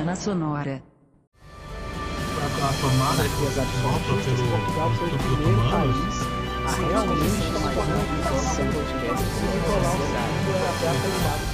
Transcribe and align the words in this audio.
Semana 0.00 0.16
Sonora. 0.16 0.82
A, 1.52 2.72
tomada 2.80 3.22
que 3.22 3.28
sopra 3.28 4.16
pelo 4.16 4.48
Portugal 4.48 4.88
foi 4.94 5.08
o 5.08 5.10
pelo 5.10 5.36
primeiro 5.36 5.60
país 5.70 6.16
a 6.64 6.70
realmente 6.88 7.44
fazer 7.52 7.92
uma 7.92 8.00
edição 8.00 8.64
do 8.64 8.72
podcast 8.72 9.24
sem 9.28 9.52
colar 9.60 9.94
o 9.94 10.00
site 10.08 10.48
até 10.70 10.86
a 10.88 10.94
qualidade. 11.00 11.44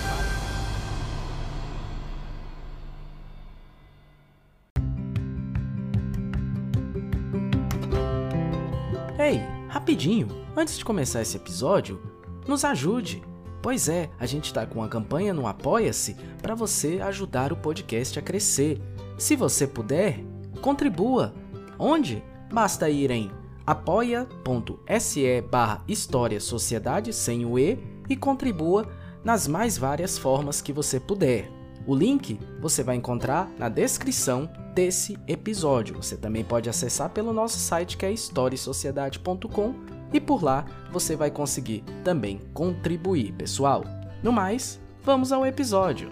Ei, 9.19 9.43
rapidinho, 9.69 10.29
antes 10.57 10.79
de 10.79 10.85
começar 10.85 11.21
esse 11.21 11.37
episódio, 11.37 12.01
nos 12.47 12.65
ajude. 12.65 13.21
Pois 13.67 13.89
é, 13.89 14.09
a 14.17 14.27
gente 14.27 14.55
tá 14.55 14.65
com 14.65 14.79
uma 14.79 14.87
campanha 14.87 15.35
no 15.35 15.45
Apoia-se 15.45 16.15
para 16.41 16.55
você 16.55 17.01
ajudar 17.03 17.53
o 17.53 17.57
podcast 17.57 18.17
a 18.17 18.23
crescer. 18.23 18.81
Se 19.19 19.35
você 19.35 19.67
puder, 19.67 20.21
contribua. 20.61 21.35
Onde? 21.77 22.23
Basta 22.49 22.89
ir 22.89 23.11
em 23.11 23.29
apoia.se 23.67 25.41
barra 25.51 25.83
História 25.89 26.39
Sociedade 26.39 27.13
sem 27.13 27.45
o 27.45 27.59
E 27.59 27.77
e 28.09 28.15
contribua 28.15 28.89
nas 29.25 29.49
mais 29.49 29.77
várias 29.77 30.17
formas 30.17 30.61
que 30.61 30.73
você 30.73 31.01
puder. 31.01 31.51
O 31.89 31.93
link 31.93 32.39
você 32.61 32.85
vai 32.85 32.95
encontrar 32.95 33.51
na 33.59 33.69
descrição 33.69 34.49
desse 34.77 35.19
episódio. 35.27 35.97
Você 35.97 36.17
também 36.17 36.45
pode 36.45 36.71
acessar 36.71 37.11
pelo 37.11 37.33
nosso 37.33 37.59
site 37.59 37.97
que 37.97 38.07
é 38.07 38.13
historiesociedade.com 38.13 39.96
e 40.13 40.21
por 40.21 40.43
lá 40.43 40.65
você 40.91 41.17
vai 41.17 41.31
conseguir 41.31 41.85
também 42.05 42.41
contribuir, 42.53 43.33
pessoal. 43.33 43.85
No 44.23 44.33
mais, 44.33 44.81
vamos 45.03 45.33
ao 45.33 45.47
episódio. 45.47 46.11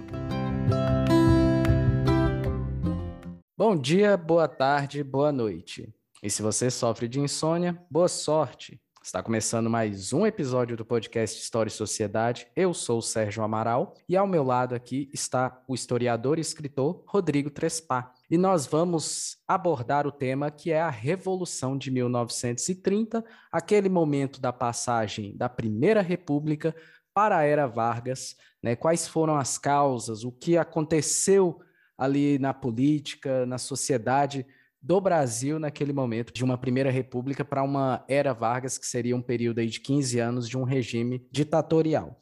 Bom 3.57 3.77
dia, 3.77 4.17
boa 4.17 4.49
tarde, 4.49 5.03
boa 5.03 5.31
noite. 5.31 5.93
E 6.23 6.31
se 6.31 6.41
você 6.41 6.71
sofre 6.71 7.07
de 7.07 7.21
insônia, 7.21 7.79
boa 7.91 8.09
sorte. 8.09 8.81
Está 9.05 9.23
começando 9.23 9.69
mais 9.69 10.15
um 10.15 10.27
episódio 10.27 10.79
do 10.79 10.85
podcast 10.87 11.39
História 11.39 11.69
e 11.69 11.71
Sociedade. 11.71 12.47
Eu 12.57 12.73
sou 12.73 13.01
o 13.01 13.03
Sérgio 13.03 13.43
Amaral 13.43 13.93
e 14.09 14.17
ao 14.17 14.27
meu 14.27 14.43
lado 14.43 14.75
aqui 14.75 15.11
está 15.13 15.63
o 15.69 15.75
historiador 15.75 16.39
e 16.39 16.41
escritor 16.41 17.05
Rodrigo 17.07 17.51
Trespá. 17.51 18.14
E 18.35 18.37
nós 18.37 18.67
vamos 18.67 19.37
abordar 19.47 20.09
o 20.09 20.11
tema 20.11 20.51
que 20.51 20.73
é 20.73 20.81
a 20.81 20.91
Revolução 20.91 21.79
de 21.79 21.89
1930, 21.89 23.25
aquele 23.53 23.89
momento 23.89 24.41
da 24.41 24.53
passagem 24.53 25.37
da 25.37 25.49
Primeira 25.49 26.03
República 26.03 26.75
para 27.15 27.39
a 27.39 27.45
Era 27.45 27.69
Vargas, 27.69 28.35
né? 28.61 28.75
Quais 28.75 29.07
foram 29.07 29.37
as 29.37 29.57
causas, 29.57 30.25
o 30.25 30.33
que 30.33 30.59
aconteceu 30.59 31.61
ali 31.97 32.37
na 32.41 32.53
política, 32.53 33.47
na 33.47 33.57
sociedade 33.57 34.45
do 34.83 35.01
Brasil 35.01 35.61
naquele 35.61 35.93
momento, 35.93 36.33
de 36.33 36.43
uma 36.43 36.59
primeira 36.59 36.91
república 36.91 37.45
para 37.45 37.63
uma 37.63 38.05
era 38.09 38.33
Vargas, 38.33 38.77
que 38.77 38.87
seria 38.89 39.15
um 39.15 39.23
período 39.23 39.61
aí 39.61 39.69
de 39.69 39.79
15 39.79 40.19
anos 40.19 40.49
de 40.49 40.59
um 40.59 40.65
regime 40.65 41.25
ditatorial. 41.31 42.19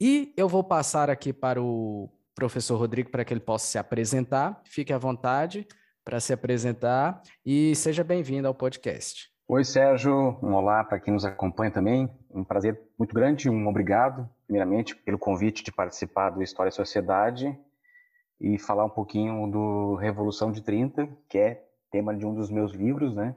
E 0.00 0.32
eu 0.36 0.48
vou 0.48 0.62
passar 0.62 1.10
aqui 1.10 1.32
para 1.32 1.60
o 1.60 2.08
professor 2.38 2.76
Rodrigo 2.76 3.10
para 3.10 3.24
que 3.24 3.34
ele 3.34 3.40
possa 3.40 3.66
se 3.66 3.78
apresentar. 3.78 4.62
Fique 4.64 4.92
à 4.92 4.98
vontade 4.98 5.66
para 6.04 6.20
se 6.20 6.32
apresentar 6.32 7.20
e 7.44 7.74
seja 7.74 8.04
bem-vindo 8.04 8.46
ao 8.46 8.54
podcast. 8.54 9.28
Oi, 9.48 9.64
Sérgio. 9.64 10.38
Um 10.40 10.54
olá 10.54 10.84
para 10.84 11.00
quem 11.00 11.12
nos 11.12 11.24
acompanha 11.24 11.72
também. 11.72 12.08
Um 12.30 12.44
prazer 12.44 12.80
muito 12.96 13.12
grande, 13.12 13.50
um 13.50 13.66
obrigado, 13.66 14.30
primeiramente, 14.46 14.94
pelo 14.94 15.18
convite 15.18 15.64
de 15.64 15.72
participar 15.72 16.30
do 16.30 16.40
História 16.40 16.70
e 16.70 16.72
Sociedade 16.72 17.58
e 18.40 18.56
falar 18.56 18.84
um 18.84 18.90
pouquinho 18.90 19.50
do 19.50 19.96
Revolução 19.96 20.52
de 20.52 20.62
30, 20.62 21.08
que 21.28 21.38
é 21.38 21.64
tema 21.90 22.14
de 22.14 22.24
um 22.24 22.32
dos 22.32 22.52
meus 22.52 22.70
livros, 22.70 23.16
né? 23.16 23.34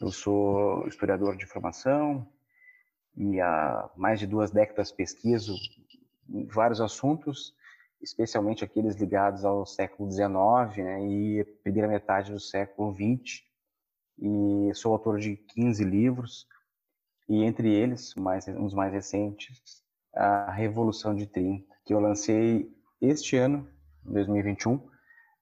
Eu 0.00 0.10
sou 0.10 0.88
historiador 0.88 1.36
de 1.36 1.44
formação 1.44 2.26
e 3.14 3.38
há 3.42 3.90
mais 3.94 4.18
de 4.18 4.26
duas 4.26 4.50
décadas 4.50 4.90
pesquiso 4.90 5.54
vários 6.50 6.80
assuntos, 6.80 7.54
especialmente 8.00 8.64
aqueles 8.64 8.96
ligados 8.96 9.44
ao 9.44 9.66
século 9.66 10.10
XIX 10.10 10.76
né, 10.76 11.06
e 11.06 11.44
primeira 11.62 11.88
metade 11.88 12.32
do 12.32 12.40
século 12.40 12.94
XX. 12.94 13.42
E 14.20 14.74
sou 14.74 14.92
autor 14.92 15.18
de 15.18 15.36
15 15.36 15.84
livros, 15.84 16.46
e 17.28 17.44
entre 17.44 17.72
eles, 17.72 18.14
mais, 18.16 18.48
uns 18.48 18.74
mais 18.74 18.92
recentes, 18.92 19.60
a 20.14 20.50
Revolução 20.50 21.14
de 21.14 21.26
30, 21.26 21.64
que 21.84 21.94
eu 21.94 22.00
lancei 22.00 22.68
este 23.00 23.36
ano, 23.36 23.68
2021, 24.04 24.80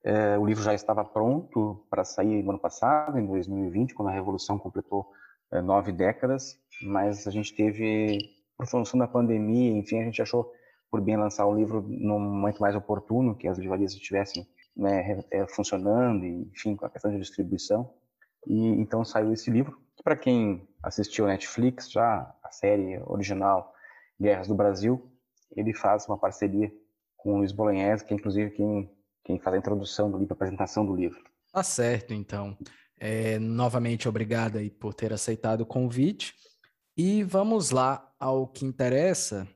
é, 0.04 0.38
o 0.38 0.44
livro 0.44 0.62
já 0.62 0.74
estava 0.74 1.04
pronto 1.04 1.86
para 1.88 2.04
sair 2.04 2.42
no 2.42 2.50
ano 2.50 2.58
passado, 2.58 3.18
em 3.18 3.26
2020, 3.26 3.94
quando 3.94 4.08
a 4.08 4.12
Revolução 4.12 4.58
completou 4.58 5.10
é, 5.52 5.60
nove 5.60 5.92
décadas, 5.92 6.58
mas 6.82 7.26
a 7.26 7.30
gente 7.30 7.54
teve, 7.54 8.18
por 8.56 8.66
função 8.66 8.98
da 8.98 9.08
pandemia, 9.08 9.72
enfim, 9.72 10.00
a 10.00 10.04
gente 10.04 10.20
achou 10.20 10.52
por 10.96 11.02
bem 11.02 11.16
lançar 11.18 11.44
o 11.44 11.54
livro 11.54 11.82
num 11.86 12.18
momento 12.18 12.58
mais 12.58 12.74
oportuno, 12.74 13.34
que 13.34 13.46
as 13.46 13.58
livrarias 13.58 13.92
estivessem 13.92 14.48
né, 14.74 15.22
é, 15.30 15.46
funcionando, 15.46 16.24
enfim, 16.24 16.74
com 16.74 16.86
a 16.86 16.90
questão 16.90 17.10
de 17.10 17.18
distribuição. 17.18 17.92
E 18.46 18.68
então 18.80 19.04
saiu 19.04 19.30
esse 19.30 19.50
livro, 19.50 19.78
que 19.94 20.02
para 20.02 20.16
quem 20.16 20.66
assistiu 20.82 21.26
Netflix 21.26 21.90
já, 21.90 22.34
a 22.42 22.50
série 22.50 22.98
original 23.04 23.74
Guerras 24.18 24.48
do 24.48 24.54
Brasil, 24.54 25.12
ele 25.54 25.74
faz 25.74 26.08
uma 26.08 26.16
parceria 26.16 26.72
com 27.14 27.34
o 27.34 27.36
Luiz 27.38 27.52
Bolognese, 27.52 28.02
que 28.02 28.14
é 28.14 28.16
inclusive 28.16 28.50
quem 28.52 28.90
quem 29.22 29.40
faz 29.40 29.56
a 29.56 29.58
introdução 29.58 30.08
do 30.08 30.16
livro, 30.16 30.32
a 30.32 30.36
apresentação 30.36 30.86
do 30.86 30.94
livro. 30.94 31.20
Tá 31.52 31.62
certo, 31.62 32.14
então. 32.14 32.56
É, 32.98 33.40
novamente, 33.40 34.08
obrigado 34.08 34.56
aí 34.56 34.70
por 34.70 34.94
ter 34.94 35.12
aceitado 35.12 35.62
o 35.62 35.66
convite. 35.66 36.32
E 36.96 37.24
vamos 37.24 37.72
lá 37.72 38.08
ao 38.20 38.46
que 38.46 38.64
interessa. 38.64 39.46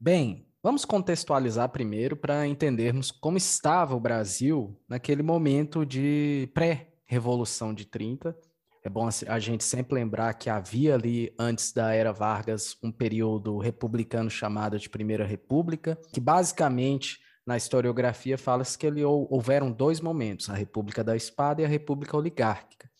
Bem, 0.00 0.47
vamos 0.62 0.84
contextualizar 0.84 1.68
primeiro 1.68 2.16
para 2.16 2.46
entendermos 2.46 3.10
como 3.10 3.36
estava 3.36 3.94
o 3.94 4.00
Brasil 4.00 4.78
naquele 4.88 5.22
momento 5.22 5.86
de 5.86 6.50
pré-revolução 6.52 7.72
de 7.72 7.84
30. 7.84 8.36
É 8.84 8.88
bom 8.88 9.08
a 9.26 9.38
gente 9.38 9.64
sempre 9.64 9.94
lembrar 9.94 10.34
que 10.34 10.48
havia 10.48 10.94
ali, 10.94 11.34
antes 11.38 11.72
da 11.72 11.92
era 11.92 12.12
Vargas, 12.12 12.76
um 12.82 12.90
período 12.90 13.58
republicano 13.58 14.30
chamado 14.30 14.78
de 14.78 14.88
Primeira 14.88 15.26
República, 15.26 15.98
que 16.12 16.20
basicamente 16.20 17.18
na 17.46 17.56
historiografia 17.56 18.36
fala-se 18.36 18.76
que 18.76 18.86
ele, 18.86 19.04
houveram 19.04 19.72
dois 19.72 20.00
momentos, 20.00 20.50
a 20.50 20.54
República 20.54 21.02
da 21.02 21.16
Espada 21.16 21.62
e 21.62 21.64
a 21.64 21.68
República 21.68 22.16
Oligárquica. 22.16 22.90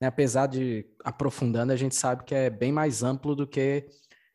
Né? 0.00 0.06
Apesar 0.06 0.46
de, 0.46 0.86
aprofundando, 1.04 1.72
a 1.72 1.76
gente 1.76 1.94
sabe 1.94 2.24
que 2.24 2.34
é 2.34 2.48
bem 2.48 2.72
mais 2.72 3.02
amplo 3.02 3.36
do 3.36 3.46
que 3.46 3.86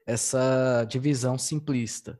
essa 0.05 0.85
divisão 0.87 1.37
simplista. 1.37 2.19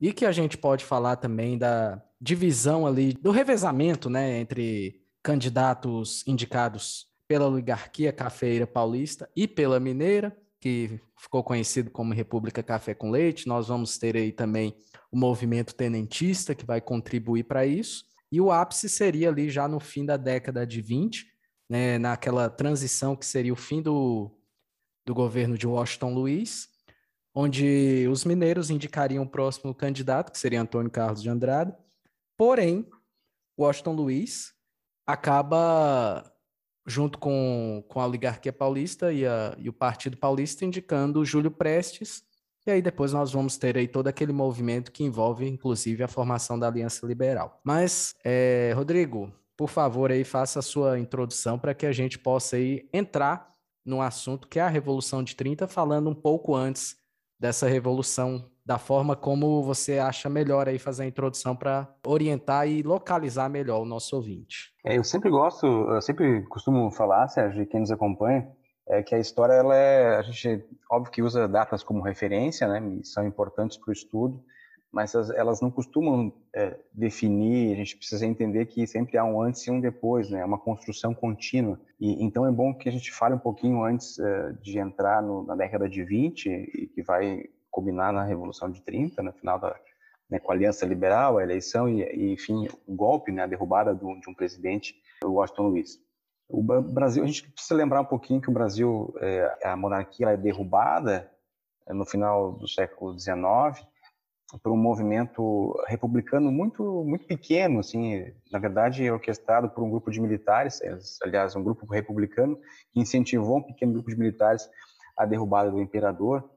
E 0.00 0.12
que 0.12 0.26
a 0.26 0.32
gente 0.32 0.58
pode 0.58 0.84
falar 0.84 1.16
também 1.16 1.56
da 1.56 2.02
divisão 2.20 2.86
ali, 2.86 3.12
do 3.12 3.30
revezamento 3.30 4.08
né, 4.10 4.38
entre 4.38 5.00
candidatos 5.22 6.26
indicados 6.26 7.06
pela 7.26 7.48
oligarquia 7.48 8.12
cafeira 8.12 8.66
paulista 8.66 9.30
e 9.34 9.48
pela 9.48 9.80
mineira, 9.80 10.36
que 10.60 11.00
ficou 11.18 11.42
conhecido 11.42 11.90
como 11.90 12.14
República 12.14 12.62
Café 12.62 12.94
com 12.94 13.10
Leite. 13.10 13.46
Nós 13.46 13.68
vamos 13.68 13.98
ter 13.98 14.16
aí 14.16 14.32
também 14.32 14.74
o 15.10 15.16
movimento 15.16 15.74
tenentista, 15.74 16.54
que 16.54 16.64
vai 16.64 16.80
contribuir 16.80 17.44
para 17.44 17.66
isso. 17.66 18.04
E 18.32 18.40
o 18.40 18.50
ápice 18.50 18.88
seria 18.88 19.28
ali 19.28 19.48
já 19.48 19.68
no 19.68 19.78
fim 19.78 20.04
da 20.04 20.16
década 20.16 20.66
de 20.66 20.80
20, 20.80 21.26
né, 21.68 21.98
naquela 21.98 22.50
transição 22.50 23.14
que 23.14 23.24
seria 23.24 23.52
o 23.52 23.56
fim 23.56 23.80
do, 23.80 24.30
do 25.06 25.14
governo 25.14 25.56
de 25.56 25.66
Washington 25.66 26.14
Luiz, 26.14 26.68
onde 27.34 28.06
os 28.08 28.24
mineiros 28.24 28.70
indicariam 28.70 29.24
o 29.24 29.28
próximo 29.28 29.74
candidato, 29.74 30.30
que 30.30 30.38
seria 30.38 30.62
Antônio 30.62 30.90
Carlos 30.90 31.20
de 31.20 31.28
Andrade. 31.28 31.74
Porém, 32.36 32.88
Washington 33.58 33.92
Luiz 33.92 34.54
acaba, 35.04 36.32
junto 36.86 37.18
com, 37.18 37.84
com 37.88 38.00
a 38.00 38.06
oligarquia 38.06 38.52
paulista 38.52 39.12
e, 39.12 39.26
a, 39.26 39.54
e 39.58 39.68
o 39.68 39.72
Partido 39.72 40.16
Paulista, 40.16 40.64
indicando 40.64 41.24
Júlio 41.24 41.50
Prestes, 41.50 42.22
e 42.66 42.70
aí 42.70 42.80
depois 42.80 43.12
nós 43.12 43.32
vamos 43.32 43.58
ter 43.58 43.76
aí 43.76 43.86
todo 43.86 44.06
aquele 44.06 44.32
movimento 44.32 44.90
que 44.90 45.04
envolve, 45.04 45.46
inclusive, 45.46 46.02
a 46.02 46.08
formação 46.08 46.58
da 46.58 46.66
Aliança 46.66 47.06
Liberal. 47.06 47.60
Mas, 47.62 48.14
é, 48.24 48.72
Rodrigo, 48.74 49.30
por 49.56 49.68
favor, 49.68 50.10
aí 50.10 50.24
faça 50.24 50.60
a 50.60 50.62
sua 50.62 50.98
introdução 50.98 51.58
para 51.58 51.74
que 51.74 51.84
a 51.84 51.92
gente 51.92 52.18
possa 52.18 52.56
aí 52.56 52.88
entrar 52.92 53.52
no 53.84 54.00
assunto 54.00 54.48
que 54.48 54.58
é 54.58 54.62
a 54.62 54.68
Revolução 54.68 55.22
de 55.22 55.36
30, 55.36 55.68
falando 55.68 56.08
um 56.08 56.14
pouco 56.14 56.54
antes 56.54 56.96
dessa 57.38 57.66
revolução, 57.66 58.50
da 58.64 58.78
forma 58.78 59.14
como 59.14 59.62
você 59.62 59.98
acha 59.98 60.28
melhor 60.28 60.68
aí 60.68 60.78
fazer 60.78 61.04
a 61.04 61.06
introdução 61.06 61.54
para 61.54 61.88
orientar 62.06 62.66
e 62.66 62.82
localizar 62.82 63.48
melhor 63.48 63.82
o 63.82 63.84
nosso 63.84 64.16
ouvinte. 64.16 64.72
É, 64.84 64.96
eu 64.96 65.04
sempre 65.04 65.30
gosto, 65.30 65.66
eu 65.66 66.00
sempre 66.00 66.42
costumo 66.44 66.90
falar, 66.90 67.28
Sérgio, 67.28 67.66
quem 67.66 67.80
nos 67.80 67.90
acompanha, 67.90 68.48
é 68.86 69.02
que 69.02 69.14
a 69.14 69.18
história 69.18 69.54
ela 69.54 69.74
é 69.74 70.16
a 70.16 70.22
gente 70.22 70.62
óbvio 70.90 71.10
que 71.10 71.22
usa 71.22 71.48
datas 71.48 71.82
como 71.82 72.02
referência 72.02 72.68
né 72.68 73.00
são 73.02 73.26
importantes 73.26 73.78
para 73.78 73.88
o 73.88 73.92
estudo 73.92 74.44
mas 74.94 75.12
as, 75.16 75.28
elas 75.30 75.60
não 75.60 75.72
costumam 75.72 76.32
é, 76.54 76.78
definir, 76.92 77.72
a 77.72 77.76
gente 77.76 77.96
precisa 77.96 78.24
entender 78.24 78.66
que 78.66 78.86
sempre 78.86 79.18
há 79.18 79.24
um 79.24 79.42
antes 79.42 79.66
e 79.66 79.70
um 79.70 79.80
depois, 79.80 80.30
né? 80.30 80.40
É 80.40 80.44
uma 80.44 80.56
construção 80.56 81.12
contínua. 81.12 81.80
E, 82.00 82.24
então 82.24 82.46
é 82.46 82.52
bom 82.52 82.72
que 82.72 82.88
a 82.88 82.92
gente 82.92 83.12
fale 83.12 83.34
um 83.34 83.38
pouquinho 83.38 83.82
antes 83.82 84.20
é, 84.20 84.52
de 84.62 84.78
entrar 84.78 85.20
no, 85.20 85.42
na 85.42 85.56
década 85.56 85.88
de 85.88 86.04
20, 86.04 86.48
e 86.48 86.86
que 86.86 87.02
vai 87.02 87.44
culminar 87.72 88.12
na 88.12 88.22
Revolução 88.22 88.70
de 88.70 88.80
30, 88.82 89.20
no 89.20 89.32
final 89.32 89.58
da, 89.58 89.74
né, 90.30 90.38
com 90.38 90.52
a 90.52 90.54
Aliança 90.54 90.86
Liberal, 90.86 91.38
a 91.38 91.42
eleição 91.42 91.88
e, 91.88 92.02
e 92.02 92.32
enfim, 92.32 92.68
o 92.86 92.94
golpe, 92.94 93.32
né, 93.32 93.42
a 93.42 93.48
derrubada 93.48 93.92
do, 93.92 94.14
de 94.20 94.30
um 94.30 94.34
presidente, 94.34 94.94
o 95.24 95.32
Washington 95.32 95.68
Luiz. 95.70 95.98
O 96.48 96.62
Brasil, 96.62 97.24
a 97.24 97.26
gente 97.26 97.50
precisa 97.50 97.74
lembrar 97.74 98.00
um 98.00 98.04
pouquinho 98.04 98.40
que 98.40 98.48
o 98.48 98.52
Brasil, 98.52 99.12
é, 99.18 99.58
a 99.64 99.76
monarquia 99.76 100.28
é 100.28 100.36
derrubada 100.36 101.28
é, 101.84 101.92
no 101.92 102.06
final 102.06 102.52
do 102.52 102.68
século 102.68 103.18
XIX 103.18 103.84
por 104.62 104.72
um 104.72 104.76
movimento 104.76 105.74
republicano 105.86 106.52
muito 106.52 107.04
muito 107.04 107.26
pequeno, 107.26 107.80
assim, 107.80 108.32
na 108.52 108.58
verdade 108.58 109.10
orquestrado 109.10 109.70
por 109.70 109.82
um 109.82 109.90
grupo 109.90 110.10
de 110.10 110.20
militares, 110.20 110.80
aliás, 111.22 111.56
um 111.56 111.62
grupo 111.62 111.86
republicano 111.86 112.58
que 112.92 113.00
incentivou 113.00 113.58
um 113.58 113.62
pequeno 113.62 113.92
grupo 113.92 114.10
de 114.10 114.16
militares 114.16 114.68
a 115.16 115.24
derrubada 115.24 115.70
do 115.70 115.80
imperador. 115.80 116.48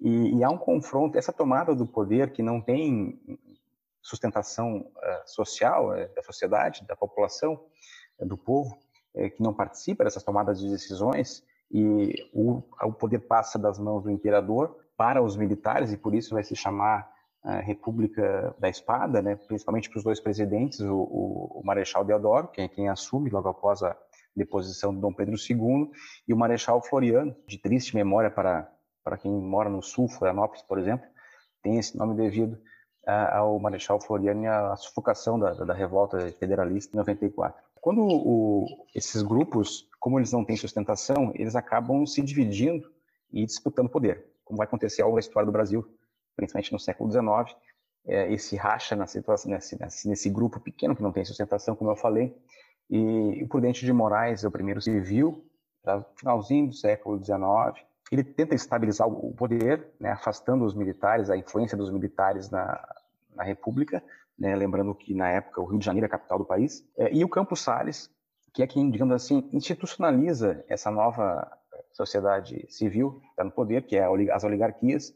E, 0.00 0.36
e 0.36 0.44
há 0.44 0.50
um 0.50 0.58
confronto, 0.58 1.18
essa 1.18 1.32
tomada 1.32 1.74
do 1.74 1.86
poder 1.86 2.32
que 2.32 2.42
não 2.42 2.60
tem 2.60 3.20
sustentação 4.02 4.78
uh, 4.78 5.22
social 5.26 5.90
uh, 5.90 6.14
da 6.14 6.22
sociedade, 6.22 6.86
da 6.86 6.96
população, 6.96 7.60
uh, 8.18 8.26
do 8.26 8.36
povo, 8.36 8.78
que 9.12 9.42
não 9.42 9.52
participa 9.52 10.04
dessas 10.04 10.22
tomadas 10.22 10.60
de 10.60 10.70
decisões, 10.70 11.42
e 11.68 12.28
o, 12.32 12.62
o, 12.80 12.92
poder 12.92 13.18
passa 13.18 13.58
das 13.58 13.76
mãos 13.76 14.04
do 14.04 14.10
imperador 14.10 14.76
para 14.96 15.20
os 15.20 15.36
militares, 15.36 15.92
e 15.92 15.96
por 15.96 16.14
isso 16.14 16.32
vai 16.32 16.44
se 16.44 16.54
chamar 16.54 17.10
República 17.42 18.54
da 18.58 18.68
Espada, 18.68 19.22
né, 19.22 19.36
principalmente 19.36 19.88
para 19.88 19.98
os 19.98 20.04
dois 20.04 20.20
presidentes, 20.20 20.80
o, 20.80 20.94
o, 20.94 21.60
o 21.60 21.62
Marechal 21.64 22.04
Deodoro, 22.04 22.48
que 22.48 22.60
é 22.60 22.68
quem 22.68 22.88
assume 22.88 23.30
logo 23.30 23.48
após 23.48 23.82
a 23.82 23.96
deposição 24.36 24.94
de 24.94 25.00
Dom 25.00 25.12
Pedro 25.12 25.36
II, 25.36 25.90
e 26.28 26.34
o 26.34 26.36
Marechal 26.36 26.82
Floriano, 26.82 27.34
de 27.46 27.58
triste 27.58 27.94
memória 27.94 28.30
para 28.30 28.70
para 29.02 29.16
quem 29.16 29.32
mora 29.32 29.68
no 29.68 29.82
sul, 29.82 30.08
Florianópolis, 30.08 30.62
por 30.62 30.78
exemplo, 30.78 31.06
tem 31.62 31.78
esse 31.78 31.96
nome 31.96 32.14
devido 32.14 32.58
ao 33.06 33.58
Marechal 33.58 34.00
Floriano 34.00 34.44
e 34.44 34.46
à 34.46 34.76
sufocação 34.76 35.38
da, 35.38 35.52
da 35.52 35.74
revolta 35.74 36.30
federalista 36.32 36.94
em 36.94 36.98
94. 36.98 37.60
Quando 37.80 38.02
o, 38.02 38.66
esses 38.94 39.22
grupos, 39.22 39.88
como 39.98 40.18
eles 40.18 40.32
não 40.32 40.44
têm 40.44 40.56
sustentação, 40.56 41.32
eles 41.34 41.56
acabam 41.56 42.06
se 42.06 42.20
dividindo 42.22 42.90
e 43.32 43.44
disputando 43.46 43.88
poder, 43.88 44.26
como 44.44 44.58
vai 44.58 44.66
acontecer 44.66 45.02
ao 45.02 45.08
longo 45.08 45.16
da 45.16 45.26
história 45.26 45.46
do 45.46 45.52
Brasil, 45.52 45.86
principalmente 46.40 46.72
no 46.72 46.78
século 46.78 47.10
XIX, 47.10 47.56
é, 48.06 48.32
esse 48.32 48.56
racha 48.56 48.96
na 48.96 49.06
situação, 49.06 49.50
nesse, 49.50 49.78
nesse, 50.08 50.30
grupo 50.30 50.58
pequeno 50.58 50.96
que 50.96 51.02
não 51.02 51.12
tem 51.12 51.24
sustentação, 51.24 51.76
como 51.76 51.90
eu 51.90 51.96
falei, 51.96 52.34
e 52.88 53.42
o 53.44 53.48
Prudente 53.48 53.84
de 53.84 53.92
Moraes 53.92 54.42
é 54.42 54.48
o 54.48 54.50
primeiro 54.50 54.80
civil, 54.80 55.44
no 55.84 56.04
finalzinho 56.16 56.68
do 56.68 56.74
século 56.74 57.22
XIX, 57.22 57.86
ele 58.10 58.24
tenta 58.24 58.54
estabilizar 58.54 59.06
o 59.06 59.32
poder, 59.34 59.86
né, 60.00 60.10
afastando 60.10 60.64
os 60.64 60.74
militares, 60.74 61.30
a 61.30 61.36
influência 61.36 61.76
dos 61.76 61.90
militares 61.90 62.50
na, 62.50 62.82
na 63.34 63.44
República, 63.44 64.02
né, 64.38 64.56
lembrando 64.56 64.94
que 64.94 65.14
na 65.14 65.28
época 65.28 65.60
o 65.60 65.66
Rio 65.66 65.78
de 65.78 65.84
Janeiro 65.84 66.06
é 66.06 66.08
a 66.08 66.10
capital 66.10 66.38
do 66.38 66.44
país, 66.44 66.84
é, 66.96 67.14
e 67.14 67.22
o 67.22 67.28
Campos 67.28 67.60
Salles, 67.60 68.10
que 68.52 68.62
é 68.62 68.66
quem, 68.66 68.90
digamos 68.90 69.14
assim, 69.14 69.48
institucionaliza 69.52 70.64
essa 70.68 70.90
nova 70.90 71.48
sociedade 71.92 72.66
civil 72.68 73.20
está 73.30 73.44
no 73.44 73.50
poder, 73.50 73.82
que 73.82 73.96
é 73.96 74.04
as 74.32 74.42
oligarquias, 74.42 75.14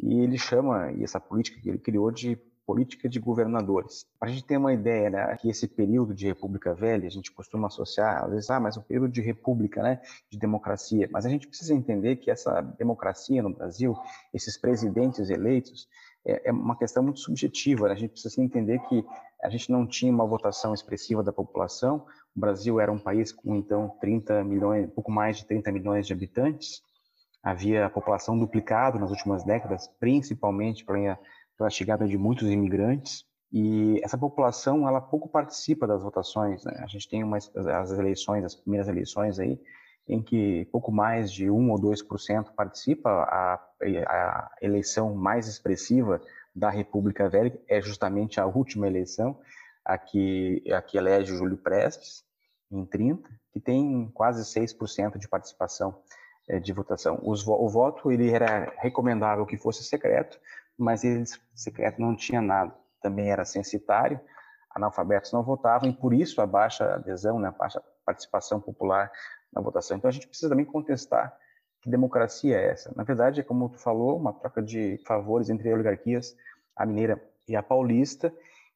e 0.00 0.20
ele 0.20 0.38
chama 0.38 0.92
e 0.92 1.02
essa 1.02 1.20
política 1.20 1.60
que 1.60 1.68
ele 1.68 1.78
criou 1.78 2.10
de 2.10 2.38
política 2.68 3.08
de 3.08 3.18
governadores. 3.18 4.04
Para 4.20 4.28
a 4.28 4.32
gente 4.32 4.44
ter 4.44 4.58
uma 4.58 4.74
ideia, 4.74 5.08
né, 5.08 5.36
que 5.40 5.48
esse 5.48 5.66
período 5.66 6.14
de 6.14 6.26
República 6.26 6.74
Velha, 6.74 7.06
a 7.06 7.10
gente 7.10 7.32
costuma 7.32 7.68
associar, 7.68 8.24
às 8.24 8.30
vezes, 8.30 8.50
ah, 8.50 8.60
mas 8.60 8.76
o 8.76 8.82
período 8.82 9.10
de 9.10 9.22
República, 9.22 9.82
né, 9.82 10.02
de 10.30 10.38
democracia. 10.38 11.08
Mas 11.10 11.24
a 11.24 11.30
gente 11.30 11.48
precisa 11.48 11.72
entender 11.72 12.16
que 12.16 12.30
essa 12.30 12.60
democracia 12.60 13.42
no 13.42 13.54
Brasil, 13.54 13.96
esses 14.34 14.58
presidentes 14.58 15.30
eleitos, 15.30 15.88
é, 16.26 16.50
é 16.50 16.52
uma 16.52 16.76
questão 16.76 17.02
muito 17.02 17.20
subjetiva. 17.20 17.88
Né? 17.88 17.94
A 17.94 17.96
gente 17.96 18.10
precisa 18.10 18.42
entender 18.42 18.78
que 18.80 19.02
a 19.42 19.48
gente 19.48 19.72
não 19.72 19.86
tinha 19.86 20.12
uma 20.12 20.26
votação 20.26 20.74
expressiva 20.74 21.22
da 21.22 21.32
população. 21.32 22.04
O 22.36 22.40
Brasil 22.40 22.78
era 22.78 22.92
um 22.92 22.98
país 22.98 23.32
com, 23.32 23.56
então, 23.56 23.96
30 23.98 24.44
milhões, 24.44 24.90
pouco 24.90 25.10
mais 25.10 25.38
de 25.38 25.46
30 25.46 25.72
milhões 25.72 26.06
de 26.06 26.12
habitantes. 26.12 26.82
Havia 27.42 27.86
a 27.86 27.90
população 27.90 28.38
duplicado 28.38 28.98
nas 28.98 29.10
últimas 29.10 29.44
décadas, 29.44 29.88
principalmente 30.00 30.84
para 30.84 31.18
pela 31.56 31.70
chegada 31.70 32.06
de 32.06 32.16
muitos 32.16 32.48
imigrantes 32.48 33.24
e 33.52 34.00
essa 34.04 34.18
população 34.18 34.86
ela 34.86 35.00
pouco 35.00 35.28
participa 35.28 35.86
das 35.86 36.02
votações. 36.02 36.64
Né? 36.64 36.72
A 36.78 36.86
gente 36.86 37.08
tem 37.08 37.24
umas, 37.24 37.50
as 37.56 37.90
eleições, 37.92 38.44
as 38.44 38.54
primeiras 38.54 38.88
eleições 38.88 39.38
aí, 39.38 39.58
em 40.06 40.22
que 40.22 40.66
pouco 40.66 40.92
mais 40.92 41.32
de 41.32 41.50
1 41.50 41.70
ou 41.70 41.78
2% 41.78 42.54
participa. 42.54 43.10
A, 43.10 43.54
a 44.06 44.50
eleição 44.60 45.14
mais 45.14 45.48
expressiva 45.48 46.20
da 46.54 46.70
República 46.70 47.28
Velha 47.28 47.58
é 47.68 47.80
justamente 47.80 48.40
a 48.40 48.46
última 48.46 48.86
eleição, 48.86 49.38
a 49.84 49.96
que, 49.96 50.62
a 50.70 50.82
que 50.82 50.98
elege 50.98 51.36
Júlio 51.36 51.56
Prestes, 51.56 52.24
em 52.70 52.84
30, 52.84 53.28
que 53.50 53.60
tem 53.60 54.10
quase 54.12 54.42
6% 54.42 55.18
de 55.18 55.28
participação 55.28 56.02
de 56.58 56.72
votação. 56.72 57.18
O 57.22 57.68
voto 57.68 58.10
ele 58.10 58.30
era 58.30 58.72
recomendável 58.78 59.44
que 59.44 59.56
fosse 59.56 59.84
secreto, 59.84 60.38
mas 60.76 61.04
ele 61.04 61.24
secreto 61.54 62.00
não 62.00 62.16
tinha 62.16 62.40
nada. 62.40 62.74
Também 63.02 63.30
era 63.30 63.44
censitário, 63.44 64.20
analfabetos 64.70 65.32
não 65.32 65.42
votavam 65.42 65.88
e 65.88 65.92
por 65.92 66.14
isso 66.14 66.40
a 66.40 66.46
baixa 66.46 66.94
adesão, 66.94 67.38
né, 67.38 67.48
a 67.48 67.52
baixa 67.52 67.82
participação 68.04 68.60
popular 68.60 69.10
na 69.52 69.60
votação. 69.60 69.96
Então 69.96 70.08
a 70.08 70.12
gente 70.12 70.26
precisa 70.26 70.48
também 70.48 70.64
contestar 70.64 71.36
que 71.80 71.90
democracia 71.90 72.56
é 72.56 72.70
essa. 72.70 72.92
Na 72.96 73.04
verdade, 73.04 73.40
é 73.40 73.42
como 73.42 73.68
tu 73.68 73.78
falou, 73.78 74.16
uma 74.16 74.32
troca 74.32 74.62
de 74.62 74.98
favores 75.06 75.50
entre 75.50 75.72
oligarquias, 75.72 76.36
a 76.74 76.84
mineira 76.84 77.22
e 77.46 77.54
a 77.54 77.62
paulista. 77.62 78.32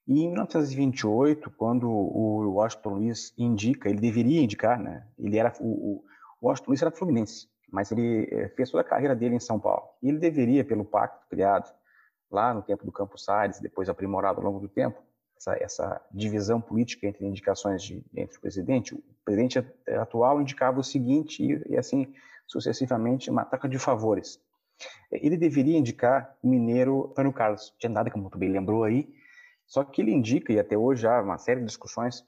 E 0.07 0.23
em 0.23 0.27
1928, 0.29 1.51
quando 1.51 1.89
o 1.89 2.53
Washington 2.53 2.91
Luiz 2.91 3.33
indica, 3.39 3.89
ele 3.89 4.01
deveria 4.01 4.43
indicar, 4.43 4.79
né? 4.79 5.07
Ele 5.19 5.39
era 5.39 5.53
o, 5.61 6.03
o 6.41 6.49
Washington 6.49 6.71
Luiz 6.71 6.83
era 6.83 6.91
fluminense, 6.91 7.49
mas 7.73 7.91
ele 7.91 8.29
eh, 8.31 8.49
fez 8.51 8.71
toda 8.71 8.83
a 8.83 8.87
carreira 8.87 9.17
dele 9.17 9.35
em 9.35 9.41
São 9.41 9.59
Paulo. 9.59 9.89
E 10.03 10.09
ele 10.11 10.19
deveria, 10.19 10.63
pelo 10.63 10.85
pacto 10.85 11.27
criado 11.29 11.73
lá 12.31 12.53
no 12.53 12.63
tempo 12.63 12.85
do 12.85 12.93
Campos 12.93 13.25
Salles, 13.25 13.61
depois 13.61 13.89
aprimorado 13.89 14.39
ao 14.39 14.45
longo 14.45 14.61
do 14.61 14.69
tempo, 14.69 15.03
essa, 15.37 15.57
essa 15.59 16.01
divisão 16.13 16.61
política 16.61 17.07
entre 17.07 17.27
indicações 17.27 17.83
de, 17.83 18.05
entre 18.15 18.37
o 18.37 18.41
presidente. 18.41 18.95
O 18.95 19.03
presidente 19.25 19.59
atual 19.99 20.41
indicava 20.41 20.79
o 20.79 20.85
seguinte, 20.85 21.43
e, 21.43 21.73
e 21.73 21.77
assim 21.77 22.13
sucessivamente, 22.47 23.31
uma 23.31 23.45
troca 23.45 23.69
de 23.69 23.79
favores. 23.79 24.39
Ele 25.11 25.37
deveria 25.39 25.79
indicar 25.79 26.37
o 26.43 26.49
mineiro 26.49 27.09
Antônio 27.11 27.33
Carlos, 27.33 27.75
tinha 27.79 27.91
nada, 27.91 28.11
como 28.11 28.29
tu 28.29 28.37
bem 28.37 28.51
lembrou 28.51 28.85
aí, 28.85 29.09
só 29.67 29.83
que 29.83 30.03
ele 30.03 30.13
indica, 30.13 30.53
e 30.53 30.59
até 30.59 30.77
hoje 30.77 31.07
há 31.07 31.23
uma 31.23 31.39
série 31.39 31.61
de 31.61 31.67
discussões, 31.67 32.23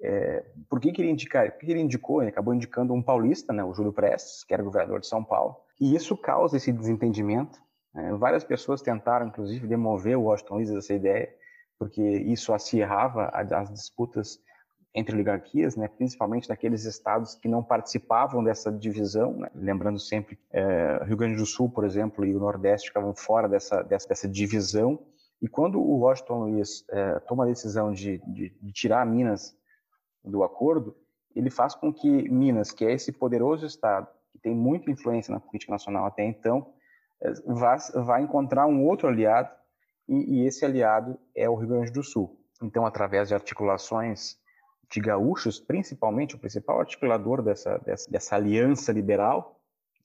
é, 0.00 0.44
por 0.68 0.80
que, 0.80 0.92
que 0.92 1.02
ele 1.02 1.10
indicar? 1.10 1.52
Por 1.52 1.60
que 1.60 1.70
ele 1.70 1.80
indicou? 1.80 2.22
Ele 2.22 2.30
acabou 2.30 2.54
indicando 2.54 2.92
um 2.92 3.02
paulista, 3.02 3.52
né, 3.52 3.64
o 3.64 3.74
Júlio 3.74 3.92
Prestes, 3.92 4.44
que 4.44 4.52
era 4.52 4.62
governador 4.62 5.00
de 5.00 5.06
São 5.06 5.24
Paulo, 5.24 5.56
e 5.80 5.94
isso 5.94 6.16
causa 6.16 6.56
esse 6.56 6.72
desentendimento 6.72 7.58
é, 7.96 8.12
várias 8.12 8.44
pessoas 8.44 8.82
tentaram, 8.82 9.26
inclusive, 9.26 9.66
demover 9.66 10.18
o 10.18 10.24
Washington 10.24 10.56
Luiz 10.56 10.70
dessa 10.70 10.92
ideia, 10.92 11.28
porque 11.78 12.02
isso 12.02 12.52
acirrava 12.52 13.28
as 13.28 13.72
disputas 13.72 14.38
entre 14.94 15.14
oligarquias, 15.14 15.76
né, 15.76 15.88
principalmente 15.88 16.48
daqueles 16.48 16.84
estados 16.84 17.34
que 17.34 17.48
não 17.48 17.62
participavam 17.62 18.44
dessa 18.44 18.70
divisão, 18.70 19.32
né, 19.36 19.50
lembrando 19.54 19.98
sempre 19.98 20.38
é, 20.50 21.04
Rio 21.04 21.16
Grande 21.16 21.36
do 21.36 21.46
Sul, 21.46 21.70
por 21.70 21.84
exemplo, 21.84 22.24
e 22.24 22.34
o 22.34 22.38
Nordeste 22.38 22.88
ficavam 22.88 23.14
fora 23.14 23.48
dessa, 23.48 23.82
dessa, 23.82 24.08
dessa 24.08 24.28
divisão. 24.28 24.98
E 25.40 25.48
quando 25.48 25.78
o 25.78 25.98
Washington 25.98 26.44
Luiz 26.44 26.84
é, 26.90 27.18
toma 27.20 27.44
a 27.44 27.46
decisão 27.46 27.92
de, 27.92 28.18
de, 28.26 28.50
de 28.60 28.72
tirar 28.72 29.04
Minas 29.06 29.54
do 30.26 30.42
acordo, 30.42 30.96
ele 31.34 31.50
faz 31.50 31.74
com 31.74 31.92
que 31.92 32.28
Minas, 32.28 32.72
que 32.72 32.84
é 32.84 32.92
esse 32.92 33.12
poderoso 33.12 33.66
estado 33.66 34.08
que 34.32 34.38
tem 34.38 34.54
muita 34.54 34.90
influência 34.90 35.32
na 35.32 35.40
política 35.40 35.72
nacional 35.72 36.06
até 36.06 36.24
então, 36.24 36.72
vai, 37.46 37.78
vai 37.94 38.22
encontrar 38.22 38.66
um 38.66 38.84
outro 38.84 39.08
aliado, 39.08 39.50
e, 40.08 40.40
e 40.40 40.46
esse 40.46 40.64
aliado 40.64 41.18
é 41.34 41.48
o 41.48 41.54
Rio 41.54 41.68
Grande 41.68 41.90
do 41.90 42.02
Sul. 42.02 42.38
Então, 42.62 42.86
através 42.86 43.28
de 43.28 43.34
articulações 43.34 44.38
de 44.90 45.00
gaúchos, 45.00 45.58
principalmente 45.58 46.36
o 46.36 46.38
principal 46.38 46.80
articulador 46.80 47.42
dessa, 47.42 47.78
dessa, 47.78 48.10
dessa 48.10 48.36
aliança 48.36 48.92
liberal, 48.92 49.60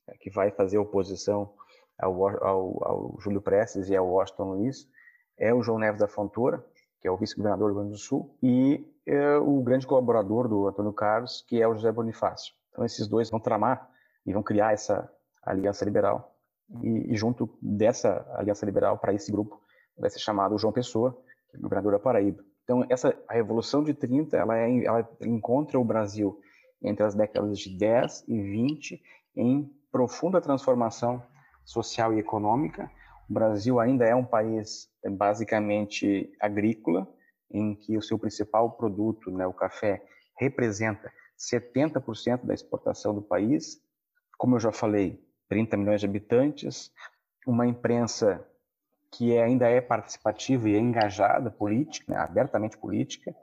é, 0.08 0.18
que 0.18 0.30
vai 0.30 0.52
fazer 0.52 0.78
oposição 0.78 1.54
ao, 2.00 2.28
ao, 2.28 2.88
ao, 2.88 3.18
Júlio 3.20 3.42
Prestes 3.42 3.90
e 3.90 3.96
ao 3.96 4.08
Washington 4.08 4.56
Luiz, 4.56 4.88
é 5.38 5.54
o 5.54 5.62
João 5.62 5.78
Neves 5.78 6.00
da 6.00 6.08
Fontoura, 6.08 6.66
que 7.00 7.08
é 7.08 7.12
o 7.12 7.18
vice-governador 7.18 7.70
do 7.70 7.74
Rio 7.74 7.82
Grande 7.82 7.92
do 7.92 8.00
Sul, 8.00 8.36
e 8.42 8.84
é 9.06 9.38
o 9.38 9.62
grande 9.62 9.88
colaborador 9.88 10.48
do 10.48 10.68
Antônio 10.68 10.94
Carlos, 10.94 11.44
que 11.48 11.62
é 11.62 11.68
o 11.68 11.74
José 11.74 11.92
Bonifácio. 11.92 12.54
Então, 12.70 12.86
esses 12.86 13.08
dois 13.08 13.30
vão 13.30 13.40
tramar 13.40 13.90
e 14.26 14.34
vão 14.34 14.44
criar 14.44 14.74
essa 14.74 15.12
aliança 15.44 15.84
liberal 15.84 16.32
e, 16.82 17.14
e 17.14 17.16
junto 17.16 17.50
dessa 17.62 18.26
aliança 18.36 18.66
liberal 18.66 18.98
para 18.98 19.14
esse 19.14 19.32
grupo 19.32 19.60
vai 19.98 20.10
ser 20.10 20.20
chamado 20.20 20.58
João 20.58 20.72
Pessoa, 20.72 21.18
é 21.54 21.58
governador 21.58 21.94
da 21.94 22.00
Paraíba. 22.00 22.44
Então, 22.64 22.86
essa 22.90 23.16
a 23.28 23.34
Revolução 23.34 23.84
de 23.84 23.94
30, 23.94 24.38
ela, 24.38 24.58
é, 24.58 24.86
ela 24.86 25.10
encontra 25.22 25.80
o 25.80 25.84
Brasil 25.84 26.40
entre 26.82 27.04
as 27.04 27.14
décadas 27.14 27.60
de 27.60 27.78
10 27.78 28.26
e 28.28 28.42
20 28.42 29.02
em 29.36 29.70
profunda 29.92 30.40
transformação 30.40 31.22
social 31.66 32.14
e 32.14 32.20
econômica. 32.20 32.90
O 33.30 33.34
Brasil 33.34 33.80
ainda 33.80 34.06
é 34.06 34.16
um 34.16 34.26
país 34.26 34.90
basicamente 35.06 36.32
agrícola, 36.40 37.08
em 37.54 37.76
que 37.76 37.98
o 37.98 38.02
seu 38.02 38.18
principal 38.18 38.72
produto, 38.72 39.32
né, 39.32 39.46
o 39.46 39.54
café, 39.54 40.04
representa 40.40 41.12
70% 41.38 42.46
da 42.46 42.54
exportação 42.54 43.14
do 43.14 43.22
país. 43.22 43.80
Como 44.38 44.56
eu 44.56 44.60
já 44.60 44.72
falei, 44.72 45.24
30 45.50 45.78
milhões 45.78 46.02
de 46.02 46.08
habitantes, 46.08 46.92
uma 47.46 47.68
imprensa 47.68 48.46
que 49.12 49.36
é, 49.36 49.44
ainda 49.44 49.68
é 49.68 49.82
participativa 49.82 50.70
e 50.70 50.76
é 50.76 50.80
engajada 50.80 51.52
política, 51.52 52.14
né, 52.14 52.18
abertamente 52.18 52.78
política, 52.78 53.36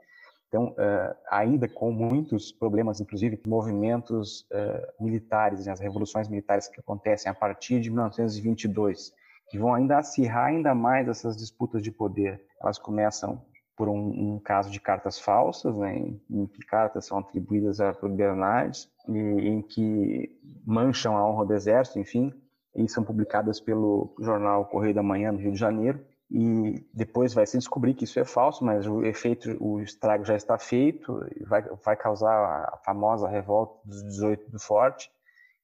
então, 0.49 0.69
uh, 0.69 1.15
ainda 1.29 1.69
com 1.69 1.91
muitos 1.91 2.51
problemas, 2.51 2.99
inclusive 2.99 3.39
movimentos 3.45 4.41
uh, 4.51 5.03
militares, 5.03 5.67
né, 5.67 5.71
as 5.71 5.79
revoluções 5.79 6.27
militares 6.27 6.67
que 6.67 6.79
acontecem 6.79 7.31
a 7.31 7.35
partir 7.35 7.79
de 7.79 7.91
1922, 7.91 9.13
que 9.47 9.59
vão 9.59 9.73
ainda 9.73 9.99
acirrar 9.99 10.47
ainda 10.47 10.73
mais 10.73 11.07
essas 11.07 11.37
disputas 11.37 11.83
de 11.83 11.91
poder. 11.91 12.43
Elas 12.61 12.79
começam 12.79 13.45
por 13.79 13.87
um, 13.87 14.33
um 14.33 14.39
caso 14.39 14.69
de 14.69 14.77
cartas 14.77 15.17
falsas, 15.17 15.73
né, 15.77 15.95
em, 15.97 16.21
em, 16.29 16.45
que 16.47 16.59
cartas 16.65 17.05
são 17.05 17.17
atribuídas 17.17 17.79
a 17.79 17.93
Bernardes, 17.93 18.91
e, 19.07 19.17
em 19.17 19.61
que 19.61 20.37
mancham 20.65 21.15
a 21.15 21.25
honra 21.25 21.45
do 21.45 21.53
exército, 21.53 21.97
enfim, 21.97 22.33
e 22.75 22.89
são 22.89 23.05
publicadas 23.05 23.61
pelo 23.61 24.13
jornal 24.19 24.65
Correio 24.65 24.93
da 24.93 25.01
Manhã, 25.01 25.31
no 25.31 25.39
Rio 25.39 25.53
de 25.53 25.57
Janeiro, 25.57 26.05
e 26.29 26.85
depois 26.93 27.33
vai 27.33 27.45
se 27.45 27.57
descobrir 27.57 27.93
que 27.93 28.03
isso 28.03 28.19
é 28.19 28.25
falso, 28.25 28.65
mas 28.65 28.85
o 28.85 29.01
efeito, 29.05 29.55
o 29.63 29.79
estrago 29.79 30.25
já 30.25 30.35
está 30.35 30.57
feito, 30.57 31.17
vai, 31.47 31.61
vai 31.81 31.95
causar 31.95 32.35
a 32.73 32.77
famosa 32.83 33.29
revolta 33.29 33.79
dos 33.85 34.03
18 34.03 34.51
do 34.51 34.59
Forte, 34.59 35.09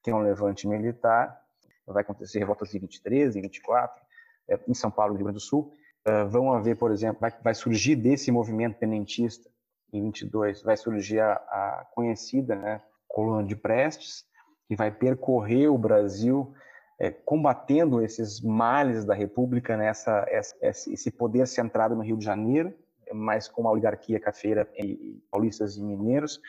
que 0.01 0.09
é 0.09 0.15
um 0.15 0.21
levante 0.21 0.65
militar, 0.69 1.37
vai 1.85 2.01
acontecer 2.01 2.39
revoltas 2.39 2.73
em 2.73 2.79
23, 2.79 3.35
em 3.35 3.41
24, 3.41 4.01
é, 4.47 4.57
em 4.69 4.73
São 4.73 4.89
Paulo, 4.89 5.11
no 5.11 5.17
Rio 5.17 5.25
Grande 5.25 5.39
do 5.39 5.43
Sul. 5.43 5.73
Uh, 6.07 6.29
vão 6.29 6.53
haver, 6.53 6.75
por 6.77 6.91
exemplo, 6.91 7.19
vai, 7.19 7.33
vai, 7.43 7.53
surgir 7.53 7.95
desse 7.95 8.31
movimento 8.31 8.77
tenentista, 8.77 9.49
em 9.91 10.03
22, 10.03 10.61
vai 10.61 10.77
surgir 10.77 11.19
a, 11.19 11.33
a 11.33 11.87
conhecida 11.93 12.55
né, 12.55 12.81
coluna 13.07 13.43
de 13.43 13.55
Prestes, 13.55 14.23
que 14.67 14.75
vai 14.75 14.91
percorrer 14.91 15.67
o 15.67 15.77
Brasil 15.77 16.53
é, 16.99 17.11
combatendo 17.11 18.01
esses 18.01 18.41
males 18.41 19.03
da 19.03 19.13
República, 19.13 19.75
né, 19.75 19.87
essa, 19.87 20.25
esse 20.61 21.11
poder 21.11 21.47
centrado 21.47 21.95
no 21.95 22.01
Rio 22.01 22.17
de 22.17 22.25
Janeiro, 22.25 22.73
mas 23.13 23.47
com 23.47 23.67
a 23.67 23.71
oligarquia 23.71 24.19
cafeira 24.19 24.67
e 24.77 25.21
paulistas 25.29 25.75
e 25.77 25.83
mineiros, 25.83 26.39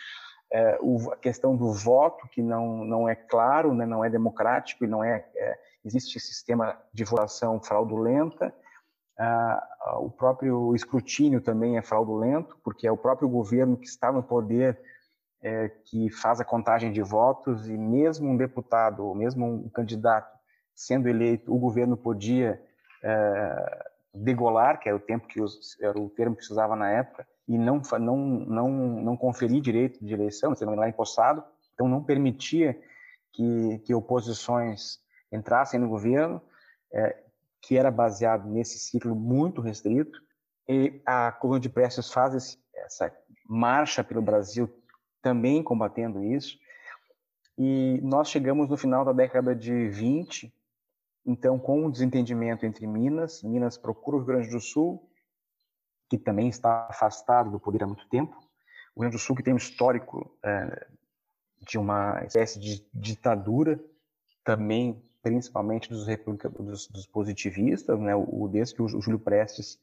é, 0.51 0.79
o, 0.81 1.13
a 1.13 1.17
questão 1.17 1.57
do 1.57 1.73
voto 1.73 2.29
que 2.29 2.41
não 2.41 2.85
não 2.85 3.09
é 3.09 3.17
claro, 3.17 3.75
né, 3.75 3.85
não 3.85 4.05
é 4.05 4.09
democrático 4.09 4.85
e 4.85 4.87
não 4.87 5.03
é, 5.03 5.27
é 5.35 5.59
existe 5.85 6.19
sistema 6.21 6.81
de 6.93 7.05
votação 7.05 7.61
fraudulenta. 7.61 8.55
Ah, 9.19 9.99
o 10.01 10.11
próprio 10.11 10.75
escrutínio 10.75 11.41
também 11.41 11.79
é 11.79 11.83
fraudulento, 11.83 12.59
porque 12.63 12.87
é 12.87 12.93
o 12.93 12.97
próprio 12.97 13.29
governo 13.29 13.77
que 13.77 13.87
está 13.87 14.13
no 14.13 14.23
poder 14.23 14.79
é, 15.43 15.69
que 15.69 16.11
faz 16.11 16.41
a 16.41 16.45
contagem 16.45 16.93
de 16.93 17.03
votos 17.03 17.69
e 17.69 17.77
mesmo 17.77 18.29
um 18.29 18.37
deputado, 18.37 19.15
mesmo 19.15 19.47
um 19.47 19.69
candidato 19.69 20.37
sendo 20.75 21.09
eleito, 21.09 21.55
o 21.55 21.59
governo 21.59 21.97
podia 21.97 22.61
é, 23.03 23.85
degolar, 24.13 24.79
que 24.79 24.89
era 24.89 24.97
o 24.97 25.01
tempo 25.01 25.27
que 25.27 25.41
os, 25.41 25.81
era 25.81 25.99
o 25.99 26.11
termo 26.11 26.37
que 26.37 26.45
se 26.45 26.53
usava 26.53 26.77
na 26.77 26.91
época, 26.91 27.27
e 27.49 27.57
não 27.57 27.81
não 27.99 28.17
não 28.17 28.71
não 28.71 29.17
conferir 29.17 29.63
direito 29.63 30.05
de 30.05 30.13
eleição, 30.13 30.53
não 30.61 30.73
era 30.75 30.89
empossado, 30.89 31.43
então 31.73 31.89
não 31.89 32.03
permitia 32.03 32.79
que 33.33 33.79
que 33.79 33.95
oposições 33.95 34.99
entrassem 35.33 35.79
no 35.79 35.89
governo, 35.89 36.43
é, 36.93 37.17
que 37.67 37.77
era 37.77 37.91
baseado 37.91 38.49
nesse 38.49 38.79
ciclo 38.79 39.15
muito 39.15 39.61
restrito. 39.61 40.19
E 40.69 41.01
a 41.05 41.33
coluna 41.33 41.61
de 41.61 41.69
Prestes 41.69 42.13
faz 42.13 42.35
esse, 42.35 42.59
essa 42.75 43.13
marcha 43.49 44.03
pelo 44.03 44.23
Brasil 44.23 44.69
também 45.23 45.63
combatendo 45.63 46.23
isso. 46.23 46.59
E 47.59 48.01
nós 48.03 48.29
chegamos 48.29 48.69
no 48.69 48.77
final 48.77 49.05
da 49.05 49.13
década 49.13 49.55
de 49.55 49.89
20 49.89 50.53
então, 51.27 51.59
com 51.59 51.85
o 51.85 51.91
desentendimento 51.91 52.65
entre 52.65 52.87
Minas, 52.87 53.43
Minas 53.43 53.77
procura 53.77 54.17
o 54.17 54.21
Rio 54.21 54.29
Grande 54.29 54.49
do 54.49 54.61
Sul, 54.61 55.11
que 56.09 56.17
também 56.17 56.49
está 56.49 56.87
afastado 56.89 57.51
do 57.51 57.59
poder 57.59 57.83
há 57.83 57.87
muito 57.87 58.09
tempo. 58.09 58.37
O 58.95 59.01
Rio 59.01 59.11
Grande 59.11 59.17
do 59.17 59.19
Sul 59.19 59.35
que 59.35 59.43
tem 59.43 59.53
um 59.53 59.57
histórico 59.57 60.39
é, 60.45 60.87
de 61.63 61.79
uma 61.79 62.23
espécie 62.25 62.61
de 62.61 62.87
ditadura, 62.95 63.83
também 64.45 65.03
principalmente 65.27 65.89
dos, 65.89 66.07
dos, 66.07 66.87
dos 66.87 67.07
positivistas, 67.09 67.99
né? 67.99 68.15
O, 68.15 68.47
desde 68.47 68.77
que 68.77 68.83
o 68.83 68.89
Júlio 69.01 69.19
Prestes 69.19 69.77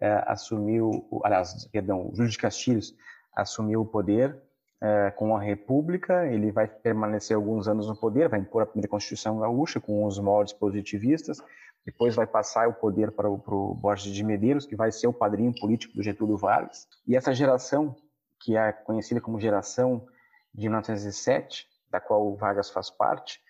é, 0.00 0.24
assumiu, 0.26 1.08
aliás, 1.22 1.64
perdão, 1.66 2.08
o 2.08 2.16
Júlio 2.16 2.28
de 2.28 2.36
Castilhos 2.36 2.92
assumiu 3.32 3.82
o 3.82 3.86
poder, 3.86 4.36
é, 4.82 5.12
com 5.12 5.36
a 5.36 5.40
República, 5.40 6.26
ele 6.26 6.50
vai 6.50 6.66
permanecer 6.66 7.36
alguns 7.36 7.68
anos 7.68 7.86
no 7.86 7.94
poder, 7.94 8.28
vai 8.28 8.40
impor 8.40 8.62
a 8.62 8.66
primeira 8.66 8.88
Constituição 8.88 9.38
Gaúcha 9.38 9.78
com 9.78 10.04
os 10.04 10.18
moldes 10.18 10.54
positivistas, 10.54 11.38
depois 11.86 12.16
vai 12.16 12.26
passar 12.26 12.68
o 12.68 12.74
poder 12.74 13.12
para 13.12 13.30
o, 13.30 13.38
para 13.38 13.54
o 13.54 13.74
Borges 13.74 14.12
de 14.12 14.24
Medeiros, 14.24 14.66
que 14.66 14.74
vai 14.74 14.90
ser 14.90 15.06
o 15.06 15.12
padrinho 15.12 15.54
político 15.54 15.94
do 15.94 16.02
Getúlio 16.02 16.36
Vargas. 16.36 16.88
E 17.06 17.14
essa 17.14 17.32
geração, 17.32 17.94
que 18.40 18.56
é 18.56 18.72
conhecida 18.72 19.20
como 19.20 19.38
geração 19.38 20.04
de 20.52 20.68
1907, 20.68 21.68
da 21.88 22.00
qual 22.00 22.26
o 22.26 22.34
Vargas 22.34 22.70
faz 22.70 22.90
parte, 22.90 23.40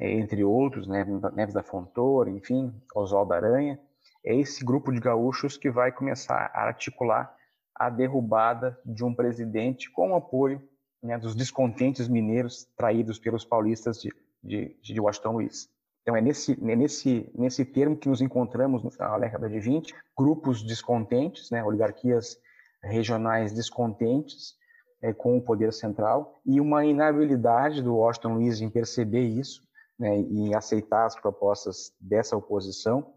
entre 0.00 0.42
outros, 0.42 0.86
né, 0.86 1.04
Neves 1.34 1.54
da 1.54 1.62
Fontoura, 1.62 2.30
enfim, 2.30 2.72
Oswaldo 2.94 3.32
Aranha, 3.32 3.78
é 4.24 4.34
esse 4.34 4.64
grupo 4.64 4.92
de 4.92 5.00
gaúchos 5.00 5.56
que 5.56 5.70
vai 5.70 5.92
começar 5.92 6.50
a 6.54 6.62
articular 6.62 7.34
a 7.74 7.90
derrubada 7.90 8.78
de 8.84 9.04
um 9.04 9.14
presidente 9.14 9.90
com 9.90 10.10
o 10.10 10.14
apoio 10.14 10.62
né, 11.02 11.18
dos 11.18 11.34
descontentes 11.34 12.08
mineiros 12.08 12.66
traídos 12.76 13.18
pelos 13.18 13.44
paulistas 13.44 14.00
de, 14.00 14.12
de, 14.42 14.76
de 14.80 15.00
Washington 15.00 15.32
Luiz. 15.32 15.68
Então, 16.02 16.16
é 16.16 16.20
nesse, 16.20 16.52
é 16.52 16.76
nesse, 16.76 17.30
nesse 17.34 17.64
termo 17.64 17.96
que 17.96 18.08
nos 18.08 18.20
encontramos 18.20 18.82
da 18.96 19.18
década 19.18 19.48
de 19.48 19.58
20, 19.58 19.94
grupos 20.16 20.62
descontentes, 20.62 21.50
né, 21.50 21.64
oligarquias 21.64 22.38
regionais 22.82 23.52
descontentes 23.52 24.54
é, 25.02 25.12
com 25.12 25.36
o 25.36 25.42
poder 25.42 25.72
central 25.72 26.40
e 26.44 26.60
uma 26.60 26.84
inabilidade 26.84 27.82
do 27.82 27.96
Washington 27.96 28.34
Luiz 28.34 28.60
em 28.60 28.70
perceber 28.70 29.26
isso 29.26 29.63
né, 29.98 30.20
e 30.20 30.54
aceitar 30.54 31.06
as 31.06 31.14
propostas 31.14 31.92
dessa 32.00 32.36
oposição. 32.36 33.14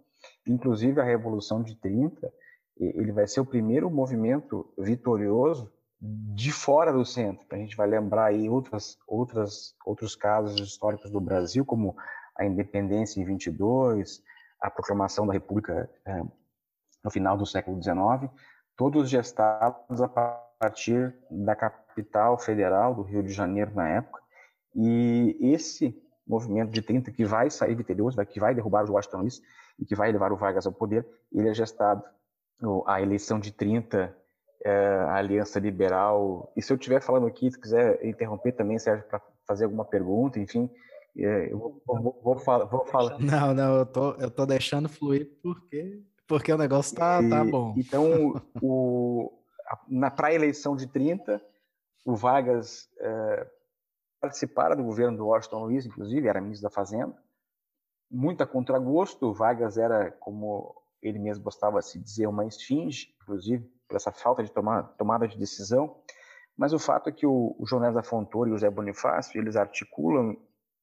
Inclusive, 0.47 0.99
a 0.99 1.03
Revolução 1.03 1.61
de 1.61 1.75
30 1.75 2.31
ele 2.79 3.11
vai 3.11 3.27
ser 3.27 3.39
o 3.39 3.45
primeiro 3.45 3.89
movimento 3.89 4.71
vitorioso 4.77 5.71
de 5.99 6.51
fora 6.51 6.93
do 6.93 7.03
centro. 7.03 7.45
A 7.51 7.57
gente 7.57 7.75
vai 7.75 7.87
lembrar 7.87 8.25
aí 8.25 8.47
outras, 8.49 8.97
outras, 9.07 9.75
outros 9.83 10.15
casos 10.15 10.59
históricos 10.59 11.09
do 11.09 11.19
Brasil, 11.19 11.65
como 11.65 11.95
a 12.35 12.45
independência 12.45 13.19
em 13.19 13.25
22, 13.25 14.21
a 14.61 14.69
proclamação 14.69 15.25
da 15.25 15.33
República 15.33 15.89
é, 16.05 16.21
no 17.03 17.09
final 17.09 17.35
do 17.35 17.45
século 17.45 17.81
XIX, 17.81 18.31
todos 18.75 19.09
gestados 19.09 20.01
a 20.01 20.07
partir 20.07 21.15
da 21.31 21.55
capital 21.55 22.37
federal 22.37 22.93
do 22.93 23.01
Rio 23.01 23.23
de 23.23 23.33
Janeiro 23.33 23.73
na 23.73 23.89
época. 23.89 24.21
E 24.75 25.35
esse 25.41 25.99
movimento 26.27 26.71
de 26.71 26.81
30 26.81 27.11
que 27.11 27.25
vai 27.25 27.49
sair 27.49 27.75
vitorioso, 27.75 28.23
que 28.25 28.39
vai 28.39 28.53
derrubar 28.53 28.89
o 28.89 28.93
Washington 28.93 29.19
Luiz 29.19 29.41
e 29.79 29.85
que 29.85 29.95
vai 29.95 30.11
levar 30.11 30.31
o 30.31 30.37
Vargas 30.37 30.65
ao 30.65 30.73
poder, 30.73 31.05
ele 31.31 31.49
é 31.49 31.53
gestado 31.53 32.03
a 32.85 33.01
eleição 33.01 33.39
de 33.39 33.51
30, 33.51 34.15
é, 34.63 34.71
a 34.71 35.15
Aliança 35.15 35.59
Liberal. 35.59 36.51
E 36.55 36.61
se 36.61 36.73
eu 36.73 36.77
estiver 36.77 37.01
falando 37.01 37.27
aqui, 37.27 37.49
se 37.51 37.59
quiser 37.59 38.03
interromper 38.03 38.51
também, 38.53 38.79
serve 38.79 39.03
para 39.03 39.21
fazer 39.45 39.65
alguma 39.65 39.85
pergunta, 39.85 40.39
enfim, 40.39 40.69
é, 41.17 41.51
eu 41.51 41.57
vou, 41.57 41.81
vou, 41.85 42.19
vou, 42.23 42.37
falar, 42.37 42.65
vou 42.65 42.85
falar. 42.85 43.19
Não, 43.19 43.53
não, 43.53 43.77
eu 43.77 43.85
tô, 43.85 44.13
eu 44.15 44.29
tô 44.29 44.45
deixando 44.45 44.89
fluir 44.89 45.29
porque, 45.41 46.01
porque 46.27 46.51
o 46.51 46.57
negócio 46.57 46.95
tá, 46.95 47.21
e, 47.21 47.29
tá 47.29 47.43
bom. 47.43 47.73
Então, 47.77 48.41
o, 48.61 49.31
para 50.15 50.27
a 50.27 50.33
eleição 50.33 50.75
de 50.75 50.87
30, 50.87 51.41
o 52.05 52.15
Vargas 52.15 52.89
é, 52.99 53.47
participara 54.19 54.75
do 54.75 54.83
governo 54.83 55.17
do 55.17 55.27
Washington 55.27 55.65
Luiz, 55.65 55.85
inclusive, 55.85 56.27
era 56.27 56.41
ministro 56.41 56.69
da 56.69 56.73
Fazenda, 56.73 57.15
muito 58.09 58.41
a 58.41 58.47
contragosto, 58.47 59.33
Vargas 59.33 59.77
era, 59.77 60.11
como 60.11 60.75
ele 61.01 61.19
mesmo 61.19 61.43
gostava 61.43 61.79
de 61.79 61.99
dizer 61.99 62.27
uma 62.27 62.45
esfinge, 62.45 63.13
inclusive, 63.21 63.69
por 63.87 63.95
essa 63.95 64.11
falta 64.11 64.43
de 64.43 64.51
tomar, 64.51 64.83
tomada 64.97 65.27
de 65.27 65.37
decisão. 65.37 65.97
Mas 66.55 66.73
o 66.73 66.79
fato 66.79 67.09
é 67.09 67.11
que 67.11 67.25
o, 67.25 67.55
o 67.59 67.65
João 67.65 67.93
da 67.93 68.01
Fontoura 68.01 68.49
e 68.49 68.53
o 68.53 68.57
Zé 68.57 68.69
Bonifácio, 68.69 69.39
eles 69.39 69.55
articulam, 69.55 70.35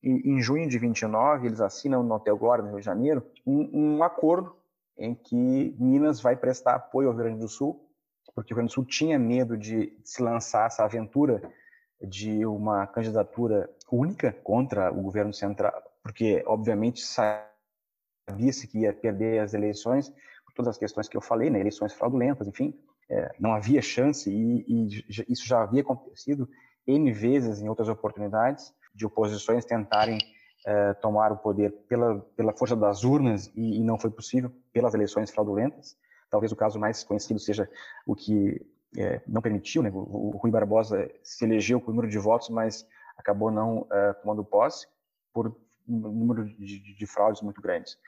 em, 0.03 0.37
em 0.37 0.41
junho 0.41 0.69
de 0.69 0.79
29, 0.79 1.47
eles 1.47 1.61
assinam 1.61 2.03
no 2.03 2.15
Hotel 2.15 2.37
Glória, 2.37 2.63
no 2.63 2.71
Rio 2.71 2.81
de 2.81 2.85
Janeiro, 2.85 3.27
um, 3.47 3.97
um 3.97 4.05
acordo 4.05 4.55
em 4.97 5.15
que 5.15 5.75
Minas 5.79 6.21
vai 6.21 6.37
prestar 6.37 6.77
apoio 6.77 7.09
ao 7.09 7.15
Rio 7.15 7.25
Grande 7.25 7.41
do 7.41 7.49
Sul, 7.49 7.89
porque 8.35 8.53
o 8.53 8.55
Rio 8.55 8.57
Grande 8.57 8.71
do 8.71 8.75
Sul 8.75 8.85
tinha 8.85 9.19
medo 9.19 9.57
de 9.57 9.99
se 10.05 10.23
lançar 10.23 10.67
essa 10.67 10.85
aventura 10.85 11.43
de 12.07 12.45
uma 12.47 12.87
candidatura 12.87 13.71
única 13.91 14.33
contra 14.33 14.93
o 14.93 15.03
governo 15.03 15.33
central, 15.33 15.83
porque, 16.03 16.43
obviamente, 16.47 17.03
sabia-se 17.03 18.67
que 18.67 18.81
ia 18.81 18.93
perder 18.93 19.41
as 19.41 19.55
eleições, 19.55 20.11
por 20.45 20.53
todas 20.55 20.71
as 20.71 20.79
questões 20.79 21.09
que 21.09 21.17
eu 21.17 21.21
falei, 21.21 21.51
né, 21.51 21.61
eleições 21.61 21.93
fraudulentas, 21.93 22.47
enfim, 22.47 22.75
é, 23.09 23.35
não 23.39 23.55
havia 23.55 23.83
chance, 23.83 24.31
e, 24.31 24.65
e, 24.67 25.05
isso 25.29 25.47
já 25.47 25.63
havia 25.63 25.83
acontecido 25.83 26.49
N 26.87 27.13
vezes 27.13 27.61
em 27.61 27.69
outras 27.69 27.89
oportunidades, 27.89 28.75
de 28.95 29.05
oposições 29.07 29.65
tentarem 29.65 30.19
é, 30.67 30.95
tomar 30.95 31.33
o 31.33 31.37
poder 31.37 31.73
pela, 31.89 32.21
pela 32.37 32.53
força 32.53 32.77
das 32.77 33.05
urnas, 33.05 33.51
e, 33.55 33.81
e 33.81 33.85
não 33.85 33.99
foi 33.99 34.11
possível, 34.11 34.51
pelas 34.73 34.95
eleições 34.95 35.31
fraudulentas. 35.31 35.97
Talvez 36.31 36.51
o 36.53 36.57
caso 36.57 36.79
mais 36.79 37.05
conhecido 37.05 37.39
seja 37.39 37.69
o 38.07 38.15
que 38.15 38.61
é, 38.97 39.21
não 39.27 39.43
permitiu, 39.43 39.83
né? 39.83 39.91
O, 39.91 40.35
o, 40.35 40.37
Rui 40.37 40.51
Barbosa 40.51 41.11
se 41.23 41.45
elegeu 41.45 41.81
com 41.81 41.91
o 41.91 41.95
número 41.95 42.11
de 42.11 42.19
votos, 42.19 42.49
mas 42.49 42.87
acabou 43.17 43.51
não 43.51 43.87
é, 43.91 44.13
tomando 44.15 44.45
posse 44.45 44.87
por 45.33 45.55
um 45.89 45.97
número 45.97 46.45
de, 46.45 46.55
de, 46.55 46.95
de, 46.95 47.07
fraudes 47.07 47.43
muito 47.43 47.61
grandes. 47.61 47.99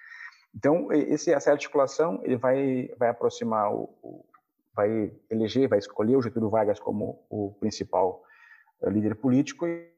Então, 0.55 0.90
esse, 0.93 1.33
essa 1.33 1.50
articulação 1.50 2.21
ele 2.23 2.37
vai, 2.37 2.88
vai 2.99 3.09
aproximar, 3.09 3.73
o, 3.73 3.90
o, 4.02 4.25
vai 4.75 5.12
eleger, 5.28 5.69
vai 5.69 5.78
escolher 5.78 6.16
o 6.16 6.23
Getúlio 6.23 6.49
Vargas 6.49 6.78
como 6.78 7.26
o 7.28 7.52
principal 7.61 8.25
é, 8.83 8.88
líder 8.88 9.16
político 9.16 9.66
e, 9.66 9.93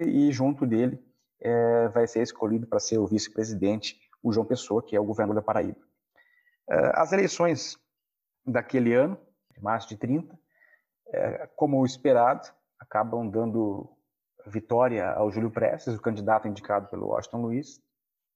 e 0.00 0.32
junto 0.32 0.66
dele 0.66 1.02
é, 1.40 1.88
vai 1.88 2.06
ser 2.06 2.22
escolhido 2.22 2.66
para 2.66 2.80
ser 2.80 2.98
o 2.98 3.06
vice-presidente 3.06 4.00
o 4.22 4.32
João 4.32 4.46
Pessoa, 4.46 4.82
que 4.82 4.96
é 4.96 5.00
o 5.00 5.04
governador 5.04 5.36
da 5.36 5.42
Paraíba. 5.42 5.78
É, 6.68 6.92
as 6.94 7.12
eleições 7.12 7.78
daquele 8.44 8.94
ano 8.94 9.18
março 9.62 9.88
de 9.88 9.96
30, 9.96 10.38
é, 11.08 11.46
como 11.56 11.84
esperado, 11.84 12.48
acabam 12.78 13.28
dando 13.28 13.90
vitória 14.46 15.10
ao 15.10 15.30
Júlio 15.30 15.50
Prestes, 15.50 15.94
o 15.94 16.02
candidato 16.02 16.48
indicado 16.48 16.88
pelo 16.88 17.08
Washington 17.08 17.42
Luiz. 17.42 17.80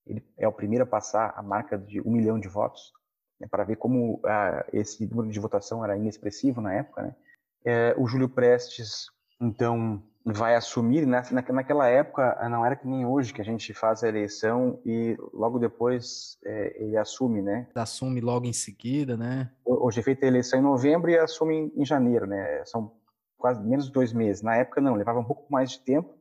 Ele 0.06 0.24
é 0.36 0.48
o 0.48 0.52
primeiro 0.52 0.84
a 0.84 0.86
passar 0.86 1.32
a 1.36 1.42
marca 1.42 1.78
de 1.78 2.00
um 2.00 2.12
milhão 2.12 2.38
de 2.38 2.48
votos, 2.48 2.92
né, 3.40 3.46
para 3.50 3.64
ver 3.64 3.76
como 3.76 4.20
ah, 4.24 4.64
esse 4.72 5.06
número 5.06 5.30
de 5.30 5.40
votação 5.40 5.84
era 5.84 5.96
inexpressivo 5.96 6.60
na 6.60 6.74
época. 6.74 7.02
Né? 7.02 7.16
É, 7.64 7.94
o 7.96 8.06
Júlio 8.06 8.28
Prestes, 8.28 9.06
então, 9.40 10.02
vai 10.24 10.54
assumir, 10.54 11.06
né? 11.06 11.22
naquela 11.50 11.88
época 11.88 12.38
não 12.48 12.64
era 12.64 12.76
que 12.76 12.86
nem 12.86 13.04
hoje, 13.04 13.32
que 13.32 13.40
a 13.40 13.44
gente 13.44 13.74
faz 13.74 14.04
a 14.04 14.08
eleição 14.08 14.80
e 14.86 15.16
logo 15.32 15.58
depois 15.58 16.38
é, 16.44 16.82
ele 16.82 16.96
assume, 16.96 17.42
né? 17.42 17.68
Assume 17.74 18.20
logo 18.20 18.46
em 18.46 18.52
seguida, 18.52 19.16
né? 19.16 19.50
Hoje 19.64 20.00
é 20.00 20.02
feita 20.02 20.24
a 20.24 20.28
eleição 20.28 20.58
em 20.58 20.62
novembro 20.62 21.10
e 21.10 21.18
assume 21.18 21.72
em 21.74 21.84
janeiro, 21.84 22.26
né? 22.26 22.64
São 22.64 22.92
quase 23.36 23.62
menos 23.62 23.86
de 23.86 23.92
dois 23.92 24.12
meses. 24.12 24.42
Na 24.42 24.56
época 24.56 24.80
não, 24.80 24.94
levava 24.94 25.18
um 25.18 25.24
pouco 25.24 25.52
mais 25.52 25.72
de 25.72 25.80
tempo, 25.80 26.14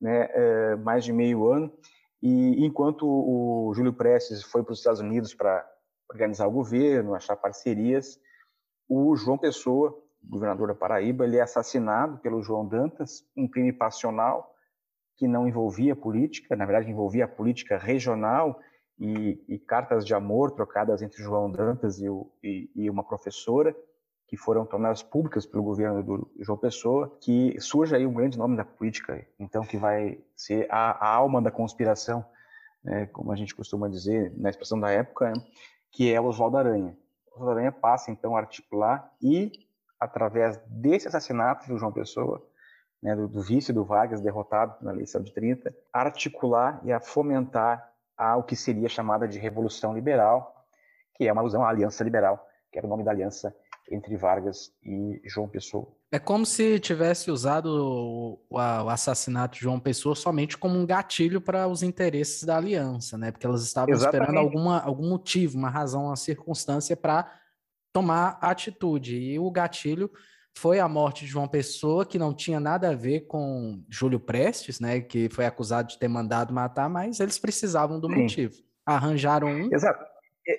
né? 0.00 0.28
É, 0.32 0.76
mais 0.76 1.04
de 1.04 1.12
meio 1.12 1.46
ano. 1.46 1.72
E 2.22 2.64
enquanto 2.66 3.06
o 3.06 3.72
Júlio 3.74 3.94
Prestes 3.94 4.42
foi 4.42 4.62
para 4.62 4.72
os 4.72 4.78
Estados 4.78 5.00
Unidos 5.00 5.34
para 5.34 5.66
organizar 6.10 6.46
o 6.46 6.50
governo, 6.50 7.14
achar 7.14 7.36
parcerias, 7.36 8.20
o 8.86 9.16
João 9.16 9.38
Pessoa 9.38 9.96
governador 10.22 10.68
da 10.68 10.74
Paraíba, 10.74 11.24
ele 11.24 11.36
é 11.36 11.40
assassinado 11.40 12.18
pelo 12.18 12.42
João 12.42 12.66
Dantas, 12.66 13.24
um 13.36 13.48
crime 13.48 13.72
passional 13.72 14.54
que 15.16 15.28
não 15.28 15.46
envolvia 15.46 15.94
política, 15.94 16.56
na 16.56 16.64
verdade 16.64 16.90
envolvia 16.90 17.26
a 17.26 17.28
política 17.28 17.76
regional 17.76 18.58
e, 18.98 19.42
e 19.48 19.58
cartas 19.58 20.06
de 20.06 20.14
amor 20.14 20.50
trocadas 20.52 21.02
entre 21.02 21.22
João 21.22 21.50
Dantas 21.50 21.98
e, 21.98 22.08
o, 22.08 22.30
e, 22.42 22.70
e, 22.74 22.88
uma 22.88 23.04
professora 23.04 23.76
que 24.26 24.36
foram 24.36 24.64
tornadas 24.64 25.02
públicas 25.02 25.44
pelo 25.44 25.62
governo 25.62 26.02
do 26.02 26.30
João 26.38 26.56
Pessoa, 26.56 27.18
que 27.20 27.54
surge 27.60 27.96
aí 27.96 28.06
um 28.06 28.14
grande 28.14 28.38
nome 28.38 28.56
da 28.56 28.64
política, 28.64 29.26
então 29.38 29.62
que 29.62 29.76
vai 29.76 30.22
ser 30.36 30.66
a, 30.70 30.92
a 30.92 31.14
alma 31.14 31.42
da 31.42 31.50
conspiração, 31.50 32.24
né, 32.82 33.06
como 33.06 33.32
a 33.32 33.36
gente 33.36 33.54
costuma 33.54 33.88
dizer 33.88 34.32
na 34.38 34.48
expressão 34.48 34.78
da 34.78 34.90
época, 34.90 35.32
que 35.90 36.12
é 36.12 36.20
Oswaldo 36.20 36.58
Aranha. 36.58 36.96
Oswaldo 37.32 37.50
Aranha 37.50 37.72
passa 37.72 38.10
então 38.10 38.36
a 38.36 38.40
articular 38.40 39.12
e 39.20 39.50
através 40.00 40.58
desse 40.66 41.06
assassinato 41.06 41.68
do 41.68 41.76
João 41.78 41.92
Pessoa, 41.92 42.42
né, 43.02 43.14
do, 43.14 43.28
do, 43.28 43.42
vice 43.42 43.72
do 43.72 43.84
Vargas, 43.84 44.20
derrotado 44.20 44.74
na 44.82 44.92
eleição 44.92 45.22
de 45.22 45.32
30, 45.32 45.74
a 45.92 46.00
articular 46.00 46.80
e 46.84 46.92
a 46.92 47.00
fomentar 47.00 47.86
a, 48.16 48.36
o 48.36 48.42
que 48.42 48.56
seria 48.56 48.88
chamada 48.88 49.28
de 49.28 49.38
Revolução 49.38 49.94
Liberal, 49.94 50.66
que 51.14 51.28
é 51.28 51.32
uma 51.32 51.42
alusão 51.42 51.64
à 51.64 51.68
Aliança 51.68 52.02
Liberal, 52.02 52.46
que 52.72 52.78
era 52.78 52.86
o 52.86 52.90
nome 52.90 53.04
da 53.04 53.10
aliança 53.10 53.54
entre 53.90 54.16
Vargas 54.16 54.72
e 54.82 55.20
João 55.24 55.48
Pessoa. 55.48 55.88
É 56.12 56.18
como 56.18 56.44
se 56.46 56.78
tivesse 56.78 57.30
usado 57.30 57.66
o, 57.66 58.40
o, 58.50 58.58
assassinato 58.58 59.54
de 59.54 59.62
João 59.62 59.80
Pessoa 59.80 60.14
somente 60.14 60.56
como 60.56 60.78
um 60.78 60.86
gatilho 60.86 61.40
para 61.40 61.66
os 61.66 61.82
interesses 61.82 62.44
da 62.44 62.56
aliança, 62.56 63.16
né? 63.16 63.30
Porque 63.30 63.46
elas 63.46 63.62
estavam 63.62 63.92
Exatamente. 63.92 64.22
esperando 64.22 64.38
alguma, 64.38 64.80
algum 64.80 65.08
motivo, 65.08 65.56
uma 65.56 65.70
razão, 65.70 66.06
uma 66.06 66.16
circunstância 66.16 66.96
para 66.96 67.39
tomar 67.92 68.38
atitude. 68.40 69.16
E 69.16 69.38
o 69.38 69.50
gatilho 69.50 70.10
foi 70.56 70.80
a 70.80 70.88
morte 70.88 71.24
de 71.24 71.30
João 71.30 71.48
Pessoa, 71.48 72.04
que 72.04 72.18
não 72.18 72.34
tinha 72.34 72.60
nada 72.60 72.90
a 72.90 72.94
ver 72.94 73.22
com 73.22 73.82
Júlio 73.88 74.20
Prestes, 74.20 74.80
né, 74.80 75.00
que 75.00 75.28
foi 75.30 75.46
acusado 75.46 75.88
de 75.88 75.98
ter 75.98 76.08
mandado 76.08 76.52
matar, 76.52 76.88
mas 76.88 77.20
eles 77.20 77.38
precisavam 77.38 78.00
do 78.00 78.08
Sim. 78.08 78.22
motivo. 78.22 78.54
Arranjaram 78.84 79.48
um. 79.48 79.72
Exato. 79.72 80.04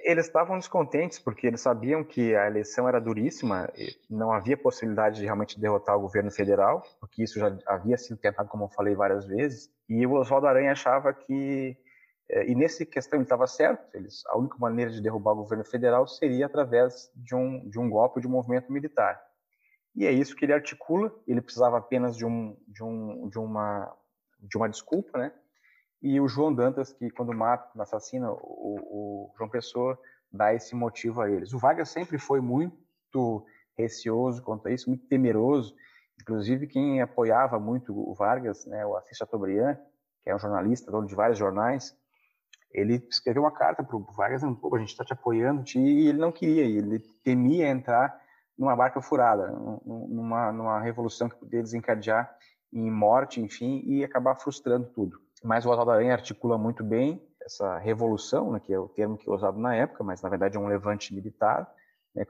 Eles 0.05 0.27
estavam 0.27 0.57
descontentes 0.57 1.19
porque 1.19 1.47
eles 1.47 1.59
sabiam 1.59 2.03
que 2.03 2.33
a 2.35 2.47
eleição 2.47 2.87
era 2.87 3.01
duríssima, 3.01 3.67
não 4.09 4.31
havia 4.31 4.55
possibilidade 4.55 5.17
de 5.17 5.25
realmente 5.25 5.59
derrotar 5.59 5.97
o 5.97 6.01
governo 6.01 6.31
federal, 6.31 6.81
porque 6.99 7.23
isso 7.23 7.39
já 7.39 7.53
havia 7.67 7.97
sido 7.97 8.17
tentado, 8.17 8.47
como 8.47 8.65
eu 8.65 8.69
falei 8.69 8.95
várias 8.95 9.25
vezes. 9.25 9.69
E 9.89 10.05
o 10.05 10.13
Oswaldo 10.13 10.47
Aranha 10.47 10.71
achava 10.71 11.11
que 11.13 11.75
e 12.29 12.55
nesse 12.55 12.85
questão 12.85 13.17
ele 13.17 13.23
estava 13.23 13.45
certo, 13.47 13.83
eles, 13.95 14.23
a 14.27 14.37
única 14.37 14.57
maneira 14.57 14.91
de 14.91 15.01
derrubar 15.01 15.33
o 15.33 15.37
governo 15.37 15.65
federal 15.65 16.07
seria 16.07 16.45
através 16.45 17.11
de 17.15 17.35
um, 17.35 17.69
de 17.69 17.79
um 17.79 17.89
golpe 17.89 18.21
de 18.21 18.27
um 18.27 18.31
movimento 18.31 18.71
militar. 18.71 19.21
E 19.95 20.05
é 20.05 20.11
isso 20.11 20.35
que 20.35 20.45
ele 20.45 20.53
articula, 20.53 21.13
ele 21.27 21.41
precisava 21.41 21.77
apenas 21.77 22.15
de, 22.15 22.25
um, 22.25 22.57
de, 22.67 22.83
um, 22.83 23.27
de, 23.27 23.37
uma, 23.37 23.93
de 24.39 24.57
uma 24.57 24.69
desculpa, 24.69 25.17
né? 25.17 25.33
E 26.01 26.19
o 26.19 26.27
João 26.27 26.53
Dantas, 26.53 26.93
que 26.93 27.09
quando 27.11 27.33
mata, 27.33 27.69
assassina 27.81 28.31
o, 28.31 28.37
o 28.39 29.33
João 29.37 29.49
Pessoa, 29.49 29.99
dá 30.31 30.53
esse 30.53 30.73
motivo 30.73 31.21
a 31.21 31.29
eles. 31.29 31.53
O 31.53 31.59
Vargas 31.59 31.89
sempre 31.89 32.17
foi 32.17 32.39
muito 32.39 33.45
receoso 33.77 34.41
quanto 34.41 34.67
a 34.67 34.71
isso, 34.71 34.89
muito 34.89 35.05
temeroso. 35.07 35.75
Inclusive, 36.19 36.67
quem 36.67 37.01
apoiava 37.01 37.59
muito 37.59 37.93
o 37.93 38.13
Vargas, 38.15 38.65
né, 38.65 38.85
o 38.85 38.95
Assis 38.95 39.17
Chateaubriand, 39.17 39.77
que 40.23 40.29
é 40.29 40.35
um 40.35 40.39
jornalista, 40.39 40.91
dono 40.91 41.07
de 41.07 41.15
vários 41.15 41.37
jornais, 41.37 41.95
ele 42.73 43.05
escreveu 43.09 43.43
uma 43.43 43.51
carta 43.51 43.83
para 43.83 43.95
o 43.95 44.05
Vargas, 44.15 44.43
a 44.43 44.77
gente 44.77 44.89
está 44.89 45.03
te 45.03 45.13
apoiando, 45.13 45.63
e 45.75 46.07
ele 46.07 46.17
não 46.17 46.31
queria, 46.31 46.63
ele 46.63 46.99
temia 47.23 47.67
entrar 47.67 48.19
numa 48.57 48.75
barca 48.75 49.01
furada, 49.01 49.47
numa, 49.85 50.51
numa 50.51 50.79
revolução 50.79 51.27
que 51.27 51.35
poderia 51.35 51.63
desencadear 51.63 52.33
em 52.71 52.89
morte, 52.89 53.41
enfim, 53.41 53.81
e 53.85 54.03
acabar 54.03 54.35
frustrando 54.35 54.87
tudo. 54.87 55.19
Mas 55.43 55.65
o 55.65 55.69
Oswaldo 55.69 55.91
Aranha 55.91 56.13
articula 56.13 56.57
muito 56.57 56.83
bem 56.83 57.21
essa 57.43 57.77
revolução, 57.79 58.51
né, 58.51 58.59
que 58.59 58.73
é 58.73 58.79
o 58.79 58.87
termo 58.87 59.17
que 59.17 59.29
é 59.29 59.33
usado 59.33 59.59
na 59.59 59.75
época, 59.75 60.03
mas 60.03 60.21
na 60.21 60.29
verdade 60.29 60.57
é 60.57 60.59
um 60.59 60.67
levante 60.67 61.13
militar, 61.13 61.69
né, 62.13 62.23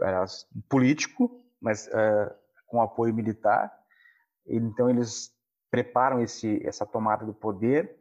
político, 0.69 1.43
mas 1.59 1.87
uh, 1.87 2.33
com 2.67 2.81
apoio 2.81 3.13
militar. 3.13 3.71
Então 4.47 4.89
eles 4.89 5.31
preparam 5.69 6.21
esse, 6.21 6.65
essa 6.65 6.85
tomada 6.85 7.25
do 7.25 7.33
poder 7.33 7.99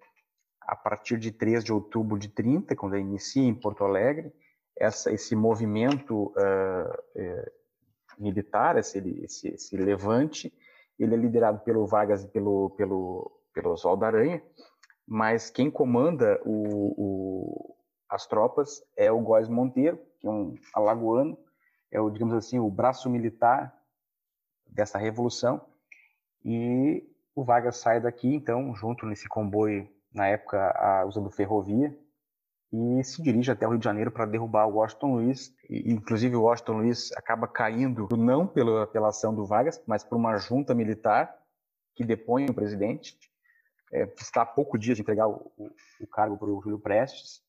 a 0.71 0.77
partir 0.77 1.19
de 1.19 1.33
3 1.33 1.65
de 1.65 1.73
outubro 1.73 2.17
de 2.17 2.29
30, 2.29 2.77
quando 2.77 2.97
inicia 2.97 3.43
em 3.43 3.53
Porto 3.53 3.83
Alegre, 3.83 4.33
essa, 4.77 5.13
esse 5.13 5.35
movimento 5.35 6.27
uh, 6.29 7.51
militar, 8.17 8.79
esse, 8.79 8.99
esse, 9.25 9.49
esse, 9.49 9.77
levante, 9.77 10.55
ele 10.97 11.15
é 11.15 11.19
liderado 11.19 11.59
pelo 11.65 11.85
Vargas 11.89 12.23
e 12.23 12.29
pelo, 12.29 12.71
pelo, 12.71 13.33
pelo 13.53 13.73
Oswaldo 13.73 14.05
Aranha, 14.05 14.41
mas 15.05 15.51
quem 15.51 15.69
comanda 15.69 16.41
o, 16.45 16.95
o, 16.97 17.77
as 18.09 18.29
tropas 18.29 18.81
é 18.97 19.11
o 19.11 19.19
Góes 19.19 19.49
Monteiro, 19.49 19.99
que 20.21 20.29
é 20.29 20.31
um 20.31 20.55
alagoano, 20.73 21.37
é 21.91 22.01
o, 22.01 22.09
digamos 22.09 22.35
assim, 22.35 22.61
o 22.61 22.71
braço 22.71 23.11
militar 23.11 23.77
dessa 24.65 24.99
revolução, 24.99 25.61
e 26.45 27.05
o 27.35 27.43
Vargas 27.43 27.79
sai 27.79 28.01
daqui, 28.01 28.33
então, 28.33 28.73
junto 28.77 29.05
nesse 29.05 29.29
comboio 29.29 29.89
na 30.13 30.27
época 30.27 30.59
a, 30.77 31.05
usando 31.07 31.31
ferrovia, 31.31 31.97
e 32.73 33.03
se 33.03 33.21
dirige 33.21 33.51
até 33.51 33.67
o 33.67 33.71
Rio 33.71 33.79
de 33.79 33.85
Janeiro 33.85 34.13
para 34.13 34.27
derrubar 34.27 34.67
o 34.67 34.77
Washington 34.77 35.15
Luiz. 35.15 35.53
E, 35.69 35.93
inclusive, 35.93 36.37
o 36.37 36.43
Washington 36.43 36.79
Luiz 36.79 37.11
acaba 37.17 37.49
caindo 37.49 38.09
não 38.17 38.47
pela, 38.47 38.87
pela 38.87 39.09
ação 39.09 39.35
do 39.35 39.45
Vargas, 39.45 39.83
mas 39.87 40.05
por 40.05 40.17
uma 40.17 40.37
junta 40.37 40.73
militar 40.73 41.37
que 41.97 42.05
depõe 42.05 42.47
o 42.49 42.55
presidente. 42.55 43.19
É, 43.93 44.05
está 44.17 44.43
há 44.43 44.47
pouco 44.47 44.79
dias 44.79 44.97
de 44.97 45.03
entregar 45.03 45.27
o, 45.27 45.53
o, 45.59 45.69
o 46.01 46.07
cargo 46.07 46.39
para 46.39 46.49
o 46.49 46.61
Júlio 46.63 46.79
Prestes. 46.79 47.43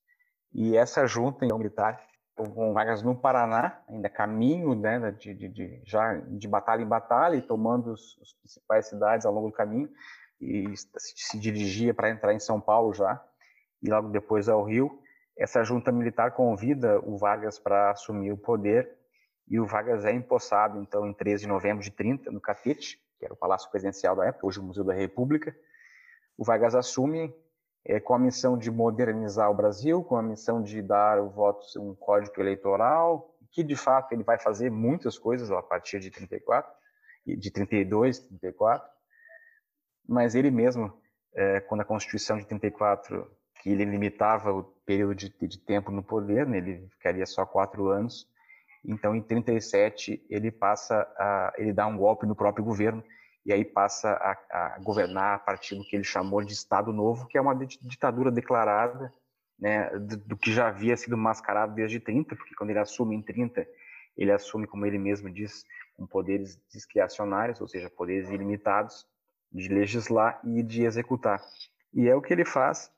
E 0.52 0.76
essa 0.76 1.06
junta 1.06 1.44
então, 1.44 1.56
militar 1.56 2.00
com 2.34 2.72
Vargas 2.72 3.02
no 3.02 3.14
Paraná, 3.14 3.80
ainda 3.88 4.08
caminho, 4.08 4.74
né, 4.74 5.12
de, 5.12 5.34
de, 5.34 5.48
de, 5.48 5.82
já 5.84 6.14
de 6.14 6.48
batalha 6.48 6.82
em 6.82 6.86
batalha, 6.86 7.36
e 7.36 7.42
tomando 7.42 7.92
as 7.92 8.32
principais 8.40 8.88
cidades 8.88 9.24
ao 9.24 9.32
longo 9.32 9.48
do 9.48 9.54
caminho, 9.54 9.88
e 10.42 10.74
se, 10.76 11.38
dirigia 11.38 11.94
para 11.94 12.10
entrar 12.10 12.34
em 12.34 12.40
São 12.40 12.60
Paulo 12.60 12.92
já, 12.92 13.22
e 13.80 13.88
logo 13.88 14.08
depois 14.08 14.48
ao 14.48 14.64
Rio. 14.64 15.00
Essa 15.36 15.62
junta 15.62 15.92
militar 15.92 16.32
convida 16.32 17.00
o 17.00 17.16
Vargas 17.16 17.58
para 17.58 17.92
assumir 17.92 18.32
o 18.32 18.36
poder, 18.36 18.90
e 19.48 19.60
o 19.60 19.66
Vargas 19.66 20.04
é 20.04 20.12
empossado, 20.12 20.80
então, 20.80 21.06
em 21.06 21.12
13 21.12 21.42
de 21.42 21.48
novembro 21.48 21.82
de 21.82 21.90
30, 21.90 22.30
no 22.30 22.40
Catete, 22.40 22.98
que 23.18 23.24
era 23.24 23.34
o 23.34 23.36
Palácio 23.36 23.70
Presidencial 23.70 24.16
da 24.16 24.26
época, 24.26 24.46
hoje 24.46 24.58
o 24.58 24.62
Museu 24.62 24.82
da 24.82 24.92
República. 24.92 25.54
O 26.36 26.44
Vargas 26.44 26.74
assume 26.74 27.32
é, 27.84 28.00
com 28.00 28.14
a 28.14 28.18
missão 28.18 28.58
de 28.58 28.70
modernizar 28.70 29.50
o 29.50 29.54
Brasil, 29.54 30.02
com 30.02 30.16
a 30.16 30.22
missão 30.22 30.62
de 30.62 30.82
dar 30.82 31.20
o 31.20 31.30
voto 31.30 31.64
um 31.80 31.94
código 31.94 32.40
eleitoral, 32.40 33.36
que 33.50 33.62
de 33.62 33.76
fato 33.76 34.12
ele 34.12 34.24
vai 34.24 34.38
fazer 34.38 34.70
muitas 34.70 35.18
coisas 35.18 35.50
a 35.50 35.62
partir 35.62 36.00
de 36.00 36.10
34, 36.10 36.72
de 37.26 37.50
32, 37.50 38.18
34, 38.20 38.88
mas 40.08 40.34
ele 40.34 40.50
mesmo, 40.50 40.92
é, 41.34 41.60
quando 41.60 41.82
a 41.82 41.84
Constituição 41.84 42.38
de 42.38 42.46
34, 42.46 43.30
que 43.62 43.70
ele 43.70 43.84
limitava 43.84 44.52
o 44.52 44.64
período 44.84 45.14
de, 45.14 45.28
de 45.30 45.58
tempo 45.58 45.90
no 45.90 46.02
poder, 46.02 46.46
né, 46.46 46.58
ele 46.58 46.88
ficaria 46.90 47.24
só 47.26 47.46
quatro 47.46 47.88
anos, 47.88 48.26
então 48.84 49.14
em 49.14 49.22
37 49.22 50.24
ele 50.28 50.50
passa 50.50 50.94
a, 51.16 51.52
ele 51.56 51.72
dá 51.72 51.86
um 51.86 51.96
golpe 51.96 52.26
no 52.26 52.34
próprio 52.34 52.64
governo 52.64 53.02
e 53.46 53.52
aí 53.52 53.64
passa 53.64 54.10
a, 54.10 54.32
a, 54.50 54.78
governar 54.80 55.36
a 55.36 55.38
partir 55.38 55.76
do 55.76 55.84
que 55.84 55.96
ele 55.96 56.04
chamou 56.04 56.42
de 56.42 56.52
Estado 56.52 56.92
Novo, 56.92 57.26
que 57.26 57.38
é 57.38 57.40
uma 57.40 57.54
ditadura 57.54 58.30
declarada, 58.30 59.12
né, 59.58 59.90
do, 59.90 60.16
do, 60.16 60.36
que 60.36 60.52
já 60.52 60.68
havia 60.68 60.96
sido 60.96 61.16
mascarado 61.16 61.74
desde 61.74 62.00
30, 62.00 62.34
porque 62.34 62.54
quando 62.54 62.70
ele 62.70 62.78
assume 62.80 63.16
em 63.16 63.22
30, 63.22 63.66
ele 64.16 64.32
assume, 64.32 64.66
como 64.66 64.84
ele 64.84 64.98
mesmo 64.98 65.30
diz, 65.30 65.64
com 65.94 66.06
poderes 66.06 66.60
discricionários, 66.72 67.60
ou 67.60 67.68
seja, 67.68 67.88
poderes 67.88 68.28
ilimitados 68.28 69.06
de 69.52 69.68
legislar 69.68 70.40
e 70.44 70.62
de 70.62 70.84
executar. 70.84 71.42
E 71.92 72.08
é 72.08 72.14
o 72.14 72.22
que 72.22 72.32
ele 72.32 72.44
faz 72.44 72.90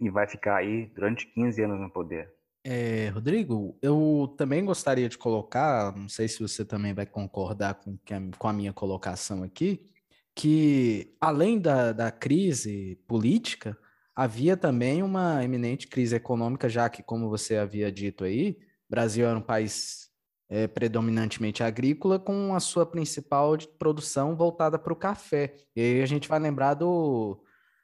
e 0.00 0.08
vai 0.08 0.26
ficar 0.26 0.56
aí 0.56 0.86
durante 0.94 1.26
15 1.26 1.62
anos 1.62 1.80
no 1.80 1.90
poder. 1.90 2.32
É, 2.62 3.08
Rodrigo, 3.08 3.76
eu 3.80 4.34
também 4.36 4.64
gostaria 4.64 5.08
de 5.08 5.16
colocar, 5.16 5.96
não 5.96 6.08
sei 6.08 6.28
se 6.28 6.40
você 6.40 6.64
também 6.64 6.92
vai 6.92 7.06
concordar 7.06 7.74
com, 7.74 7.98
com 8.38 8.48
a 8.48 8.52
minha 8.52 8.72
colocação 8.72 9.42
aqui, 9.42 9.86
que 10.34 11.16
além 11.20 11.58
da, 11.58 11.92
da 11.92 12.10
crise 12.10 12.98
política, 13.06 13.76
havia 14.14 14.56
também 14.56 15.02
uma 15.02 15.42
eminente 15.42 15.88
crise 15.88 16.16
econômica, 16.16 16.68
já 16.68 16.88
que, 16.90 17.02
como 17.02 17.30
você 17.30 17.56
havia 17.56 17.90
dito 17.90 18.24
aí, 18.24 18.58
Brasil 18.88 19.26
era 19.26 19.38
um 19.38 19.42
país 19.42 20.09
é, 20.50 20.66
predominantemente 20.66 21.62
agrícola, 21.62 22.18
com 22.18 22.54
a 22.54 22.60
sua 22.60 22.84
principal 22.84 23.56
produção 23.78 24.34
voltada 24.34 24.78
para 24.78 24.92
o 24.92 24.96
café. 24.96 25.54
E 25.76 25.80
aí 25.80 26.02
a 26.02 26.06
gente 26.06 26.28
vai 26.28 26.40
lembrar 26.40 26.74
do, 26.74 27.40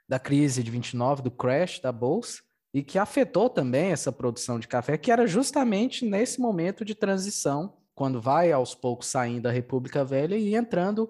da 0.08 0.18
crise 0.18 0.64
de 0.64 0.70
29, 0.70 1.22
do 1.22 1.30
crash 1.30 1.78
da 1.78 1.92
Bolsa, 1.92 2.42
e 2.74 2.82
que 2.82 2.98
afetou 2.98 3.48
também 3.48 3.92
essa 3.92 4.10
produção 4.10 4.58
de 4.58 4.66
café, 4.66 4.98
que 4.98 5.12
era 5.12 5.26
justamente 5.26 6.04
nesse 6.04 6.40
momento 6.40 6.84
de 6.84 6.94
transição, 6.94 7.76
quando 7.94 8.20
vai 8.20 8.50
aos 8.52 8.74
poucos 8.74 9.06
saindo 9.06 9.42
da 9.42 9.50
República 9.50 10.04
Velha 10.04 10.36
e 10.36 10.54
entrando 10.54 11.08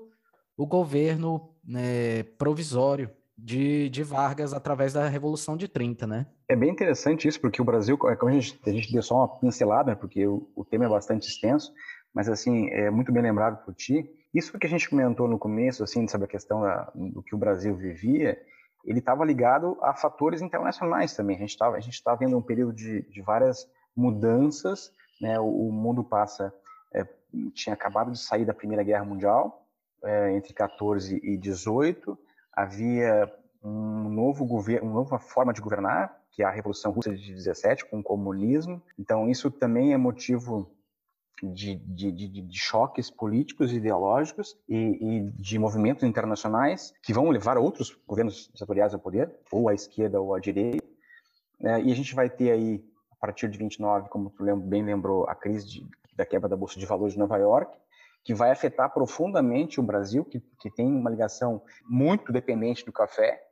o 0.56 0.66
governo 0.66 1.54
né, 1.64 2.22
provisório 2.38 3.10
de, 3.36 3.88
de 3.88 4.02
Vargas 4.02 4.52
através 4.52 4.92
da 4.92 5.08
Revolução 5.08 5.56
de 5.56 5.66
30, 5.66 6.06
né? 6.06 6.26
É 6.48 6.54
bem 6.54 6.70
interessante 6.70 7.26
isso, 7.26 7.40
porque 7.40 7.60
o 7.60 7.64
Brasil, 7.64 7.98
é 8.08 8.16
como 8.16 8.30
a 8.30 8.34
gente, 8.34 8.58
a 8.64 8.70
gente 8.70 8.92
deu 8.92 9.02
só 9.02 9.16
uma 9.16 9.28
pincelada, 9.40 9.96
porque 9.96 10.26
o, 10.26 10.48
o 10.54 10.64
tema 10.64 10.84
é 10.84 10.88
bastante 10.88 11.28
extenso, 11.28 11.72
mas 12.14 12.28
assim, 12.28 12.68
é 12.70 12.90
muito 12.90 13.12
bem 13.12 13.22
lembrado 13.22 13.64
por 13.64 13.74
ti. 13.74 14.08
Isso 14.32 14.56
que 14.58 14.66
a 14.66 14.70
gente 14.70 14.88
comentou 14.88 15.26
no 15.26 15.38
começo, 15.38 15.82
assim, 15.82 16.06
sobre 16.06 16.26
a 16.26 16.30
questão 16.30 16.60
da, 16.60 16.90
do 16.94 17.22
que 17.22 17.34
o 17.34 17.38
Brasil 17.38 17.74
vivia, 17.74 18.40
ele 18.84 19.00
estava 19.00 19.24
ligado 19.24 19.76
a 19.82 19.92
fatores 19.92 20.40
internacionais 20.40 21.14
também. 21.14 21.36
A 21.36 21.40
gente 21.40 21.50
estava 21.50 21.78
tá 22.04 22.14
vendo 22.14 22.38
um 22.38 22.42
período 22.42 22.72
de, 22.72 23.02
de 23.10 23.20
várias 23.20 23.68
mudanças, 23.96 24.92
né? 25.20 25.40
O, 25.40 25.68
o 25.68 25.72
mundo 25.72 26.04
passa 26.04 26.54
é, 26.94 27.04
tinha 27.52 27.74
acabado 27.74 28.12
de 28.12 28.18
sair 28.18 28.44
da 28.44 28.54
Primeira 28.54 28.84
Guerra 28.84 29.04
Mundial 29.04 29.66
é, 30.04 30.32
entre 30.32 30.54
14 30.54 31.20
e 31.22 31.36
18, 31.36 32.18
havia 32.52 33.32
um 33.62 34.08
novo 34.08 34.44
governo, 34.44 34.86
uma 34.88 34.94
nova 35.00 35.18
forma 35.18 35.52
de 35.52 35.60
governar, 35.60 36.15
que 36.32 36.42
é 36.42 36.46
a 36.46 36.50
Revolução 36.50 36.92
Russa 36.92 37.14
de 37.14 37.34
17 37.34 37.86
com 37.86 38.00
o 38.00 38.02
comunismo. 38.02 38.82
Então 38.98 39.28
isso 39.28 39.50
também 39.50 39.92
é 39.92 39.96
motivo 39.96 40.70
de, 41.42 41.76
de, 41.76 42.12
de, 42.12 42.28
de, 42.28 42.58
choques 42.58 43.10
políticos 43.10 43.72
ideológicos 43.72 44.56
e, 44.68 44.76
e, 44.76 45.30
de 45.32 45.58
movimentos 45.58 46.02
internacionais 46.02 46.94
que 47.02 47.12
vão 47.12 47.28
levar 47.28 47.58
outros 47.58 47.94
governos 48.06 48.50
ditatoriais 48.52 48.94
ao 48.94 49.00
poder, 49.00 49.30
ou 49.52 49.68
à 49.68 49.74
esquerda 49.74 50.20
ou 50.20 50.34
à 50.34 50.40
direita. 50.40 50.84
É, 51.60 51.80
e 51.80 51.92
a 51.92 51.94
gente 51.94 52.14
vai 52.14 52.30
ter 52.30 52.50
aí, 52.50 52.84
a 53.12 53.16
partir 53.16 53.48
de 53.48 53.58
29, 53.58 54.08
como 54.08 54.30
tu 54.30 54.44
bem 54.56 54.82
lembrou, 54.82 55.28
a 55.28 55.34
crise 55.34 55.86
da 56.14 56.24
quebra 56.24 56.48
da 56.48 56.56
Bolsa 56.56 56.78
de 56.78 56.86
Valores 56.86 57.12
de 57.12 57.18
Nova 57.18 57.36
York, 57.36 57.76
que 58.24 58.34
vai 58.34 58.50
afetar 58.50 58.92
profundamente 58.92 59.78
o 59.78 59.82
Brasil, 59.82 60.24
que, 60.24 60.40
que 60.58 60.70
tem 60.70 60.86
uma 60.86 61.10
ligação 61.10 61.62
muito 61.88 62.32
dependente 62.32 62.84
do 62.84 62.92
café, 62.92 63.45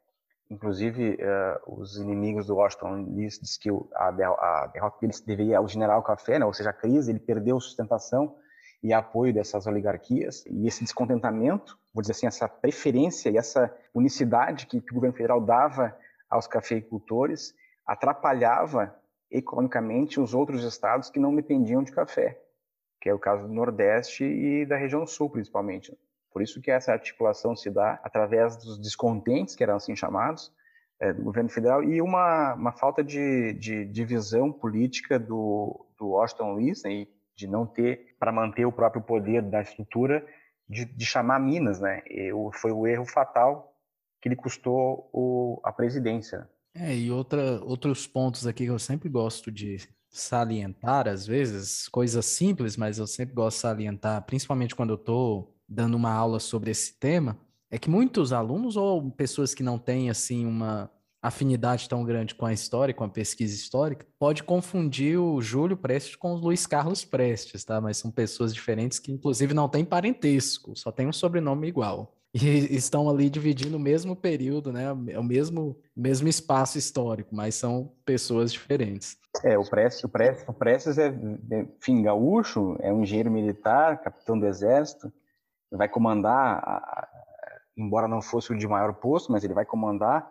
Inclusive, 0.55 1.15
uh, 1.15 1.81
os 1.81 1.97
inimigos 1.97 2.47
do 2.47 2.55
Washington 2.55 3.03
Luiz 3.09 3.41
diz 3.41 3.57
que 3.57 3.69
a, 3.93 4.07
a 4.07 4.67
derrota 4.69 4.99
dele 5.01 5.13
deveria 5.27 5.59
ao 5.59 5.67
general 5.67 6.01
Café, 6.01 6.39
né? 6.39 6.47
ou 6.47 6.53
seja, 6.53 6.71
a 6.71 6.73
crise, 6.73 7.11
ele 7.11 7.19
perdeu 7.19 7.59
sustentação 7.59 8.37
e 8.81 8.93
apoio 8.93 9.35
dessas 9.35 9.67
oligarquias. 9.67 10.45
E 10.47 10.69
esse 10.69 10.85
descontentamento, 10.85 11.77
vou 11.93 12.03
dizer 12.03 12.13
assim, 12.13 12.29
essa 12.29 12.49
preferência 12.49 13.31
e 13.31 13.37
essa 13.37 13.75
unicidade 13.93 14.67
que, 14.67 14.81
que 14.81 14.93
o 14.93 14.95
governo 14.95 15.17
federal 15.17 15.41
dava 15.41 15.97
aos 16.31 16.47
cafeicultores 16.47 17.53
atrapalhava 17.85 18.95
economicamente 19.29 20.21
os 20.21 20.35
outros 20.35 20.63
estados 20.63 21.11
que 21.11 21.19
não 21.19 21.35
dependiam 21.35 21.83
de 21.83 21.91
café, 21.91 22.41
que 23.01 23.09
é 23.09 23.15
o 23.15 23.19
caso 23.19 23.49
do 23.49 23.53
Nordeste 23.53 24.25
e 24.25 24.65
da 24.65 24.77
região 24.77 25.05
Sul, 25.05 25.29
principalmente. 25.29 25.99
Por 26.35 26.43
isso 26.43 26.61
que 26.61 26.69
essa 26.69 26.93
articulação 26.93 27.55
se 27.55 27.71
dá 27.71 28.01
através 28.03 28.57
dos 28.57 28.77
descontentes, 28.77 29.55
que 29.55 29.63
eram 29.63 29.77
assim 29.77 29.95
chamados, 29.95 30.53
é, 30.99 31.13
do 31.13 31.23
governo 31.23 31.49
federal, 31.49 31.85
e 31.85 32.03
uma, 32.03 32.55
uma 32.55 32.73
falta 32.73 33.05
de, 33.05 33.53
de, 33.53 33.85
de 33.85 34.05
visão 34.05 34.53
política 34.53 35.17
do, 35.17 35.87
do 35.97 36.09
Washington 36.09 36.55
Luiz, 36.55 36.83
né, 36.83 37.07
de 37.37 37.47
não 37.47 37.65
ter, 37.65 38.17
para 38.19 38.33
manter 38.33 38.65
o 38.67 38.73
próprio 38.73 39.01
poder 39.01 39.43
da 39.43 39.63
estrutura, 39.63 40.27
de, 40.69 40.85
de 40.85 41.07
chamar 41.07 41.39
Minas. 41.39 41.81
Né? 41.81 42.03
E 42.11 42.33
foi 42.55 42.73
o 42.73 42.85
erro 42.85 43.07
fatal 43.07 43.73
que 44.21 44.29
lhe 44.29 44.35
custou 44.35 45.09
o, 45.13 45.61
a 45.63 45.71
presidência. 45.71 46.51
É, 46.75 46.93
e 46.97 47.13
outra, 47.13 47.63
outros 47.63 48.09
pontos 48.09 48.45
aqui 48.45 48.65
que 48.65 48.71
eu 48.71 48.79
sempre 48.81 49.09
gosto 49.09 49.53
de 49.53 49.77
salientar, 50.11 51.07
às 51.07 51.25
vezes, 51.25 51.89
coisas 51.89 52.27
simples, 52.27 52.77
mas 52.77 52.99
eu 52.99 53.07
sempre 53.07 53.35
gosto 53.35 53.59
de 53.59 53.63
salientar, 53.63 54.21
principalmente 54.23 54.75
quando 54.75 54.91
eu 54.91 54.97
estou 54.97 55.54
dando 55.75 55.95
uma 55.95 56.13
aula 56.13 56.39
sobre 56.39 56.71
esse 56.71 56.95
tema, 56.95 57.37
é 57.71 57.79
que 57.79 57.91
muitos 57.91 58.33
alunos 58.33 58.77
ou 58.77 59.11
pessoas 59.11 59.55
que 59.55 59.63
não 59.63 59.79
têm 59.79 60.09
assim 60.09 60.47
uma 60.47 60.91
afinidade 61.21 61.89
tão 61.89 62.05
grande 62.05 62.35
com 62.35 62.45
a 62.45 62.53
história, 62.53 62.93
com 62.93 63.03
a 63.03 63.09
pesquisa 63.09 63.55
histórica, 63.55 64.07
pode 64.19 64.43
confundir 64.43 65.19
o 65.19 65.41
Júlio 65.41 65.77
Prestes 65.77 66.17
com 66.17 66.35
o 66.35 66.37
Luiz 66.37 66.67
Carlos 66.67 67.03
Prestes, 67.03 67.65
tá? 67.65 67.81
Mas 67.81 67.97
são 67.97 68.11
pessoas 68.11 68.55
diferentes 68.55 68.99
que 68.99 69.11
inclusive 69.11 69.55
não 69.55 69.69
têm 69.69 69.85
parentesco, 69.85 70.77
só 70.77 70.93
tem 70.93 71.09
um 71.09 71.13
sobrenome 71.13 71.67
igual. 71.67 72.15
E 72.35 72.39
estão 72.77 73.09
ali 73.09 73.31
dividindo 73.31 73.77
o 73.77 73.81
mesmo 73.81 74.15
período, 74.15 74.71
né? 74.71 74.93
O 74.93 75.23
mesmo, 75.23 75.79
mesmo 75.97 76.29
espaço 76.29 76.77
histórico, 76.77 77.35
mas 77.35 77.55
são 77.55 77.91
pessoas 78.05 78.53
diferentes. 78.53 79.17
É, 79.43 79.59
o 79.59 79.65
Prestes, 79.65 80.05
o 80.05 80.09
Prestes, 80.09 80.45
o 80.47 80.53
Prestes 80.53 80.99
é, 80.99 81.09
é, 81.09 81.67
enfim, 81.79 82.03
gaúcho, 82.03 82.77
é 82.81 82.93
um 82.93 83.03
engenheiro 83.03 83.31
militar, 83.31 84.01
capitão 84.03 84.39
do 84.39 84.47
exército, 84.47 85.13
vai 85.77 85.89
comandar, 85.89 87.09
embora 87.77 88.09
não 88.09 88.23
fosse 88.23 88.53
o 88.53 88.59
de 88.59 88.67
maior 88.67 88.95
posto, 88.95 89.33
mas 89.33 89.45
ele 89.45 89.55
vai 89.55 89.65
comandar, 89.65 90.29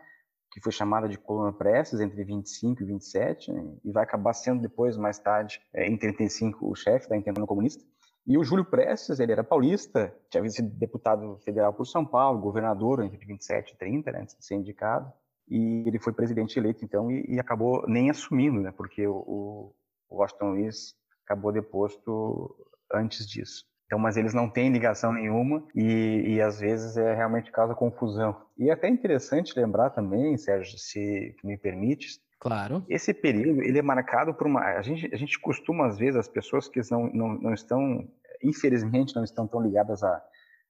que 0.51 0.61
foi 0.61 0.71
chamada 0.71 1.09
de 1.09 1.17
coluna 1.17 1.51
Prestes, 1.51 1.99
entre 1.99 2.23
25 2.23 2.83
e 2.83 2.85
27, 2.85 3.51
né, 3.51 3.75
e 3.83 3.91
vai 3.91 4.03
acabar 4.03 4.33
sendo 4.33 4.61
depois, 4.61 4.95
mais 4.95 5.17
tarde, 5.17 5.59
é, 5.73 5.87
em 5.87 5.97
35, 5.97 6.69
o 6.69 6.75
chefe 6.75 7.09
da 7.09 7.17
Internacional 7.17 7.47
Comunista. 7.47 7.83
E 8.25 8.37
o 8.37 8.43
Júlio 8.43 8.63
Prestes, 8.63 9.19
ele 9.19 9.31
era 9.31 9.43
paulista, 9.43 10.15
tinha 10.29 10.47
sido 10.49 10.69
deputado 10.69 11.37
federal 11.43 11.73
por 11.73 11.85
São 11.85 12.05
Paulo, 12.05 12.39
governador 12.39 13.03
entre 13.03 13.25
27 13.25 13.73
e 13.73 13.77
30, 13.77 14.11
né, 14.11 14.21
antes 14.21 14.37
de 14.37 14.45
ser 14.45 14.55
indicado, 14.55 15.11
e 15.49 15.83
ele 15.87 15.99
foi 15.99 16.13
presidente 16.13 16.57
eleito, 16.57 16.85
então, 16.85 17.11
e, 17.11 17.25
e 17.27 17.39
acabou 17.39 17.83
nem 17.87 18.09
assumindo, 18.09 18.61
né, 18.61 18.71
porque 18.71 19.07
o, 19.07 19.73
o 20.07 20.17
Washington 20.17 20.51
Luiz 20.51 20.95
acabou 21.25 21.51
deposto 21.51 22.55
antes 22.93 23.27
disso. 23.27 23.65
Então, 23.93 24.01
mas 24.01 24.17
eles 24.17 24.33
não 24.33 24.49
têm 24.49 24.71
ligação 24.71 25.13
nenhuma 25.13 25.63
e, 25.75 26.23
e 26.25 26.41
às 26.41 26.59
vezes 26.59 26.97
é 26.97 27.13
realmente 27.13 27.51
causa 27.51 27.75
confusão. 27.75 28.35
E 28.57 28.71
é 28.71 28.73
até 28.73 28.89
interessante 28.89 29.53
lembrar 29.55 29.91
também, 29.91 30.35
Sérgio, 30.35 30.79
se 30.79 31.35
me 31.43 31.55
permite, 31.59 32.19
Claro. 32.39 32.83
Esse 32.89 33.13
período 33.13 33.61
ele 33.61 33.77
é 33.77 33.81
marcado 33.81 34.33
por 34.33 34.47
uma. 34.47 34.61
A 34.61 34.81
gente, 34.81 35.09
a 35.13 35.15
gente 35.15 35.39
costuma, 35.39 35.85
às 35.85 35.97
vezes, 35.97 36.17
as 36.17 36.27
pessoas 36.27 36.67
que 36.67 36.81
não, 36.91 37.07
não, 37.13 37.35
não 37.35 37.53
estão, 37.53 38.05
infelizmente, 38.43 39.15
não 39.15 39.23
estão 39.23 39.47
tão 39.47 39.61
ligadas 39.61 40.03
à, 40.03 40.21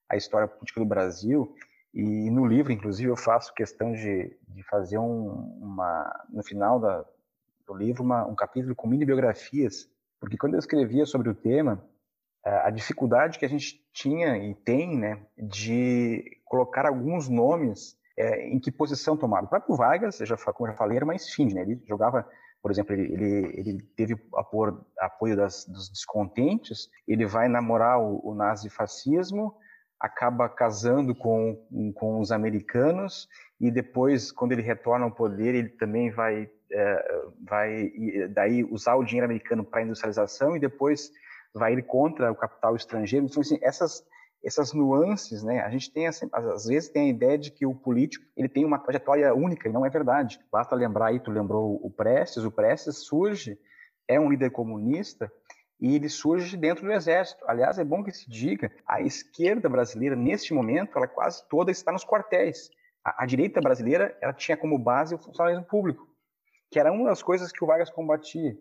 à 0.08 0.16
história 0.16 0.48
política 0.48 0.80
do 0.80 0.86
Brasil, 0.86 1.52
e 1.92 2.30
no 2.30 2.46
livro, 2.46 2.72
inclusive, 2.72 3.10
eu 3.10 3.18
faço 3.18 3.56
questão 3.56 3.92
de, 3.92 4.38
de 4.50 4.64
fazer 4.70 5.00
um, 5.00 5.30
uma. 5.64 6.26
No 6.30 6.44
final 6.44 6.80
da, 6.80 7.04
do 7.66 7.74
livro, 7.74 8.04
uma, 8.04 8.24
um 8.28 8.36
capítulo 8.36 8.76
com 8.76 8.88
mini 8.88 9.04
biografias, 9.04 9.90
porque 10.20 10.38
quando 10.38 10.54
eu 10.54 10.60
escrevia 10.60 11.08
sobre 11.08 11.28
o 11.30 11.34
tema, 11.34 11.84
a 12.46 12.70
dificuldade 12.70 13.40
que 13.40 13.46
a 13.46 13.50
gente 13.50 13.82
tinha 13.94 14.38
e 14.38 14.54
tem, 14.54 14.98
né, 14.98 15.20
de 15.38 16.24
colocar 16.46 16.86
alguns 16.86 17.30
nomes 17.30 17.98
é, 18.18 18.48
em 18.48 18.60
que 18.60 18.72
posição 18.72 19.18
tomar. 19.18 19.44
O 19.44 19.48
próprio 19.48 19.76
Vargas, 19.76 20.18
já, 20.18 20.36
como 20.38 20.68
eu 20.68 20.74
já 20.74 20.78
falei, 20.78 20.98
era 20.98 21.06
uma 21.06 21.16
esfinge, 21.16 21.56
né? 21.56 21.62
Ele 21.62 21.82
jogava, 21.88 22.28
por 22.62 22.70
exemplo, 22.70 22.94
ele, 22.94 23.14
ele, 23.14 23.60
ele 23.60 23.82
teve 23.96 24.16
apoio, 24.36 24.86
apoio 25.00 25.36
das, 25.36 25.66
dos 25.66 25.90
descontentes, 25.90 26.90
ele 27.08 27.26
vai 27.26 27.48
namorar 27.48 28.00
o, 28.00 28.20
o 28.24 28.36
nazifascismo, 28.36 29.56
acaba 30.00 30.50
casando 30.50 31.16
com, 31.16 31.56
com 31.96 32.20
os 32.20 32.32
americanos 32.32 33.28
e 33.60 33.72
depois, 33.72 34.34
quando 34.34 34.52
ele 34.52 34.62
retorna 34.62 35.06
ao 35.06 35.12
poder, 35.12 35.56
ele 35.56 35.70
também 35.70 36.12
vai, 36.12 36.50
é, 36.70 37.24
vai 37.48 37.90
daí 38.32 38.66
usar 38.66 38.96
o 38.96 39.04
dinheiro 39.04 39.26
americano 39.26 39.64
para 39.64 39.82
industrialização 39.82 40.58
e 40.58 40.60
depois 40.60 41.10
vai 41.54 41.74
ir 41.74 41.84
contra 41.84 42.32
o 42.32 42.36
capital 42.36 42.76
estrangeiro. 42.76 43.26
Então, 43.26 43.42
assim, 43.42 43.58
essas 43.62 44.04
essas 44.44 44.74
nuances, 44.74 45.42
né? 45.42 45.62
A 45.62 45.70
gente 45.70 45.90
tem 45.90 46.06
às 46.06 46.66
vezes 46.66 46.90
tem 46.90 47.04
a 47.04 47.10
ideia 47.10 47.38
de 47.38 47.50
que 47.50 47.66
o 47.66 47.74
político 47.74 48.26
ele 48.36 48.50
tem 48.50 48.66
uma 48.66 48.78
trajetória 48.78 49.34
única 49.34 49.70
e 49.70 49.72
não 49.72 49.86
é 49.86 49.90
verdade. 49.90 50.38
Basta 50.52 50.76
lembrar 50.76 51.08
aí, 51.08 51.20
tu 51.20 51.32
lembrou 51.32 51.80
o 51.82 51.90
Prestes, 51.90 52.44
o 52.44 52.52
Prestes 52.52 53.06
surge 53.06 53.58
é 54.06 54.20
um 54.20 54.30
líder 54.30 54.52
comunista 54.52 55.32
e 55.80 55.96
ele 55.96 56.10
surge 56.10 56.58
dentro 56.58 56.86
do 56.86 56.92
exército. 56.92 57.44
Aliás, 57.48 57.80
é 57.80 57.84
bom 57.84 58.04
que 58.04 58.12
se 58.12 58.30
diga, 58.30 58.72
a 58.86 59.02
esquerda 59.02 59.70
brasileira 59.70 60.16
neste 60.16 60.54
momento, 60.54 60.98
ela 60.98 61.08
quase 61.08 61.48
toda 61.50 61.72
está 61.72 61.92
nos 61.92 62.06
quartéis. 62.06 62.70
A, 63.04 63.24
a 63.24 63.26
direita 63.26 63.60
brasileira, 63.62 64.18
ela 64.22 64.34
tinha 64.34 64.58
como 64.58 64.78
base 64.78 65.16
o 65.16 65.18
funcionalismo 65.18 65.66
público, 65.66 66.08
que 66.72 66.80
era 66.80 66.92
uma 66.92 67.10
das 67.10 67.24
coisas 67.24 67.52
que 67.52 67.64
o 67.64 67.68
Vargas 67.68 67.90
combatia. 67.90 68.58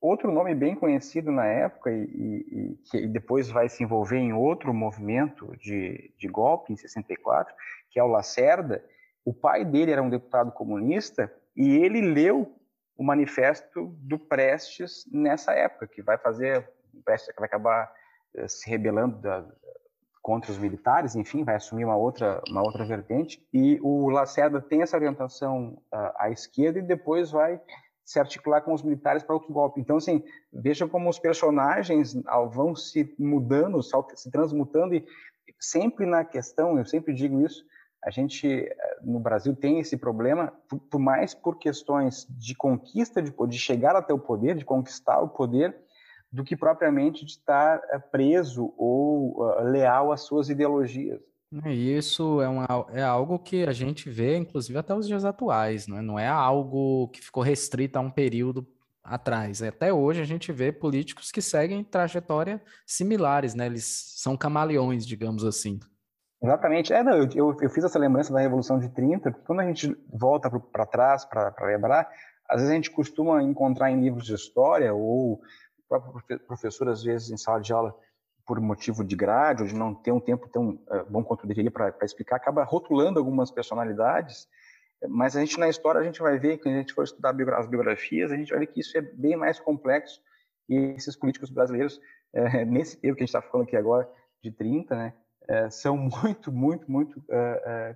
Outro 0.00 0.30
nome 0.30 0.54
bem 0.54 0.74
conhecido 0.74 1.32
na 1.32 1.46
época 1.46 1.90
e, 1.90 2.02
e, 2.04 2.78
que 2.90 3.06
depois 3.06 3.50
vai 3.50 3.68
se 3.68 3.82
envolver 3.82 4.18
em 4.18 4.32
outro 4.32 4.72
movimento 4.74 5.56
de, 5.56 6.12
de 6.18 6.28
golpe, 6.28 6.72
em 6.72 6.76
64, 6.76 7.54
que 7.90 7.98
é 7.98 8.02
o 8.02 8.08
Lacerda, 8.08 8.84
o 9.24 9.32
pai 9.32 9.64
dele 9.64 9.92
era 9.92 10.02
um 10.02 10.10
deputado 10.10 10.52
comunista 10.52 11.32
e 11.56 11.76
ele 11.76 12.00
leu 12.00 12.54
o 12.96 13.02
manifesto 13.02 13.86
do 13.98 14.18
Prestes 14.18 15.04
nessa 15.10 15.52
época, 15.52 15.86
que 15.86 16.02
vai 16.02 16.16
fazer, 16.16 16.68
o 16.94 17.02
Prestes 17.02 17.34
vai 17.36 17.46
acabar 17.46 17.92
eh, 18.34 18.48
se 18.48 18.68
rebelando 18.70 19.18
da, 19.18 19.44
contra 20.26 20.50
os 20.50 20.58
militares, 20.58 21.14
enfim, 21.14 21.44
vai 21.44 21.54
assumir 21.54 21.84
uma 21.84 21.96
outra, 21.96 22.42
uma 22.48 22.60
outra 22.60 22.84
vertente, 22.84 23.46
e 23.52 23.78
o 23.80 24.08
Lacerda 24.08 24.60
tem 24.60 24.82
essa 24.82 24.96
orientação 24.96 25.78
uh, 25.92 26.12
à 26.18 26.30
esquerda 26.30 26.80
e 26.80 26.82
depois 26.82 27.30
vai 27.30 27.60
se 28.06 28.20
articular 28.20 28.60
com 28.60 28.72
os 28.72 28.84
militares 28.84 29.24
para 29.24 29.34
outro 29.34 29.52
golpe. 29.52 29.80
Então, 29.80 29.96
assim, 29.96 30.22
veja 30.52 30.86
como 30.86 31.10
os 31.10 31.18
personagens 31.18 32.14
vão 32.52 32.74
se 32.76 33.12
mudando, 33.18 33.82
se 33.82 34.30
transmutando, 34.30 34.94
e 34.94 35.04
sempre 35.58 36.06
na 36.06 36.24
questão, 36.24 36.78
eu 36.78 36.86
sempre 36.86 37.12
digo 37.12 37.40
isso, 37.40 37.64
a 38.04 38.10
gente 38.10 38.46
eh, 38.46 38.98
no 39.02 39.18
Brasil 39.18 39.56
tem 39.56 39.80
esse 39.80 39.96
problema, 39.96 40.52
por 40.88 41.00
mais 41.00 41.34
por 41.34 41.58
questões 41.58 42.24
de 42.30 42.54
conquista, 42.54 43.20
de, 43.20 43.32
de 43.48 43.58
chegar 43.58 43.96
até 43.96 44.14
o 44.14 44.18
poder, 44.18 44.54
de 44.54 44.64
conquistar 44.64 45.20
o 45.20 45.28
poder, 45.28 45.76
do 46.30 46.44
que 46.44 46.56
propriamente 46.56 47.24
de 47.24 47.32
estar 47.32 47.80
eh, 47.90 47.98
preso 47.98 48.72
ou 48.76 49.42
uh, 49.42 49.62
leal 49.64 50.12
às 50.12 50.20
suas 50.20 50.48
ideologias. 50.48 51.20
É, 51.64 51.72
isso 51.72 52.40
é, 52.42 52.48
uma, 52.48 52.66
é 52.90 53.02
algo 53.02 53.38
que 53.38 53.64
a 53.64 53.72
gente 53.72 54.10
vê, 54.10 54.36
inclusive, 54.36 54.78
até 54.78 54.94
os 54.94 55.06
dias 55.06 55.24
atuais, 55.24 55.86
não 55.86 55.98
é? 55.98 56.02
Não 56.02 56.18
é 56.18 56.28
algo 56.28 57.08
que 57.08 57.22
ficou 57.22 57.42
restrito 57.42 57.98
a 57.98 58.02
um 58.02 58.10
período 58.10 58.66
atrás. 59.02 59.62
Até 59.62 59.92
hoje 59.92 60.20
a 60.20 60.24
gente 60.24 60.52
vê 60.52 60.72
políticos 60.72 61.30
que 61.30 61.40
seguem 61.40 61.82
trajetórias 61.84 62.60
similares, 62.84 63.54
né? 63.54 63.66
Eles 63.66 63.84
são 64.16 64.36
camaleões, 64.36 65.06
digamos 65.06 65.44
assim. 65.44 65.78
Exatamente. 66.42 66.92
É, 66.92 67.02
não, 67.02 67.16
eu, 67.16 67.56
eu, 67.60 67.70
fiz 67.70 67.84
essa 67.84 67.98
lembrança 67.98 68.32
da 68.32 68.40
Revolução 68.40 68.78
de 68.78 68.88
30, 68.90 69.30
porque 69.30 69.46
quando 69.46 69.60
a 69.60 69.66
gente 69.66 69.96
volta 70.12 70.50
para 70.50 70.86
trás 70.86 71.24
para 71.24 71.54
lembrar, 71.62 72.08
às 72.48 72.56
vezes 72.60 72.70
a 72.70 72.74
gente 72.74 72.90
costuma 72.90 73.42
encontrar 73.42 73.90
em 73.90 74.00
livros 74.00 74.26
de 74.26 74.34
história 74.34 74.92
ou 74.92 75.34
o 75.34 75.40
próprio 75.88 76.40
professor, 76.40 76.88
às 76.88 77.02
vezes, 77.02 77.30
em 77.30 77.36
sala 77.36 77.60
de 77.60 77.72
aula, 77.72 77.94
por 78.46 78.60
motivo 78.60 79.04
de 79.04 79.16
grade 79.16 79.62
ou 79.62 79.68
de 79.68 79.74
não 79.74 79.92
ter 79.92 80.12
um 80.12 80.20
tempo 80.20 80.48
tão 80.48 80.70
uh, 80.70 81.04
bom 81.10 81.24
quanto 81.24 81.46
deveria 81.46 81.70
para 81.70 81.92
explicar, 82.02 82.36
acaba 82.36 82.62
rotulando 82.62 83.18
algumas 83.18 83.50
personalidades, 83.50 84.48
mas 85.08 85.36
a 85.36 85.40
gente 85.40 85.58
na 85.58 85.68
história 85.68 86.00
a 86.00 86.04
gente 86.04 86.20
vai 86.20 86.38
ver, 86.38 86.58
quando 86.58 86.76
a 86.76 86.78
gente 86.78 86.94
for 86.94 87.04
estudar 87.04 87.34
as 87.56 87.66
biografias, 87.66 88.30
a 88.30 88.36
gente 88.36 88.50
vai 88.50 88.60
ver 88.60 88.66
que 88.68 88.80
isso 88.80 88.96
é 88.96 89.02
bem 89.02 89.36
mais 89.36 89.58
complexo 89.58 90.20
e 90.68 90.76
esses 90.96 91.16
políticos 91.16 91.50
brasileiros, 91.50 92.00
é, 92.32 92.64
nesse 92.64 92.96
período 92.96 93.16
que 93.16 93.24
a 93.24 93.26
gente 93.26 93.36
está 93.36 93.42
falando 93.42 93.66
aqui 93.66 93.76
agora, 93.76 94.08
de 94.42 94.52
30, 94.52 94.94
né, 94.94 95.12
é, 95.48 95.68
são 95.68 95.96
muito, 96.22 96.52
muito, 96.52 96.90
muito, 96.90 97.22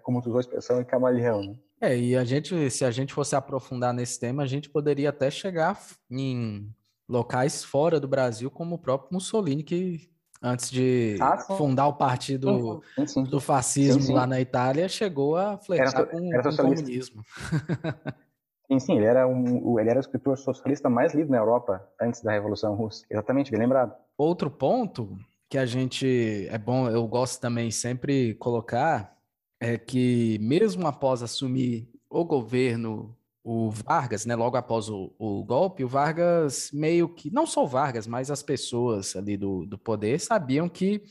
como 0.03 0.19
os 0.19 0.25
dois 0.25 0.49
são 0.65 0.81
em 0.81 0.85
camaleão. 0.85 1.43
Né? 1.43 1.57
É, 1.81 1.97
e 1.97 2.17
a 2.17 2.25
gente, 2.25 2.71
se 2.71 2.85
a 2.85 2.91
gente 2.91 3.15
fosse 3.15 3.35
aprofundar 3.35 3.95
nesse 3.95 4.19
tema, 4.19 4.43
a 4.43 4.47
gente 4.47 4.69
poderia 4.69 5.11
até 5.11 5.31
chegar 5.31 5.81
em 6.11 6.71
locais 7.09 7.65
fora 7.65 7.99
do 7.99 8.07
Brasil, 8.07 8.51
como 8.51 8.75
o 8.75 8.79
próprio 8.79 9.15
Mussolini, 9.15 9.63
que 9.63 10.11
antes 10.43 10.71
de 10.71 11.17
ah, 11.21 11.39
fundar 11.39 11.87
o 11.89 11.93
partido 11.93 12.83
sim, 12.97 13.07
sim. 13.07 13.25
do 13.25 13.41
fascismo 13.41 14.03
sim, 14.03 14.13
lá 14.13 14.27
na 14.27 14.41
Itália, 14.41 14.89
chegou 14.89 15.37
a 15.37 15.59
flertar 15.59 16.07
com, 16.07 16.33
era 16.33 16.43
com 16.43 16.49
o 16.49 16.57
comunismo. 16.57 17.23
Sim, 18.71 18.79
sim, 18.79 18.97
ele 18.99 19.07
era, 19.07 19.27
um, 19.27 19.81
ele 19.81 19.91
era 19.91 19.99
o 19.99 20.01
escritor 20.01 20.39
socialista 20.39 20.89
mais 20.89 21.13
lido 21.13 21.29
na 21.29 21.39
Europa 21.39 21.85
antes 22.01 22.23
da 22.23 22.31
Revolução 22.31 22.77
Russa. 22.77 23.05
Exatamente, 23.11 23.51
bem 23.51 23.59
lembrado. 23.59 23.93
Outro 24.17 24.49
ponto 24.49 25.19
que 25.49 25.59
a 25.59 25.67
gente 25.67 26.47
é 26.49 26.57
bom, 26.57 26.89
eu 26.89 27.05
gosto 27.09 27.41
também 27.41 27.73
sempre 27.73 28.35
colocar, 28.35 29.19
é 29.59 29.77
que 29.77 30.39
mesmo 30.41 30.87
após 30.87 31.21
assumir 31.21 31.91
o 32.09 32.25
governo 32.25 33.17
o 33.43 33.71
Vargas, 33.71 34.27
né, 34.27 34.37
logo 34.37 34.57
após 34.57 34.89
o, 34.89 35.15
o, 35.19 35.43
golpe, 35.45 35.83
o 35.83 35.89
Vargas 35.89 36.71
meio 36.73 37.09
que, 37.09 37.31
não 37.31 37.47
só 37.47 37.65
o 37.65 37.69
Vargas, 37.69 38.07
mas 38.07 38.31
as 38.31 38.43
pessoas 38.43 39.17
ali 39.17 39.37
do, 39.37 39.65
do 39.65 39.79
poder 39.79 40.21
sabiam 40.21 40.69
que 40.69 41.03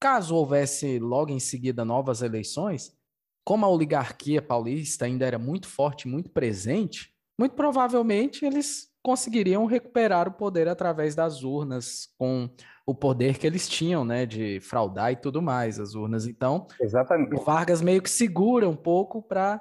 caso 0.00 0.34
houvesse 0.34 0.98
logo 0.98 1.30
em 1.30 1.38
seguida 1.38 1.84
novas 1.84 2.22
eleições, 2.22 2.92
como 3.44 3.66
a 3.66 3.68
oligarquia 3.68 4.40
paulista 4.40 5.04
ainda 5.04 5.26
era 5.26 5.38
muito 5.38 5.68
forte, 5.68 6.08
muito 6.08 6.30
presente, 6.30 7.12
muito 7.38 7.54
provavelmente 7.54 8.44
eles 8.44 8.90
conseguiriam 9.02 9.66
recuperar 9.66 10.28
o 10.28 10.32
poder 10.32 10.68
através 10.68 11.14
das 11.14 11.42
urnas, 11.42 12.08
com 12.16 12.48
o 12.86 12.94
poder 12.94 13.38
que 13.38 13.46
eles 13.46 13.68
tinham, 13.68 14.04
né, 14.04 14.24
de 14.24 14.60
fraudar 14.60 15.12
e 15.12 15.16
tudo 15.16 15.42
mais, 15.42 15.78
as 15.78 15.94
urnas. 15.94 16.26
Então, 16.26 16.66
Exatamente. 16.80 17.34
o 17.34 17.40
Vargas 17.40 17.82
meio 17.82 18.00
que 18.00 18.10
segura 18.10 18.68
um 18.68 18.76
pouco 18.76 19.20
para 19.20 19.60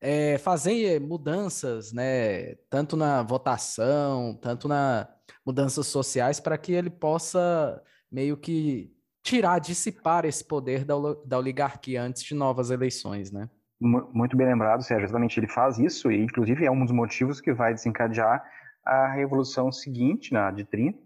é, 0.00 0.38
fazer 0.38 1.00
mudanças, 1.00 1.92
né, 1.92 2.54
tanto 2.68 2.96
na 2.96 3.22
votação, 3.22 4.38
tanto 4.40 4.68
na 4.68 5.08
mudanças 5.44 5.86
sociais, 5.86 6.40
para 6.40 6.58
que 6.58 6.72
ele 6.72 6.90
possa 6.90 7.82
meio 8.10 8.36
que 8.36 8.92
tirar, 9.22 9.58
dissipar 9.58 10.24
esse 10.24 10.44
poder 10.44 10.84
da, 10.84 10.94
da 11.24 11.38
oligarquia 11.38 12.02
antes 12.02 12.22
de 12.22 12.34
novas 12.34 12.70
eleições, 12.70 13.32
né? 13.32 13.48
Muito 13.78 14.36
bem 14.36 14.46
lembrado, 14.46 14.82
Sérgio. 14.82 15.04
Exatamente, 15.04 15.38
ele 15.38 15.48
faz 15.48 15.78
isso 15.78 16.10
e, 16.10 16.22
inclusive, 16.22 16.64
é 16.64 16.70
um 16.70 16.84
dos 16.84 16.94
motivos 16.94 17.40
que 17.40 17.52
vai 17.52 17.74
desencadear 17.74 18.42
a 18.84 19.08
revolução 19.08 19.70
seguinte, 19.70 20.32
na 20.32 20.50
de 20.50 20.64
30, 20.64 20.98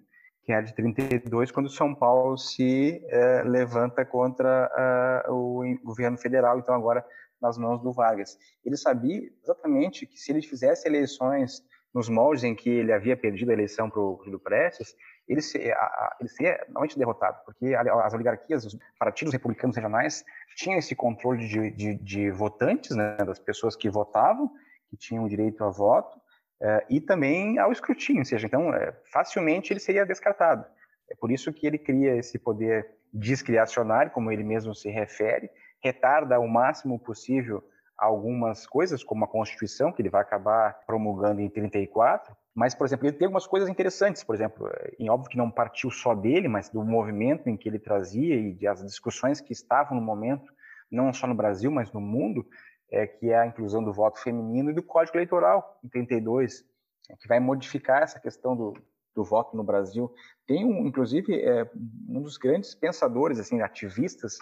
que 0.44 0.52
é 0.52 0.56
a 0.56 0.60
de 0.60 0.74
32, 0.74 1.50
quando 1.50 1.68
São 1.68 1.94
Paulo 1.94 2.36
se 2.36 3.02
eh, 3.08 3.42
levanta 3.44 4.04
contra 4.04 5.26
uh, 5.28 5.32
o 5.32 5.62
governo 5.82 6.16
federal. 6.16 6.58
Então, 6.58 6.74
agora 6.74 7.04
nas 7.40 7.56
mãos 7.58 7.80
do 7.82 7.92
Vargas. 7.92 8.38
Ele 8.64 8.76
sabia 8.76 9.30
exatamente 9.42 10.06
que 10.06 10.18
se 10.18 10.32
ele 10.32 10.42
fizesse 10.42 10.86
eleições 10.86 11.64
nos 11.92 12.08
moldes 12.08 12.44
em 12.44 12.54
que 12.54 12.70
ele 12.70 12.92
havia 12.92 13.16
perdido 13.16 13.50
a 13.50 13.54
eleição 13.54 13.90
para 13.90 14.00
o 14.00 14.38
Prestes, 14.38 14.94
ele, 15.26 15.40
se, 15.40 15.58
a, 15.72 16.16
ele 16.20 16.28
seria 16.28 16.58
normalmente 16.68 16.98
derrotado, 16.98 17.38
porque 17.44 17.74
as 17.74 18.14
oligarquias, 18.14 18.64
os 18.64 18.78
partidos 18.98 19.32
republicanos 19.32 19.76
regionais 19.76 20.24
tinham 20.56 20.78
esse 20.78 20.94
controle 20.94 21.46
de, 21.46 21.70
de, 21.70 21.94
de 21.96 22.30
votantes, 22.30 22.96
né, 22.96 23.16
das 23.18 23.38
pessoas 23.38 23.76
que 23.76 23.88
votavam, 23.88 24.50
que 24.88 24.96
tinham 24.96 25.26
direito 25.28 25.62
a 25.64 25.70
voto, 25.70 26.20
eh, 26.60 26.86
e 26.90 27.00
também 27.00 27.58
ao 27.58 27.72
escrutínio, 27.72 28.22
ou 28.22 28.24
seja, 28.24 28.46
então, 28.46 28.74
eh, 28.74 28.92
facilmente 29.12 29.72
ele 29.72 29.80
seria 29.80 30.04
descartado. 30.04 30.64
É 31.08 31.14
por 31.14 31.30
isso 31.30 31.52
que 31.52 31.66
ele 31.66 31.78
cria 31.78 32.16
esse 32.16 32.38
poder 32.38 32.88
discriacionário, 33.12 34.12
como 34.12 34.30
ele 34.30 34.44
mesmo 34.44 34.74
se 34.74 34.90
refere, 34.90 35.50
retarda 35.82 36.38
o 36.38 36.48
máximo 36.48 36.98
possível 36.98 37.62
algumas 37.96 38.66
coisas, 38.66 39.04
como 39.04 39.24
a 39.24 39.28
Constituição, 39.28 39.92
que 39.92 40.00
ele 40.00 40.08
vai 40.08 40.22
acabar 40.22 40.80
promulgando 40.86 41.40
em 41.40 41.50
34, 41.50 42.34
mas, 42.54 42.74
por 42.74 42.86
exemplo, 42.86 43.06
ele 43.06 43.16
tem 43.16 43.26
algumas 43.26 43.46
coisas 43.46 43.68
interessantes, 43.68 44.24
por 44.24 44.34
exemplo, 44.34 44.70
em 44.98 45.08
óbvio 45.08 45.30
que 45.30 45.36
não 45.36 45.50
partiu 45.50 45.90
só 45.90 46.14
dele, 46.14 46.48
mas 46.48 46.70
do 46.70 46.82
movimento 46.82 47.48
em 47.48 47.56
que 47.56 47.68
ele 47.68 47.78
trazia 47.78 48.34
e 48.36 48.54
das 48.54 48.82
discussões 48.84 49.40
que 49.40 49.52
estavam 49.52 49.96
no 49.96 50.02
momento, 50.02 50.52
não 50.90 51.12
só 51.12 51.26
no 51.26 51.34
Brasil, 51.34 51.70
mas 51.70 51.92
no 51.92 52.00
mundo, 52.00 52.46
é, 52.90 53.06
que 53.06 53.30
é 53.30 53.38
a 53.38 53.46
inclusão 53.46 53.84
do 53.84 53.92
voto 53.92 54.18
feminino 54.18 54.70
e 54.70 54.74
do 54.74 54.82
Código 54.82 55.16
Eleitoral, 55.16 55.78
em 55.84 55.88
32, 55.88 56.64
é, 57.08 57.16
que 57.16 57.28
vai 57.28 57.38
modificar 57.38 58.02
essa 58.02 58.18
questão 58.18 58.56
do, 58.56 58.74
do 59.14 59.24
voto 59.24 59.56
no 59.56 59.64
Brasil. 59.64 60.12
Tem, 60.46 60.64
um, 60.64 60.86
inclusive, 60.86 61.40
é, 61.40 61.70
um 62.08 62.22
dos 62.22 62.36
grandes 62.36 62.74
pensadores, 62.74 63.38
assim, 63.38 63.60
ativistas 63.60 64.38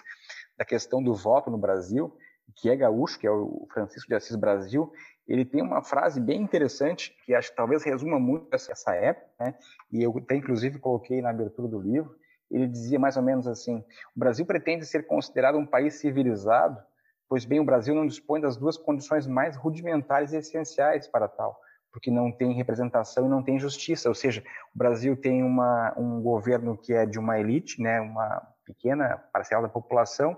da 0.57 0.65
questão 0.65 1.01
do 1.01 1.13
voto 1.13 1.49
no 1.49 1.57
Brasil, 1.57 2.15
que 2.55 2.69
é 2.69 2.75
gaúcho, 2.75 3.19
que 3.19 3.27
é 3.27 3.31
o 3.31 3.67
Francisco 3.71 4.09
de 4.09 4.15
Assis 4.15 4.35
Brasil, 4.35 4.91
ele 5.27 5.45
tem 5.45 5.61
uma 5.61 5.83
frase 5.83 6.19
bem 6.19 6.41
interessante, 6.41 7.15
que 7.23 7.35
acho 7.35 7.51
que 7.51 7.55
talvez 7.55 7.83
resuma 7.83 8.19
muito 8.19 8.47
essa 8.51 8.95
época, 8.95 9.29
né? 9.39 9.55
e 9.91 10.01
eu 10.01 10.17
até 10.17 10.35
inclusive 10.35 10.79
coloquei 10.79 11.21
na 11.21 11.29
abertura 11.29 11.67
do 11.67 11.79
livro, 11.79 12.15
ele 12.49 12.67
dizia 12.67 12.97
mais 12.97 13.15
ou 13.15 13.21
menos 13.21 13.45
assim, 13.45 13.85
o 14.15 14.19
Brasil 14.19 14.43
pretende 14.43 14.87
ser 14.87 15.05
considerado 15.05 15.59
um 15.59 15.67
país 15.67 15.99
civilizado, 15.99 16.81
pois 17.27 17.45
bem, 17.45 17.59
o 17.59 17.63
Brasil 17.63 17.93
não 17.93 18.07
dispõe 18.07 18.41
das 18.41 18.57
duas 18.57 18.75
condições 18.75 19.27
mais 19.27 19.55
rudimentares 19.55 20.33
e 20.33 20.37
essenciais 20.37 21.07
para 21.07 21.27
tal, 21.27 21.61
porque 21.91 22.11
não 22.11 22.31
tem 22.31 22.53
representação 22.53 23.25
e 23.25 23.29
não 23.29 23.43
tem 23.43 23.59
justiça, 23.59 24.09
ou 24.09 24.15
seja, 24.15 24.43
o 24.73 24.77
Brasil 24.77 25.15
tem 25.15 25.43
uma, 25.43 25.93
um 25.97 26.21
governo 26.21 26.77
que 26.77 26.93
é 26.93 27.05
de 27.05 27.17
uma 27.17 27.39
elite, 27.39 27.81
né, 27.81 27.99
uma 27.99 28.41
pequena 28.63 29.17
parcela 29.33 29.63
da 29.63 29.69
população, 29.69 30.37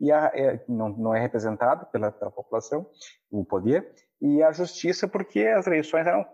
e 0.00 0.10
a, 0.10 0.30
é, 0.34 0.64
não, 0.68 0.88
não 0.90 1.14
é 1.14 1.20
representado 1.20 1.86
pela, 1.86 2.10
pela 2.10 2.30
população, 2.30 2.88
o 3.30 3.44
poder, 3.44 3.94
e 4.20 4.42
a 4.42 4.52
justiça 4.52 5.06
porque 5.06 5.40
as 5.40 5.66
eleições 5.66 6.06
eram 6.06 6.26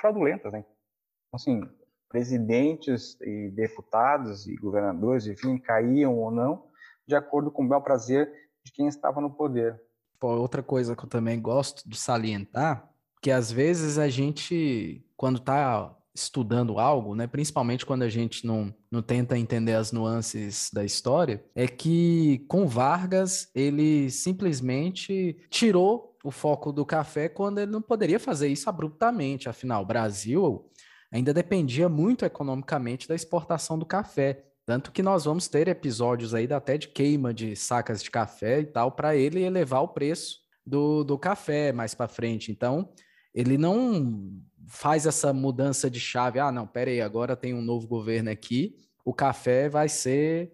fraudulentas, 0.00 0.52
né? 0.52 0.60
Então, 0.60 1.34
assim, 1.34 1.60
presidentes 2.08 3.20
e 3.20 3.50
deputados 3.50 4.46
e 4.46 4.56
governadores, 4.56 5.26
enfim, 5.26 5.58
caíam 5.58 6.16
ou 6.16 6.30
não 6.30 6.68
de 7.06 7.14
acordo 7.14 7.50
com 7.50 7.64
o 7.64 7.68
bel 7.68 7.80
prazer 7.80 8.30
de 8.64 8.72
quem 8.72 8.86
estava 8.86 9.20
no 9.20 9.30
poder. 9.30 9.80
Pô, 10.20 10.28
outra 10.36 10.62
coisa 10.62 10.94
que 10.94 11.04
eu 11.04 11.08
também 11.08 11.40
gosto 11.40 11.88
de 11.88 11.98
salientar, 11.98 12.88
que 13.20 13.30
às 13.30 13.50
vezes 13.50 13.98
a 13.98 14.08
gente, 14.08 15.04
quando 15.16 15.38
está 15.38 15.94
estudando 16.14 16.78
algo, 16.78 17.14
né, 17.14 17.26
principalmente 17.26 17.86
quando 17.86 18.02
a 18.02 18.08
gente 18.08 18.46
não, 18.46 18.74
não 18.90 19.00
tenta 19.00 19.38
entender 19.38 19.74
as 19.74 19.92
nuances 19.92 20.70
da 20.72 20.84
história, 20.84 21.44
é 21.54 21.66
que 21.66 22.44
com 22.48 22.66
Vargas 22.66 23.50
ele 23.54 24.10
simplesmente 24.10 25.36
tirou 25.48 26.16
o 26.24 26.30
foco 26.30 26.72
do 26.72 26.84
café 26.84 27.28
quando 27.28 27.58
ele 27.58 27.70
não 27.70 27.80
poderia 27.80 28.18
fazer 28.18 28.48
isso 28.48 28.68
abruptamente. 28.68 29.48
Afinal, 29.48 29.82
o 29.82 29.86
Brasil 29.86 30.68
ainda 31.10 31.32
dependia 31.32 31.88
muito 31.88 32.24
economicamente 32.24 33.08
da 33.08 33.14
exportação 33.14 33.78
do 33.78 33.86
café. 33.86 34.44
Tanto 34.66 34.92
que 34.92 35.02
nós 35.02 35.24
vamos 35.24 35.48
ter 35.48 35.68
episódios 35.68 36.34
aí 36.34 36.52
até 36.52 36.76
de 36.76 36.88
queima 36.88 37.32
de 37.32 37.56
sacas 37.56 38.02
de 38.02 38.10
café 38.10 38.60
e 38.60 38.66
tal, 38.66 38.92
para 38.92 39.16
ele 39.16 39.42
elevar 39.42 39.82
o 39.82 39.88
preço 39.88 40.40
do, 40.66 41.02
do 41.04 41.16
café 41.16 41.72
mais 41.72 41.94
para 41.94 42.08
frente. 42.08 42.52
Então, 42.52 42.90
ele 43.38 43.56
não 43.56 44.36
faz 44.66 45.06
essa 45.06 45.32
mudança 45.32 45.88
de 45.88 46.00
chave. 46.00 46.40
Ah, 46.40 46.50
não, 46.50 46.66
peraí, 46.66 47.00
agora 47.00 47.36
tem 47.36 47.54
um 47.54 47.62
novo 47.62 47.86
governo 47.86 48.30
aqui, 48.30 48.74
o 49.04 49.14
café 49.14 49.68
vai 49.68 49.88
ser 49.88 50.52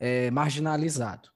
é, 0.00 0.32
marginalizado. 0.32 1.28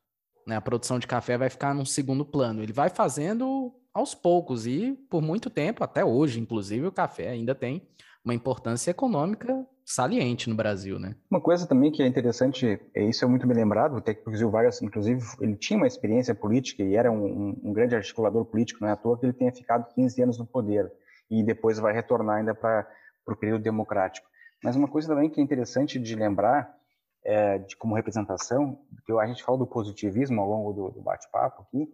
Né? 0.44 0.56
A 0.56 0.60
produção 0.60 0.98
de 0.98 1.06
café 1.06 1.38
vai 1.38 1.48
ficar 1.48 1.72
num 1.72 1.84
segundo 1.84 2.24
plano. 2.24 2.64
Ele 2.64 2.72
vai 2.72 2.90
fazendo 2.90 3.72
aos 3.94 4.12
poucos 4.12 4.66
e 4.66 4.98
por 5.08 5.22
muito 5.22 5.48
tempo, 5.48 5.84
até 5.84 6.04
hoje, 6.04 6.40
inclusive, 6.40 6.88
o 6.88 6.92
café 6.92 7.28
ainda 7.30 7.54
tem 7.54 7.86
uma 8.24 8.34
importância 8.34 8.90
econômica 8.90 9.64
saliente 9.88 10.50
no 10.50 10.54
Brasil, 10.54 10.98
né? 10.98 11.16
Uma 11.30 11.40
coisa 11.40 11.66
também 11.66 11.90
que 11.90 12.02
é 12.02 12.06
interessante, 12.06 12.78
é 12.94 13.02
isso 13.04 13.24
é 13.24 13.28
muito 13.28 13.46
bem 13.46 13.56
lembrado, 13.56 13.96
até 13.96 14.12
que 14.12 14.28
o 14.28 14.50
Vargas, 14.50 14.82
inclusive, 14.82 15.22
ele 15.40 15.56
tinha 15.56 15.78
uma 15.78 15.86
experiência 15.86 16.34
política 16.34 16.82
e 16.82 16.94
era 16.94 17.10
um, 17.10 17.58
um, 17.64 17.72
grande 17.72 17.96
articulador 17.96 18.44
político, 18.44 18.80
não 18.82 18.88
é 18.88 18.92
à 18.92 18.96
toa 18.96 19.18
que 19.18 19.24
ele 19.24 19.32
tenha 19.32 19.50
ficado 19.50 19.88
15 19.94 20.22
anos 20.22 20.38
no 20.38 20.46
poder 20.46 20.92
e 21.30 21.42
depois 21.42 21.78
vai 21.78 21.94
retornar 21.94 22.36
ainda 22.36 22.54
para 22.54 22.86
o 23.26 23.34
período 23.34 23.62
democrático. 23.62 24.28
Mas 24.62 24.76
uma 24.76 24.88
coisa 24.88 25.08
também 25.08 25.30
que 25.30 25.40
é 25.40 25.42
interessante 25.42 25.98
de 25.98 26.14
lembrar, 26.14 26.70
é, 27.24 27.56
de 27.56 27.74
como 27.74 27.94
representação, 27.94 28.78
que 29.06 29.12
a 29.12 29.26
gente 29.26 29.42
fala 29.42 29.56
do 29.56 29.66
positivismo 29.66 30.38
ao 30.38 30.48
longo 30.50 30.72
do, 30.74 30.90
do 30.90 31.00
bate-papo 31.00 31.62
aqui, 31.62 31.88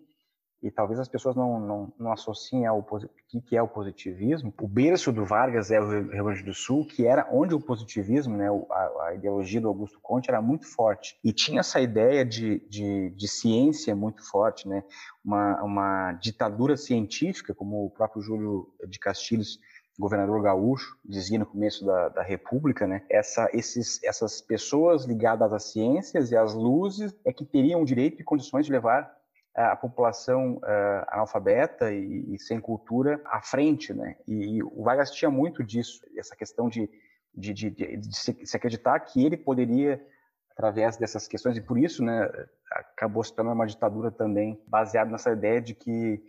e 0.65 0.71
talvez 0.71 0.99
as 0.99 1.09
pessoas 1.09 1.37
não, 1.37 1.61
não, 1.61 1.93
não 1.99 2.11
associem 2.11 2.65
ao 2.65 2.83
que, 3.29 3.39
que 3.43 3.55
é 3.55 3.63
o 3.63 3.69
positivismo. 3.69 4.53
O 4.63 4.67
berço 4.67 5.13
do 5.13 5.23
Vargas 5.23 5.71
é 5.71 5.79
o 5.79 5.87
Rio 6.11 6.25
Grande 6.25 6.43
do 6.43 6.55
Sul, 6.55 6.87
que 6.87 7.07
era 7.07 7.29
onde 7.31 7.55
o 7.55 7.61
positivismo, 7.61 8.35
né, 8.35 8.49
a, 8.49 9.09
a 9.09 9.15
ideologia 9.15 9.61
do 9.61 9.69
Augusto 9.69 10.01
Conte 10.01 10.31
era 10.31 10.41
muito 10.41 10.67
forte. 10.67 11.19
E 11.23 11.35
tinha 11.35 11.61
essa 11.61 11.83
ideia 11.83 12.25
de, 12.25 12.67
de, 12.71 13.11
de 13.11 13.29
ciência 13.29 13.95
muito 13.95 14.27
forte, 14.27 14.67
né, 14.67 14.83
uma, 15.23 15.63
uma 15.63 16.13
ditadura 16.15 16.79
científica, 16.79 17.55
como 17.55 17.85
o 17.85 17.91
próprio 17.91 18.23
Júlio 18.23 18.67
de 18.89 18.99
Castilhos 18.99 19.59
governador 19.99 20.43
gaúcho 20.43 20.97
dizia 21.05 21.39
no 21.39 21.47
começo 21.47 21.85
da, 21.85 22.09
da 22.09 22.23
República, 22.23 22.85
né? 22.85 23.05
Essa, 23.09 23.49
esses, 23.53 24.03
essas 24.03 24.41
pessoas 24.41 25.05
ligadas 25.05 25.53
às 25.53 25.71
ciências 25.71 26.33
e 26.33 26.37
às 26.37 26.53
luzes 26.53 27.15
é 27.25 27.33
que 27.33 27.45
teriam 27.45 27.85
direito 27.85 28.21
e 28.21 28.25
condições 28.25 28.67
de 28.67 28.73
levar 28.73 29.15
a 29.55 29.77
população 29.77 30.57
uh, 30.57 31.05
analfabeta 31.09 31.93
e, 31.93 32.35
e, 32.35 32.39
sem 32.41 32.61
cultura 32.61 33.21
à 33.25 33.41
frente, 33.41 33.95
né? 33.95 34.17
E, 34.27 34.57
e, 34.57 34.63
o 34.63 34.83
Vargas 34.83 35.13
tinha 35.13 35.31
muito 35.31 35.63
disso, 35.63 36.01
essa 36.17 36.35
questão 36.35 36.69
de, 36.69 36.91
de, 37.33 37.53
de, 37.53 37.71
de 37.71 38.17
se, 38.17 38.37
se, 38.45 38.57
acreditar 38.57 38.99
que 39.01 39.25
ele 39.25 39.37
poderia, 39.37 40.05
através 40.51 40.97
dessas 40.97 41.29
questões, 41.29 41.57
e 41.57 41.61
por 41.61 41.79
isso, 41.79 42.05
né, 42.05 42.29
acabou 42.71 43.23
se 43.23 43.33
tornando 43.33 43.55
uma 43.55 43.67
ditadura 43.67 44.11
também, 44.11 44.61
baseada 44.67 45.11
nessa 45.11 45.31
ideia 45.31 45.61
de 45.61 45.75
que 45.75 46.21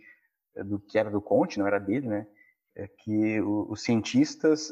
do 0.64 0.78
que 0.78 0.98
era 0.98 1.10
do 1.10 1.20
Conte, 1.20 1.58
não 1.58 1.66
era 1.66 1.78
dele, 1.78 2.08
né? 2.08 2.26
É 2.74 2.88
que 2.88 3.40
os 3.40 3.82
cientistas, 3.82 4.70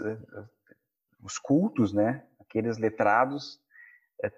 os 1.23 1.38
cultos, 1.38 1.93
né, 1.93 2.23
aqueles 2.40 2.79
letrados, 2.79 3.61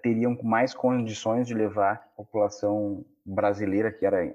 teriam 0.01 0.37
mais 0.43 0.73
condições 0.73 1.47
de 1.47 1.53
levar 1.53 1.93
a 1.93 1.95
população 2.15 3.05
brasileira, 3.25 3.91
que 3.91 4.05
era 4.05 4.33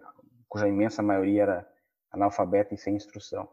cuja 0.49 0.69
imensa 0.69 1.03
maioria 1.03 1.43
era 1.43 1.69
analfabeta 2.11 2.75
e 2.75 2.79
sem 2.79 2.95
instrução. 2.95 3.49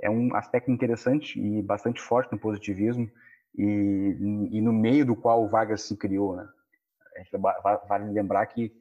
É 0.00 0.10
um 0.10 0.34
aspecto 0.34 0.70
interessante 0.70 1.40
e 1.40 1.62
bastante 1.62 2.00
forte 2.00 2.32
no 2.32 2.38
positivismo 2.38 3.10
e, 3.56 4.16
e 4.50 4.60
no 4.60 4.72
meio 4.72 5.06
do 5.06 5.16
qual 5.16 5.44
o 5.44 5.48
Vargas 5.48 5.82
se 5.82 5.96
criou. 5.96 6.36
Né? 6.36 6.46
Vale 7.88 8.12
lembrar 8.12 8.44
que, 8.46 8.72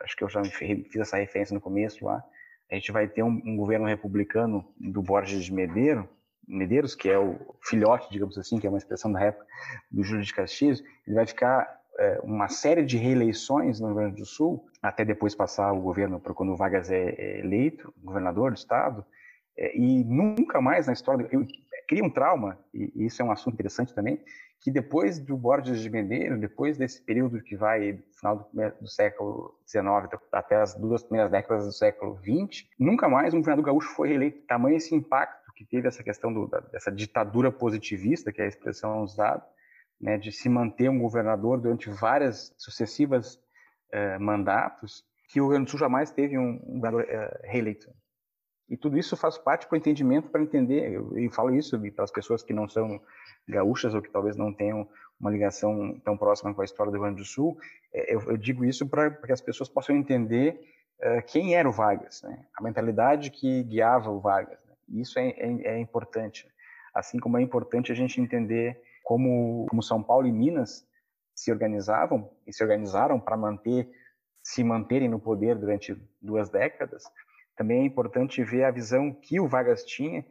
acho 0.00 0.16
que 0.16 0.22
eu 0.22 0.28
já 0.28 0.44
fiz 0.44 0.96
essa 0.96 1.16
referência 1.16 1.54
no 1.54 1.60
começo 1.60 2.04
lá, 2.04 2.22
a 2.70 2.74
gente 2.74 2.92
vai 2.92 3.08
ter 3.08 3.22
um, 3.22 3.40
um 3.44 3.56
governo 3.56 3.86
republicano 3.86 4.64
do 4.78 5.02
Borges 5.02 5.44
de 5.44 5.52
Medeiros, 5.52 6.06
Medeiros, 6.46 6.94
que 6.94 7.08
é 7.08 7.18
o 7.18 7.56
filhote, 7.62 8.10
digamos 8.10 8.38
assim, 8.38 8.58
que 8.58 8.66
é 8.66 8.70
uma 8.70 8.78
expressão 8.78 9.12
da 9.12 9.20
época 9.22 9.46
do 9.90 10.02
Júlio 10.02 10.24
de 10.24 10.32
Castilhos, 10.32 10.82
ele 11.06 11.14
vai 11.14 11.26
ficar 11.26 11.77
é, 11.98 12.20
uma 12.22 12.48
série 12.48 12.84
de 12.84 12.96
reeleições 12.96 13.80
no 13.80 13.88
Rio 13.88 13.96
Grande 13.96 14.16
do 14.16 14.26
Sul, 14.26 14.64
até 14.82 15.04
depois 15.04 15.34
passar 15.34 15.72
o 15.72 15.80
governo 15.80 16.20
para 16.20 16.32
quando 16.32 16.52
o 16.52 16.56
Vargas 16.56 16.90
é, 16.90 17.10
é 17.10 17.40
eleito, 17.40 17.92
governador 18.02 18.52
do 18.52 18.56
estado, 18.56 19.04
é, 19.56 19.76
e 19.76 20.04
nunca 20.04 20.60
mais 20.60 20.86
na 20.86 20.92
história, 20.92 21.28
eu, 21.32 21.44
cria 21.88 22.04
um 22.04 22.10
trauma, 22.10 22.58
e, 22.72 23.06
isso 23.06 23.20
é 23.20 23.24
um 23.24 23.32
assunto 23.32 23.54
interessante 23.54 23.94
também, 23.94 24.22
que 24.60 24.70
depois 24.70 25.18
do 25.18 25.36
Borges 25.36 25.80
de 25.80 25.90
Medeiros, 25.90 26.38
depois 26.38 26.76
desse 26.76 27.00
período 27.02 27.40
que 27.42 27.56
vai 27.56 27.92
do 27.92 28.02
final 28.12 28.36
do, 28.36 28.70
do 28.80 28.88
século 28.88 29.54
XIX 29.66 30.20
até 30.32 30.56
as 30.56 30.74
duas 30.74 31.02
primeiras 31.02 31.30
décadas 31.30 31.64
do 31.64 31.72
século 31.72 32.18
XX, 32.18 32.66
nunca 32.78 33.08
mais 33.08 33.34
um 33.34 33.38
governador 33.38 33.66
gaúcho 33.66 33.94
foi 33.94 34.08
reeleito. 34.08 34.44
Tamanho 34.46 34.76
esse 34.76 34.94
impacto 34.94 35.52
que 35.54 35.64
teve 35.64 35.88
essa 35.88 36.02
questão 36.02 36.32
do, 36.32 36.48
dessa 36.72 36.90
ditadura 36.90 37.50
positivista, 37.52 38.32
que 38.32 38.40
é 38.40 38.44
a 38.44 38.48
expressão 38.48 39.02
usada, 39.02 39.44
né, 40.00 40.16
de 40.18 40.30
se 40.32 40.48
manter 40.48 40.88
um 40.88 40.98
governador 40.98 41.60
durante 41.60 41.90
várias 41.90 42.54
sucessivas 42.56 43.40
eh, 43.92 44.18
mandatos, 44.18 45.04
que 45.28 45.40
o 45.40 45.44
Rio 45.44 45.50
Grande 45.50 45.64
do 45.66 45.70
Sul 45.70 45.80
jamais 45.80 46.10
teve 46.10 46.38
um, 46.38 46.60
um 46.66 46.74
governador 46.80 47.06
eh, 47.08 47.40
reeleito. 47.44 47.90
E 48.68 48.76
tudo 48.76 48.98
isso 48.98 49.16
faz 49.16 49.38
parte 49.38 49.66
para 49.66 49.74
o 49.74 49.78
entendimento, 49.78 50.28
para 50.28 50.42
entender, 50.42 50.92
eu, 50.92 51.30
falo 51.30 51.54
isso 51.54 51.80
para 51.92 52.04
as 52.04 52.10
pessoas 52.10 52.42
que 52.42 52.52
não 52.52 52.68
são 52.68 53.00
gaúchas 53.48 53.94
ou 53.94 54.02
que 54.02 54.10
talvez 54.10 54.36
não 54.36 54.52
tenham 54.52 54.86
uma 55.18 55.30
ligação 55.30 55.98
tão 56.04 56.16
próxima 56.16 56.54
com 56.54 56.60
a 56.60 56.64
história 56.64 56.92
do 56.92 56.96
Rio 56.96 57.04
Grande 57.04 57.22
do 57.22 57.26
Sul, 57.26 57.58
é, 57.92 58.14
eu, 58.14 58.20
eu 58.22 58.36
digo 58.36 58.64
isso 58.64 58.86
para 58.86 59.10
que 59.10 59.32
as 59.32 59.40
pessoas 59.40 59.68
possam 59.68 59.96
entender 59.96 60.60
uh, 61.00 61.22
quem 61.26 61.54
era 61.54 61.68
o 61.68 61.72
Vargas, 61.72 62.22
né? 62.22 62.46
a 62.54 62.62
mentalidade 62.62 63.30
que 63.30 63.62
guiava 63.64 64.10
o 64.10 64.20
Vargas. 64.20 64.62
Né? 64.66 65.00
Isso 65.00 65.18
é, 65.18 65.30
é, 65.30 65.74
é, 65.74 65.78
importante. 65.80 66.46
Assim 66.94 67.18
como 67.18 67.38
é 67.38 67.42
importante 67.42 67.90
a 67.90 67.94
gente 67.94 68.20
entender 68.20 68.80
como, 69.08 69.64
como 69.70 69.82
São 69.82 70.02
Paulo 70.02 70.26
e 70.26 70.32
Minas 70.32 70.86
se 71.34 71.50
organizavam 71.50 72.30
e 72.46 72.52
se 72.52 72.62
organizaram 72.62 73.18
para 73.18 73.38
manter 73.38 73.90
se 74.42 74.62
manterem 74.62 75.08
no 75.08 75.18
poder 75.18 75.56
durante 75.56 75.96
duas 76.20 76.50
décadas, 76.50 77.04
também 77.56 77.80
é 77.80 77.84
importante 77.86 78.44
ver 78.44 78.64
a 78.64 78.70
visão 78.70 79.10
que 79.10 79.40
o 79.40 79.48
Vargas 79.48 79.82
tinha 79.82 80.26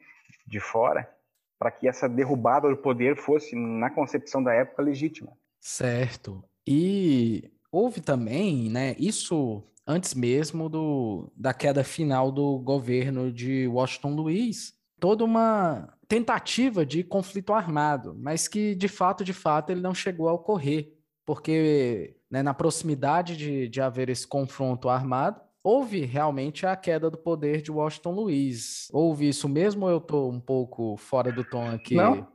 de 0.45 0.59
fora 0.59 1.11
para 1.57 1.71
que 1.71 1.87
essa 1.87 2.07
derrubada 2.07 2.69
do 2.69 2.77
poder 2.77 3.17
fosse, 3.17 3.55
na 3.55 3.89
concepção 3.89 4.43
da 4.43 4.53
época, 4.53 4.83
legítima. 4.83 5.35
Certo. 5.59 6.43
E 6.67 7.51
houve 7.71 7.99
também, 7.99 8.69
né, 8.69 8.95
isso 8.99 9.63
antes 9.87 10.13
mesmo 10.13 10.69
do, 10.69 11.31
da 11.35 11.51
queda 11.51 11.83
final 11.83 12.31
do 12.31 12.59
governo 12.59 13.31
de 13.31 13.67
Washington 13.67 14.13
Luiz, 14.15 14.75
toda 14.99 15.23
uma 15.23 15.96
tentativa 16.07 16.85
de 16.85 17.03
conflito 17.03 17.53
armado, 17.53 18.15
mas 18.17 18.47
que 18.47 18.73
de 18.75 18.87
fato, 18.87 19.23
de 19.23 19.33
fato, 19.33 19.71
ele 19.71 19.81
não 19.81 19.93
chegou 19.93 20.29
a 20.29 20.33
ocorrer, 20.33 20.93
porque 21.25 22.15
né, 22.29 22.41
na 22.41 22.53
proximidade 22.53 23.35
de, 23.35 23.67
de 23.67 23.81
haver 23.81 24.09
esse 24.09 24.25
confronto 24.25 24.89
armado, 24.89 25.41
houve 25.63 26.05
realmente 26.05 26.65
a 26.65 26.75
queda 26.77 27.09
do 27.09 27.17
poder 27.17 27.61
de 27.61 27.71
Washington 27.71 28.11
Luiz. 28.11 28.87
Houve 28.93 29.27
isso 29.27 29.49
mesmo 29.49 29.85
ou 29.85 29.91
eu 29.91 29.97
estou 29.97 30.31
um 30.31 30.39
pouco 30.39 30.95
fora 30.95 31.31
do 31.31 31.43
tom 31.43 31.69
aqui? 31.69 31.95
Não, 31.95 32.27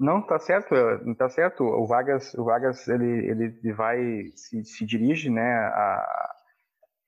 não 0.00 0.22
tá 0.22 0.38
certo, 0.38 0.74
tá 1.18 1.28
certo. 1.28 1.64
O 1.64 1.86
Vargas, 1.86 2.32
o 2.34 2.44
Vargas 2.44 2.88
ele, 2.88 3.30
ele 3.30 3.72
vai 3.72 4.32
se, 4.34 4.64
se 4.64 4.86
dirige, 4.86 5.28
né? 5.28 5.42
A, 5.42 6.34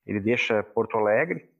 ele 0.06 0.20
deixa 0.20 0.62
Porto 0.62 0.98
Alegre 0.98 1.50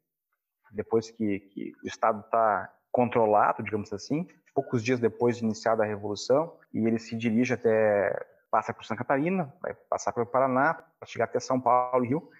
depois 0.70 1.11
que, 1.11 1.41
que 1.41 1.72
o 1.83 1.87
estado 1.87 2.20
está 2.20 2.70
controlado, 2.91 3.62
digamos 3.62 3.93
assim, 3.93 4.26
poucos 4.55 4.82
dias 4.82 4.99
depois 4.99 5.36
de 5.36 5.45
iniciada 5.45 5.82
a 5.82 5.86
revolução, 5.86 6.57
e 6.72 6.86
ele 6.86 6.99
se 6.99 7.16
dirige 7.16 7.55
até 7.55 8.26
passa 8.51 8.72
por 8.72 8.84
Santa 8.84 8.99
Catarina, 8.99 9.53
vai 9.61 9.74
passar 9.89 10.12
pelo 10.12 10.26
Paraná, 10.26 10.74
para 10.74 11.09
chegar 11.09 11.26
até 11.26 11.39
São 11.39 11.61
Paulo 11.61 12.05
e 12.05 12.09
Rio, 12.09 12.30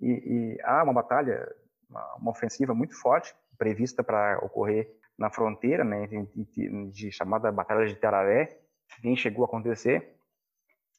e, 0.00 0.06
e 0.56 0.60
há 0.64 0.82
uma 0.82 0.92
batalha, 0.92 1.46
uma, 1.88 2.14
uma, 2.16 2.30
ofensiva 2.30 2.74
muito 2.74 2.98
forte 2.98 3.34
prevista 3.56 4.02
para 4.02 4.38
ocorrer 4.38 4.90
na 5.18 5.30
fronteira, 5.30 5.84
né, 5.84 6.06
de, 6.06 6.26
de, 6.34 6.90
de, 6.90 7.12
chamada 7.12 7.50
Batalha 7.50 7.86
de 7.86 7.96
Tararé, 7.96 8.60
nem 9.02 9.16
chegou 9.16 9.44
a 9.44 9.48
acontecer. 9.48 10.16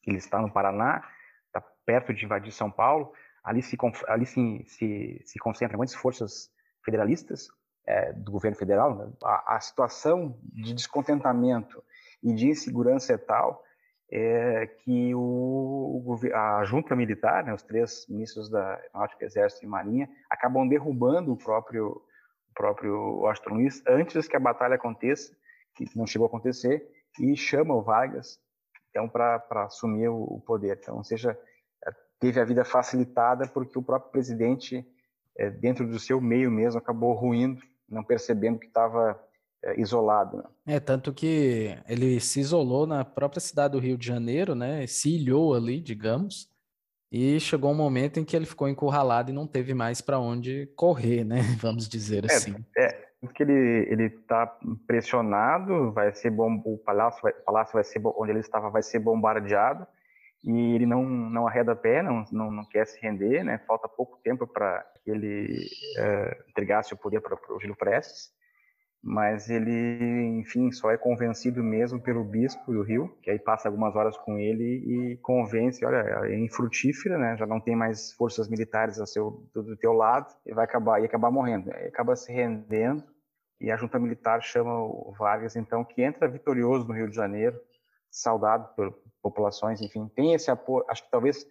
Ele 0.06 0.18
está 0.18 0.42
no 0.42 0.52
Paraná, 0.52 1.02
está 1.48 1.62
perto 1.86 2.14
de 2.14 2.26
invadir 2.26 2.52
São 2.52 2.70
Paulo. 2.70 3.14
Ali 3.44 3.62
se 3.62 3.78
ali 4.08 4.26
se, 4.26 4.64
se, 4.66 5.22
se 5.26 5.40
concentram 5.40 5.78
muitas 5.78 5.96
forças 5.96 6.52
federalistas 6.84 7.48
é, 7.90 8.14
do 8.14 8.32
governo 8.32 8.56
federal. 8.56 8.96
Né? 8.96 9.12
A, 9.24 9.56
a 9.56 9.60
situação 9.60 10.38
de 10.44 10.74
descontentamento 10.74 11.84
e 12.22 12.34
de 12.34 12.50
insegurança 12.50 13.14
é 13.14 13.18
tal 13.18 13.64
é 14.12 14.66
que 14.66 15.14
o, 15.14 16.18
a 16.34 16.64
junta 16.64 16.96
militar, 16.96 17.44
né, 17.44 17.54
os 17.54 17.62
três 17.62 18.08
ministros 18.08 18.50
da 18.50 18.76
Aeronáutica, 18.76 19.26
Exército 19.26 19.66
e 19.66 19.68
Marinha, 19.68 20.10
acabam 20.30 20.68
derrubando 20.68 21.32
o 21.32 21.38
próprio, 21.38 21.90
o 21.90 22.54
próprio 22.56 22.94
Washington 23.22 23.54
Luiz 23.54 23.84
antes 23.88 24.28
que 24.28 24.36
a 24.36 24.40
batalha 24.40 24.76
aconteça, 24.76 25.32
que 25.76 25.86
não 25.96 26.08
chegou 26.08 26.26
a 26.26 26.28
acontecer, 26.28 26.88
e 27.20 27.36
chamam 27.36 27.78
o 27.78 27.84
Vargas 27.84 28.40
então, 28.90 29.08
para 29.08 29.44
assumir 29.66 30.10
o, 30.10 30.24
o, 30.24 30.42
poder. 30.42 30.80
Então, 30.82 30.98
ou 30.98 31.04
seja, 31.04 31.40
teve 32.20 32.40
a 32.40 32.46
vida 32.46 32.66
facilitada 32.66 33.48
porque 33.48 33.78
o 33.78 33.84
próprio 33.84 34.12
presidente, 34.12 34.84
é, 35.38 35.52
dentro 35.52 35.88
do 35.88 36.00
seu 36.00 36.20
meio 36.20 36.50
mesmo, 36.50 36.80
acabou 36.80 37.14
ruindo, 37.14 37.62
não 37.90 38.04
percebendo 38.04 38.60
que 38.60 38.68
estava 38.68 39.20
é, 39.64 39.80
isolado. 39.80 40.38
Né? 40.38 40.44
É, 40.76 40.80
tanto 40.80 41.14
que 41.14 41.78
ele 41.88 42.20
se 42.20 42.40
isolou 42.40 42.88
na 42.88 43.04
própria 43.04 43.42
cidade 43.42 43.74
do 43.74 43.80
Rio 43.80 43.98
de 43.98 44.08
Janeiro, 44.08 44.56
né? 44.56 44.86
Se 44.88 45.16
ilhou 45.16 45.54
ali, 45.54 45.82
digamos, 45.82 46.50
e 47.12 47.40
chegou 47.40 47.72
um 47.72 47.76
momento 47.76 48.20
em 48.20 48.26
que 48.26 48.36
ele 48.36 48.46
ficou 48.46 48.70
encurralado 48.70 49.32
e 49.32 49.34
não 49.34 49.48
teve 49.48 49.74
mais 49.74 50.00
para 50.00 50.20
onde 50.20 50.68
correr, 50.76 51.24
né? 51.24 51.42
Vamos 51.62 51.90
dizer 51.90 52.24
é, 52.24 52.34
assim. 52.34 52.56
É, 52.78 53.10
porque 53.20 53.44
ele 53.44 53.88
ele 53.90 54.06
está 54.06 54.48
pressionado, 54.88 55.92
vai 55.92 56.14
ser 56.14 56.30
bom, 56.30 56.62
o 56.64 56.78
palácio 56.78 57.22
vai, 57.22 57.34
o 57.34 57.44
palácio 57.44 57.74
vai 57.74 57.84
ser 57.84 58.02
onde 58.04 58.32
ele 58.32 58.40
estava 58.40 58.70
vai 58.70 58.82
ser 58.82 59.00
bombardeado 59.00 59.86
e 60.44 60.76
ele 60.76 60.86
não 60.86 61.04
não 61.04 61.48
arreda 61.48 61.76
pé, 61.76 62.02
não 62.02 62.24
não, 62.32 62.52
não 62.52 62.66
quer 62.66 62.86
se 62.86 63.00
render, 63.02 63.44
né? 63.44 63.58
Falta 63.68 63.88
pouco 63.88 64.20
tempo 64.24 64.48
para 64.48 64.86
que 65.04 65.12
ele 65.12 65.68
é, 65.98 66.44
entregasse 66.50 66.94
o 66.94 66.98
poder 66.98 67.22
para 67.22 67.36
o 67.36 67.60
Gil 67.60 67.76
Prestes 67.76 68.32
mas 69.02 69.50
ele, 69.50 70.40
enfim, 70.40 70.72
só 70.72 70.92
é 70.92 70.98
convencido 70.98 71.64
mesmo 71.64 72.02
pelo 72.02 72.24
bispo 72.24 72.72
do 72.72 72.82
Rio, 72.82 73.18
que 73.22 73.32
aí 73.32 73.40
passa 73.40 73.70
algumas 73.70 73.96
horas 73.96 74.18
com 74.18 74.38
ele 74.38 75.14
e 75.14 75.18
convence, 75.18 75.86
olha, 75.86 76.28
é 76.28 76.38
infrutífera, 76.38 77.18
né? 77.18 77.38
Já 77.38 77.46
não 77.46 77.62
tem 77.62 77.76
mais 77.76 78.12
forças 78.14 78.50
militares 78.50 79.00
a 79.00 79.06
seu, 79.06 79.48
do 79.54 79.78
teu 79.78 79.94
lado 79.94 80.28
e 80.46 80.54
vai 80.54 80.66
acabar 80.66 81.02
e 81.02 81.06
acabar 81.06 81.32
morrendo. 81.32 81.72
Acaba 81.72 82.16
se 82.16 82.32
rendendo 82.32 83.04
e 83.60 83.72
a 83.72 83.78
junta 83.78 83.98
militar 84.00 84.42
chama 84.42 84.84
o 84.84 85.14
Vargas, 85.18 85.56
então, 85.56 85.84
que 85.84 86.02
entra 86.02 86.28
vitorioso 86.28 86.88
no 86.88 86.94
Rio 86.94 87.10
de 87.10 87.16
Janeiro, 87.16 87.58
saudado 88.12 88.74
por 88.76 88.94
populações, 89.22 89.82
enfim, 89.82 90.08
tem 90.16 90.34
esse 90.34 90.50
apoio. 90.50 90.86
Acho 90.90 91.04
que 91.04 91.12
talvez 91.12 91.46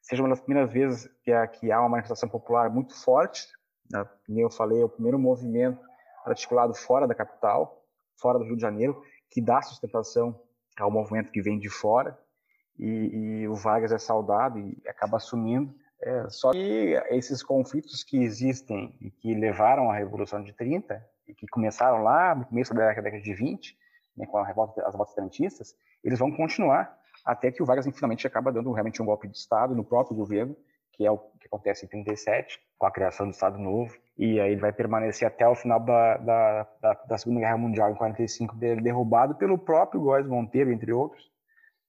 seja 0.00 0.22
uma 0.22 0.28
das 0.28 0.40
primeiras 0.40 0.72
vezes 0.72 1.08
que, 1.22 1.46
que 1.58 1.72
há 1.72 1.80
uma 1.80 1.90
manifestação 1.90 2.28
popular 2.28 2.70
muito 2.70 2.94
forte. 2.94 3.46
Né? 3.90 4.04
Como 4.26 4.40
eu 4.40 4.50
falei, 4.50 4.82
é 4.82 4.84
o 4.84 4.88
primeiro 4.88 5.18
movimento 5.18 5.80
articulado 6.24 6.74
fora 6.74 7.06
da 7.06 7.14
capital, 7.14 7.84
fora 8.20 8.38
do 8.38 8.44
Rio 8.44 8.56
de 8.56 8.62
Janeiro, 8.62 9.02
que 9.30 9.40
dá 9.40 9.62
sustentação 9.62 10.40
ao 10.78 10.90
movimento 10.90 11.30
que 11.30 11.42
vem 11.42 11.58
de 11.58 11.68
fora, 11.68 12.18
e, 12.78 13.42
e 13.42 13.48
o 13.48 13.54
Vargas 13.54 13.92
é 13.92 13.98
saudado 13.98 14.58
e 14.58 14.80
acaba 14.86 15.16
assumindo. 15.16 15.74
É, 16.00 16.28
só 16.30 16.50
que 16.50 17.00
esses 17.10 17.42
conflitos 17.42 18.02
que 18.02 18.22
existem 18.22 18.96
e 19.00 19.10
que 19.10 19.34
levaram 19.34 19.90
à 19.90 19.94
Revolução 19.94 20.42
de 20.42 20.52
30, 20.52 21.04
e 21.28 21.34
que 21.34 21.46
começaram 21.46 22.02
lá 22.02 22.34
no 22.34 22.44
começo 22.46 22.74
da 22.74 22.88
década 22.88 23.20
de 23.20 23.34
20, 23.34 23.76
né, 24.16 24.26
com 24.26 24.42
revolta, 24.42 24.80
as 24.82 24.92
revoltas 24.92 25.14
tenentistas, 25.14 25.74
eles 26.02 26.18
vão 26.18 26.30
continuar 26.32 26.98
até 27.24 27.50
que 27.50 27.62
o 27.62 27.66
Vargas 27.66 27.86
finalmente 27.94 28.26
acaba 28.26 28.52
dando 28.52 28.72
realmente 28.72 29.00
um 29.00 29.06
golpe 29.06 29.28
de 29.28 29.36
Estado 29.36 29.74
no 29.74 29.84
próprio 29.84 30.16
governo, 30.16 30.56
que 30.92 31.06
é 31.06 31.10
o 31.10 31.18
que 31.18 31.46
acontece 31.46 31.86
em 31.86 31.88
37, 31.88 32.60
com 32.78 32.86
a 32.86 32.90
criação 32.90 33.26
do 33.26 33.32
Estado 33.32 33.58
Novo, 33.58 33.96
e 34.18 34.38
aí 34.40 34.52
ele 34.52 34.60
vai 34.60 34.72
permanecer 34.72 35.26
até 35.26 35.46
o 35.48 35.54
final 35.54 35.80
da, 35.80 36.16
da, 36.18 36.68
da, 36.80 36.94
da 36.94 37.18
Segunda 37.18 37.40
Guerra 37.40 37.56
Mundial, 37.56 37.90
em 37.90 37.94
45, 37.94 38.54
derrubado 38.56 39.34
pelo 39.36 39.56
próprio 39.56 40.00
Góes 40.00 40.26
Monteiro, 40.26 40.70
entre 40.70 40.92
outros, 40.92 41.30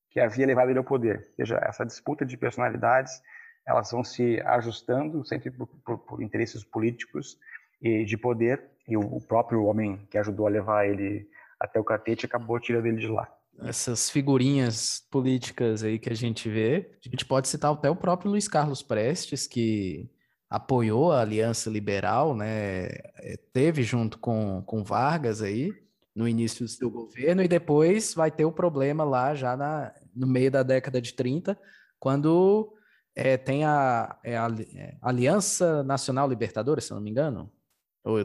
que 0.09 0.19
havia 0.19 0.45
levado 0.45 0.69
ele 0.69 0.77
ao 0.77 0.85
poder. 0.85 1.17
Ou 1.17 1.35
seja, 1.35 1.59
essa 1.63 1.85
disputa 1.85 2.25
de 2.25 2.37
personalidades, 2.37 3.21
elas 3.67 3.91
vão 3.91 4.03
se 4.03 4.39
ajustando 4.45 5.25
sempre 5.25 5.51
por, 5.51 5.67
por, 5.67 5.97
por 5.97 6.21
interesses 6.21 6.63
políticos 6.63 7.37
e 7.81 8.05
de 8.05 8.17
poder, 8.17 8.63
e 8.87 8.95
o, 8.95 9.01
o 9.01 9.21
próprio 9.21 9.65
homem 9.65 10.07
que 10.09 10.17
ajudou 10.17 10.47
a 10.47 10.49
levar 10.49 10.87
ele 10.87 11.27
até 11.59 11.79
o 11.79 11.83
catete 11.83 12.25
acabou 12.25 12.59
tirando 12.59 12.85
ele 12.85 12.97
de 12.97 13.07
lá 13.07 13.27
essas 13.59 14.09
figurinhas 14.09 15.05
políticas 15.09 15.83
aí 15.83 15.99
que 15.99 16.09
a 16.09 16.15
gente 16.15 16.49
vê, 16.49 16.91
a 17.05 17.09
gente 17.09 17.25
pode 17.25 17.47
citar 17.47 17.71
até 17.71 17.89
o 17.89 17.95
próprio 17.95 18.31
Luiz 18.31 18.47
Carlos 18.47 18.81
Prestes, 18.81 19.47
que 19.47 20.09
apoiou 20.49 21.11
a 21.11 21.21
Aliança 21.21 21.69
Liberal, 21.69 22.35
né? 22.35 22.85
É, 23.17 23.39
teve 23.51 23.83
junto 23.83 24.19
com, 24.19 24.61
com 24.65 24.83
Vargas 24.83 25.41
aí 25.41 25.71
no 26.15 26.27
início 26.27 26.65
do 26.65 26.69
seu 26.69 26.91
governo 26.91 27.41
e 27.41 27.47
depois 27.47 28.13
vai 28.13 28.29
ter 28.29 28.45
o 28.45 28.51
problema 28.51 29.03
lá 29.03 29.33
já 29.33 29.57
na, 29.57 29.91
no 30.15 30.27
meio 30.27 30.51
da 30.51 30.61
década 30.61 31.01
de 31.01 31.13
30, 31.13 31.57
quando 31.99 32.71
é, 33.15 33.37
tem 33.37 33.63
a, 33.63 34.17
é 34.23 34.37
a, 34.37 34.47
é, 34.75 34.97
Aliança 35.01 35.83
Nacional 35.83 36.27
Libertadora, 36.29 36.81
se 36.81 36.91
não 36.91 37.01
me 37.01 37.09
engano. 37.09 37.51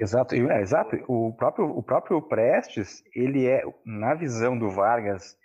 Exato, 0.00 0.34
é, 0.34 0.60
exato. 0.60 0.96
O 1.06 1.32
próprio, 1.32 1.66
o 1.66 1.82
próprio 1.82 2.20
Prestes, 2.20 3.02
ele 3.14 3.46
é, 3.46 3.62
na 3.84 4.14
visão 4.14 4.58
do 4.58 4.70
Vargas 4.70 5.36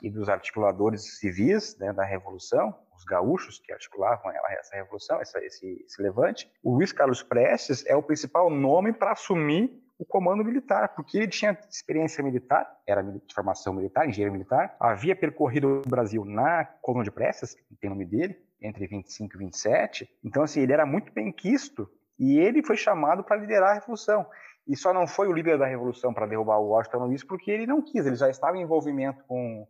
e 0.00 0.08
dos 0.08 0.28
articuladores 0.28 1.18
civis 1.18 1.76
né, 1.78 1.92
da 1.92 2.04
Revolução, 2.04 2.74
os 2.96 3.04
gaúchos 3.04 3.58
que 3.58 3.72
articulavam 3.72 4.30
essa 4.50 4.76
revolução, 4.76 5.20
essa, 5.20 5.42
esse, 5.44 5.84
esse 5.84 6.02
levante, 6.02 6.50
o 6.62 6.74
Luiz 6.74 6.92
Carlos 6.92 7.22
Prestes 7.22 7.84
é 7.86 7.96
o 7.96 8.02
principal 8.02 8.48
nome 8.48 8.92
para 8.92 9.12
assumir 9.12 9.70
o 9.98 10.04
comando 10.04 10.42
militar, 10.42 10.94
porque 10.94 11.18
ele 11.18 11.28
tinha 11.28 11.58
experiência 11.68 12.24
militar, 12.24 12.66
era 12.86 13.02
de 13.02 13.34
formação 13.34 13.74
militar, 13.74 14.08
engenheiro 14.08 14.32
militar, 14.32 14.74
havia 14.80 15.14
percorrido 15.14 15.82
o 15.84 15.88
Brasil 15.88 16.24
na 16.24 16.64
coluna 16.64 17.04
de 17.04 17.10
Prestes, 17.10 17.54
que 17.54 17.76
tem 17.76 17.90
o 17.90 17.92
nome 17.92 18.06
dele, 18.06 18.36
entre 18.62 18.86
25 18.86 19.34
e 19.34 19.38
27, 19.38 20.08
então 20.24 20.42
assim, 20.42 20.60
ele 20.60 20.72
era 20.72 20.86
muito 20.86 21.12
bem 21.12 21.30
quisto 21.30 21.90
e 22.20 22.38
ele 22.38 22.62
foi 22.62 22.76
chamado 22.76 23.24
para 23.24 23.36
liderar 23.36 23.70
a 23.70 23.74
revolução. 23.74 24.26
E 24.68 24.76
só 24.76 24.92
não 24.92 25.06
foi 25.06 25.26
o 25.26 25.32
líder 25.32 25.58
da 25.58 25.66
revolução 25.66 26.12
para 26.12 26.26
derrubar 26.26 26.58
o 26.58 26.68
Washington 26.68 27.06
Luiz 27.06 27.24
porque 27.24 27.50
ele 27.50 27.66
não 27.66 27.80
quis, 27.80 28.04
ele 28.04 28.14
já 28.14 28.28
estava 28.28 28.58
em 28.58 28.62
envolvimento 28.62 29.24
com, 29.24 29.66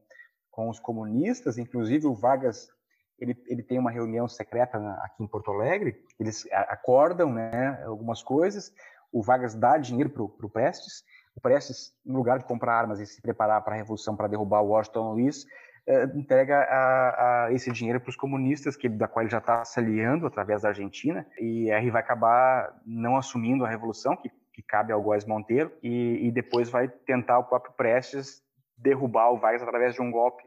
com 0.51 0.69
os 0.69 0.81
comunistas, 0.81 1.57
inclusive 1.57 2.09
o 2.09 2.15
Vargas 2.15 2.69
ele, 3.21 3.41
ele 3.47 3.63
tem 3.63 3.79
uma 3.79 3.91
reunião 3.91 4.27
secreta 4.27 4.79
aqui 5.03 5.23
em 5.23 5.29
Porto 5.29 5.53
Alegre, 5.53 6.03
eles 6.19 6.47
acordam 6.53 7.33
né, 7.33 7.83
algumas 7.85 8.23
coisas, 8.23 8.73
o 9.13 9.23
Vargas 9.23 9.55
dá 9.55 9.79
dinheiro 9.79 10.11
para 10.11 10.23
o 10.23 10.51
Prestes, 10.51 11.05
o 11.37 11.41
Prestes, 11.41 11.93
no 12.05 12.17
lugar 12.17 12.39
de 12.39 12.47
comprar 12.47 12.75
armas 12.75 12.99
e 12.99 13.07
se 13.07 13.23
preparar 13.23 13.63
para 13.63 13.75
a 13.75 13.77
revolução, 13.77 14.17
para 14.17 14.27
derrubar 14.27 14.63
o 14.63 14.69
Washington 14.69 15.13
Luiz, 15.13 15.47
entrega 16.15 16.59
a, 16.59 17.45
a 17.47 17.53
esse 17.53 17.71
dinheiro 17.73 18.01
para 18.01 18.11
os 18.11 18.17
comunistas, 18.17 18.77
que 18.77 18.89
da 18.89 19.09
qual 19.09 19.23
ele 19.23 19.31
já 19.31 19.39
está 19.39 19.65
se 19.65 19.79
aliando 19.79 20.27
através 20.27 20.63
da 20.63 20.69
Argentina, 20.69 21.27
e 21.39 21.71
aí 21.71 21.91
vai 21.91 22.01
acabar 22.01 22.81
não 22.87 23.17
assumindo 23.17 23.65
a 23.65 23.69
revolução, 23.69 24.17
que, 24.17 24.31
que 24.53 24.63
cabe 24.63 24.93
ao 24.93 25.03
Góes 25.03 25.25
Monteiro, 25.25 25.73
e, 25.83 26.27
e 26.27 26.31
depois 26.31 26.69
vai 26.69 26.89
tentar 26.89 27.39
o 27.39 27.45
próprio 27.45 27.73
Prestes 27.75 28.43
derrubar 28.77 29.31
o 29.31 29.39
Vargas 29.39 29.63
através 29.63 29.95
de 29.95 30.03
um 30.03 30.11
golpe 30.11 30.43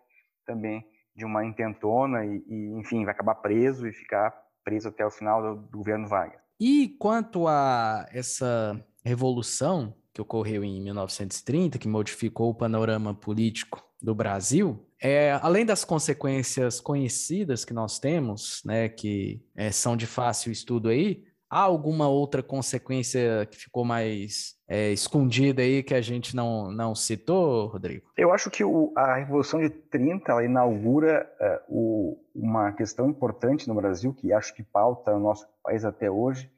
também 0.46 0.86
de 1.16 1.26
uma 1.26 1.46
intentona 1.46 2.26
e, 2.26 2.44
e, 2.48 2.80
enfim, 2.80 3.06
vai 3.06 3.14
acabar 3.14 3.36
preso 3.36 3.88
e 3.88 3.94
ficar 3.94 4.34
preso 4.64 4.88
até 4.88 5.06
o 5.06 5.12
final 5.12 5.42
do, 5.42 5.62
do 5.64 5.78
governo 5.78 6.08
Vargas. 6.08 6.42
E 6.60 6.96
quanto 7.00 7.48
a 7.48 8.08
essa 8.12 8.84
revolução 9.04 9.94
que 10.14 10.22
ocorreu 10.22 10.64
em 10.64 10.82
1930, 10.82 11.78
que 11.78 11.88
modificou 11.88 12.50
o 12.50 12.56
panorama 12.56 13.14
político 13.14 13.84
do 14.02 14.14
Brasil, 14.14 14.86
é, 15.04 15.38
além 15.42 15.66
das 15.66 15.84
consequências 15.84 16.80
conhecidas 16.80 17.66
que 17.66 17.74
nós 17.74 18.00
temos, 18.00 18.62
né, 18.64 18.88
que 18.88 19.46
é, 19.54 19.70
são 19.70 19.98
de 19.98 20.08
fácil 20.08 20.50
estudo 20.50 20.88
aí, 20.88 21.26
há 21.50 21.60
alguma 21.60 22.08
outra 22.08 22.42
consequência 22.42 23.46
que 23.52 23.58
ficou 23.58 23.84
mais 23.84 24.56
é, 24.66 24.94
escondida 24.94 25.62
aí 25.62 25.84
que 25.84 25.94
a 25.94 26.00
gente 26.00 26.34
não, 26.34 26.72
não 26.72 26.96
citou, 26.96 27.68
Rodrigo? 27.68 28.10
Eu 28.16 28.32
acho 28.32 28.50
que 28.50 28.64
o, 28.64 28.94
a 28.96 29.16
Revolução 29.16 29.60
de 29.60 29.70
30 29.70 30.32
ela 30.32 30.46
inaugura 30.46 31.30
é, 31.38 31.62
o, 31.68 32.18
uma 32.34 32.72
questão 32.72 33.10
importante 33.10 33.68
no 33.68 33.76
Brasil, 33.76 34.14
que 34.14 34.32
acho 34.32 34.56
que 34.56 34.64
pauta 34.64 35.14
o 35.14 35.20
nosso 35.20 35.46
país 35.62 35.84
até 35.84 36.10
hoje, 36.10 36.50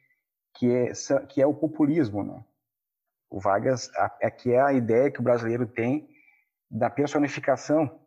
que 0.53 0.71
é, 0.71 0.93
que 1.27 1.41
é 1.41 1.47
o 1.47 1.53
populismo. 1.55 2.23
Né? 2.23 2.45
O 3.27 3.39
Vargas, 3.39 3.89
é 4.21 4.29
que 4.29 4.51
é 4.51 4.61
a 4.61 4.71
ideia 4.71 5.09
que 5.09 5.19
o 5.19 5.23
brasileiro 5.23 5.65
tem 5.65 6.07
da 6.69 6.91
personificação 6.91 8.04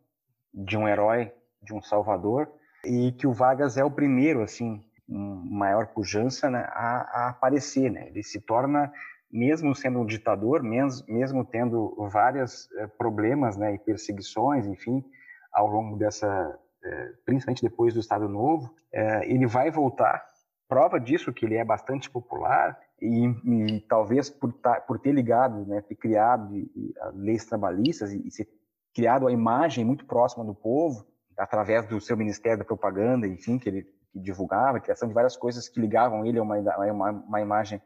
de 0.53 0.77
um 0.77 0.87
herói, 0.87 1.31
de 1.61 1.73
um 1.73 1.81
salvador, 1.81 2.51
e 2.85 3.11
que 3.13 3.27
o 3.27 3.33
Vargas 3.33 3.77
é 3.77 3.83
o 3.83 3.91
primeiro, 3.91 4.41
assim, 4.41 4.83
maior 5.07 5.87
pujança 5.87 6.49
né, 6.49 6.65
a, 6.69 7.25
a, 7.25 7.29
aparecer. 7.29 7.91
Né? 7.91 8.07
Ele 8.09 8.23
se 8.23 8.39
torna, 8.39 8.91
mesmo 9.31 9.75
sendo 9.75 9.99
um 9.99 10.05
ditador, 10.05 10.61
mesmo, 10.63 11.45
tendo 11.45 11.95
vários 12.11 12.71
eh, 12.73 12.87
problemas 12.87 13.57
né, 13.57 13.73
e 13.73 13.79
perseguições, 13.79 14.67
enfim, 14.67 15.03
ao 15.51 15.67
longo 15.67 15.97
dessa, 15.97 16.57
eh, 16.83 17.11
principalmente 17.25 17.63
depois 17.63 17.93
do 17.93 17.99
Estado 17.99 18.29
Novo, 18.29 18.73
eh, 18.93 19.31
ele 19.31 19.47
vai 19.47 19.71
voltar. 19.71 20.23
Prova 20.67 20.99
disso 20.99 21.33
que 21.33 21.45
ele 21.45 21.55
é 21.55 21.65
bastante 21.65 22.09
popular 22.09 22.79
e, 23.01 23.25
e 23.27 23.81
talvez 23.89 24.29
por, 24.29 24.53
tá, 24.53 24.79
por 24.79 24.99
ter 24.99 25.11
ligado, 25.11 25.65
né, 25.65 25.81
ter 25.81 25.95
criado 25.95 26.55
e, 26.55 26.93
leis 27.13 27.45
trabalhistas 27.45 28.13
e 28.13 28.29
ser 28.29 28.47
criado 28.93 29.27
a 29.27 29.31
imagem 29.31 29.85
muito 29.85 30.05
próxima 30.05 30.43
do 30.43 30.53
povo 30.53 31.05
através 31.37 31.87
do 31.87 32.01
seu 32.01 32.17
Ministério 32.17 32.59
da 32.59 32.65
Propaganda, 32.65 33.27
enfim, 33.27 33.57
que 33.57 33.69
ele 33.69 33.87
que 34.11 34.19
divulgava, 34.19 34.79
criação 34.79 35.07
de 35.07 35.13
várias 35.13 35.37
coisas 35.37 35.69
que 35.69 35.79
ligavam 35.79 36.25
ele 36.25 36.39
a 36.39 36.43
uma, 36.43 36.57
uma, 36.57 37.11
uma 37.11 37.41
imagem 37.41 37.81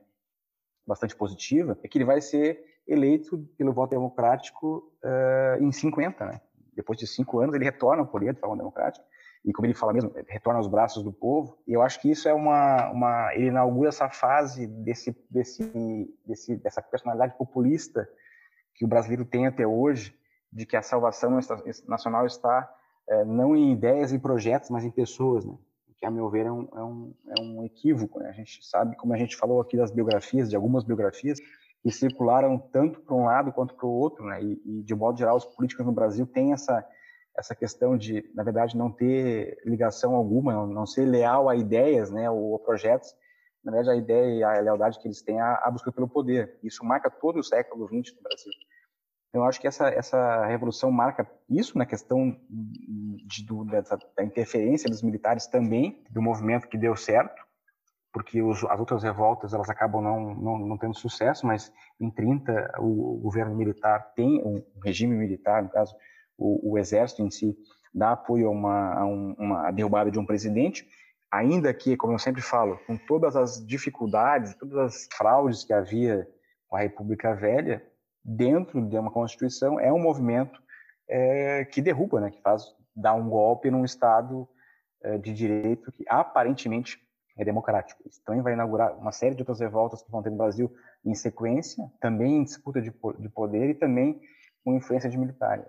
bastante 0.86 1.16
positiva, 1.16 1.78
é 1.84 1.88
que 1.88 1.98
ele 1.98 2.06
vai 2.06 2.22
ser 2.22 2.64
eleito 2.88 3.38
pelo 3.58 3.74
voto 3.74 3.92
democrático 3.92 4.92
uh, 5.04 5.64
em 5.64 5.72
50, 5.72 6.26
né? 6.26 6.42
Depois 6.76 6.98
de 6.98 7.06
cinco 7.06 7.40
anos, 7.40 7.56
ele 7.56 7.64
retorna 7.64 8.02
ao 8.02 8.08
poder 8.08 8.34
de 8.34 8.40
forma 8.40 8.58
democrática, 8.58 9.06
e 9.46 9.52
como 9.52 9.66
ele 9.66 9.74
fala 9.74 9.94
mesmo, 9.94 10.12
retorna 10.28 10.60
aos 10.60 10.68
braços 10.68 11.04
do 11.04 11.12
povo, 11.12 11.58
e 11.68 11.74
eu 11.74 11.82
acho 11.82 12.02
que 12.02 12.10
isso 12.10 12.28
é 12.28 12.34
uma, 12.34 12.90
uma 12.92 13.34
ele 13.36 13.48
inaugura 13.48 13.90
essa 13.90 14.10
fase 14.10 14.66
desse, 14.66 15.16
desse, 15.30 16.10
desse, 16.26 16.56
dessa 16.56 16.82
personalidade 16.82 17.38
populista 17.38 18.08
que 18.74 18.86
o 18.86 18.88
brasileiro 18.88 19.26
tem 19.26 19.46
até 19.46 19.68
hoje, 19.68 20.18
de 20.54 20.66
que 20.66 20.76
a 20.76 20.82
salvação 20.82 21.38
nacional 21.88 22.26
está 22.26 22.70
é, 23.10 23.26
não 23.26 23.56
em 23.56 23.72
ideias 23.72 24.14
e 24.14 24.20
projetos, 24.20 24.70
mas 24.70 24.84
em 24.86 24.92
pessoas, 24.92 25.46
né? 25.46 25.58
que 25.98 26.06
a 26.06 26.12
meu 26.12 26.30
ver 26.30 26.46
é 26.46 26.52
um, 26.52 26.68
é 26.76 26.84
um, 26.84 27.14
é 27.38 27.42
um 27.42 27.64
equívoco. 27.64 28.20
Né? 28.20 28.30
A 28.30 28.34
gente 28.34 28.64
sabe, 28.66 28.96
como 28.96 29.14
a 29.14 29.18
gente 29.18 29.36
falou 29.36 29.60
aqui 29.60 29.78
das 29.78 29.92
biografias, 29.92 30.50
de 30.50 30.56
algumas 30.56 30.84
biografias, 30.84 31.40
que 31.82 31.92
circularam 31.92 32.58
tanto 32.58 33.02
para 33.02 33.16
um 33.16 33.26
lado 33.26 33.52
quanto 33.52 33.74
para 33.74 33.86
o 33.86 33.92
outro, 33.92 34.26
né? 34.26 34.42
E, 34.42 34.62
e, 34.66 34.84
de 34.84 34.96
modo 34.96 35.18
geral 35.18 35.36
os 35.36 35.46
políticos 35.46 35.86
no 35.86 35.92
Brasil 35.92 36.26
têm 36.26 36.54
essa 36.54 36.88
essa 37.36 37.56
questão 37.56 37.98
de, 37.98 38.30
na 38.36 38.44
verdade, 38.44 38.78
não 38.78 38.92
ter 38.92 39.58
ligação 39.66 40.14
alguma, 40.14 40.54
não, 40.54 40.68
não 40.68 40.86
ser 40.86 41.06
leal 41.06 41.50
a 41.50 41.56
ideias, 41.56 42.12
né, 42.12 42.30
ou 42.30 42.56
a 42.56 42.60
projetos. 42.60 43.12
Na 43.64 43.72
verdade, 43.72 43.98
a 43.98 44.00
ideia 44.00 44.36
e 44.36 44.44
a 44.44 44.62
lealdade 44.62 45.00
que 45.00 45.08
eles 45.08 45.22
têm 45.22 45.40
à, 45.40 45.56
à 45.64 45.72
busca 45.72 45.92
pelo 45.92 46.08
poder. 46.08 46.60
Isso 46.62 46.86
marca 46.86 47.10
todo 47.10 47.40
o 47.40 47.44
século 47.44 47.88
XX 47.88 48.16
no 48.16 48.22
Brasil. 48.22 48.52
Eu 49.34 49.44
acho 49.44 49.60
que 49.60 49.68
essa, 49.68 49.88
essa 49.90 50.46
revolução 50.46 50.92
marca 50.92 51.28
isso 51.50 51.76
na 51.76 51.88
questão 51.88 52.40
de, 52.48 53.46
dessa, 53.66 53.98
da 54.16 54.24
interferência 54.24 54.88
dos 54.88 55.02
militares 55.02 55.48
também, 55.48 56.04
do 56.12 56.22
movimento 56.22 56.68
que 56.68 56.78
deu 56.78 56.96
certo, 56.96 57.44
porque 58.14 58.44
os, 58.44 58.64
as 58.66 58.80
outras 58.80 59.02
revoltas 59.02 59.52
elas 59.52 59.72
acabam 59.72 60.04
não, 60.04 60.36
não, 60.36 60.60
não, 60.60 60.78
tendo 60.78 60.94
sucesso, 60.94 61.48
mas 61.48 61.74
em 62.00 62.12
30 62.12 62.76
o, 62.78 63.16
o 63.16 63.20
governo 63.22 63.56
militar 63.56 64.14
tem, 64.16 64.40
um 64.46 64.64
regime 64.84 65.16
militar, 65.16 65.64
no 65.64 65.70
caso, 65.70 65.96
o, 66.38 66.74
o 66.74 66.78
exército 66.78 67.24
em 67.24 67.32
si, 67.32 67.58
dá 67.92 68.12
apoio 68.12 68.48
a 68.48 68.52
uma, 68.52 68.94
a 68.94 69.06
um, 69.06 69.36
uma 69.40 69.68
a 69.68 69.72
derrubada 69.72 70.12
de 70.12 70.20
um 70.20 70.26
presidente, 70.28 70.88
ainda 71.32 71.74
que, 71.74 71.98
como 71.98 72.14
eu 72.14 72.20
sempre 72.20 72.44
falo, 72.44 72.78
com 72.86 72.96
todas 72.96 73.36
as 73.36 73.66
dificuldades, 73.66 74.54
todas 74.56 74.78
as 74.78 75.08
fraudes 75.18 75.64
que 75.64 75.74
havia 75.74 76.28
com 76.68 76.76
a 76.76 76.82
República 76.82 77.34
Velha, 77.34 77.84
dentro 78.24 78.82
de 78.82 78.98
uma 78.98 79.12
Constituição, 79.12 79.80
é 79.80 79.92
um 79.92 80.00
movimento 80.00 80.62
é, 81.08 81.66
que 81.66 81.82
derruba, 81.82 82.22
né, 82.22 82.32
que 82.32 82.42
faz 82.42 82.64
dar 82.96 83.14
um 83.14 83.30
golpe 83.30 83.70
num 83.70 83.84
Estado 83.84 84.48
é, 85.02 85.18
de 85.18 85.34
direito 85.34 85.92
que 85.92 86.06
aparentemente 86.08 87.00
é 87.38 87.44
democrático. 87.44 88.02
Isso 88.08 88.22
também 88.24 88.42
vai 88.42 88.54
inaugurar 88.54 88.98
uma 88.98 89.12
série 89.12 89.36
de 89.36 89.42
outras 89.42 89.60
revoltas 89.60 90.02
que 90.02 90.12
vão 90.12 90.22
ter 90.22 90.30
no 90.30 90.38
Brasil 90.38 90.72
em 91.04 91.16
sequência, 91.16 91.84
também 92.00 92.38
em 92.38 92.44
disputa 92.44 92.82
de, 92.82 92.94
de 93.20 93.30
poder 93.30 93.70
e 93.72 93.74
também 93.74 94.22
com 94.64 94.76
influência 94.76 95.10
de 95.10 95.18
militares. 95.18 95.66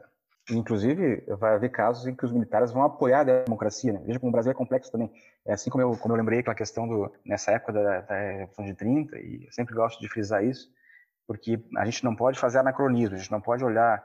Inclusive, 0.50 1.24
vai 1.38 1.54
haver 1.54 1.70
casos 1.70 2.06
em 2.06 2.14
que 2.14 2.24
os 2.24 2.30
militares 2.30 2.70
vão 2.70 2.82
apoiar 2.82 3.20
a 3.20 3.44
democracia. 3.44 3.94
Né? 3.94 4.02
Veja 4.04 4.20
como 4.20 4.28
o 4.28 4.32
Brasil 4.32 4.52
é 4.52 4.54
complexo 4.54 4.92
também. 4.92 5.10
É 5.46 5.54
assim 5.54 5.70
como 5.70 5.82
eu, 5.82 5.96
como 5.96 6.12
eu 6.12 6.18
lembrei 6.18 6.40
aquela 6.40 6.54
questão 6.54 6.86
do, 6.86 7.10
nessa 7.24 7.52
época 7.52 7.72
da, 7.72 8.00
da 8.02 8.14
Revolução 8.14 8.64
de 8.66 8.74
30, 8.74 9.18
e 9.18 9.46
eu 9.46 9.52
sempre 9.52 9.74
gosto 9.74 9.98
de 10.00 10.08
frisar 10.08 10.44
isso, 10.44 10.70
porque 11.26 11.62
a 11.76 11.84
gente 11.84 12.04
não 12.04 12.14
pode 12.14 12.38
fazer 12.38 12.58
anacronismo, 12.58 13.14
a 13.14 13.18
gente 13.18 13.30
não 13.30 13.40
pode 13.40 13.64
olhar 13.64 14.04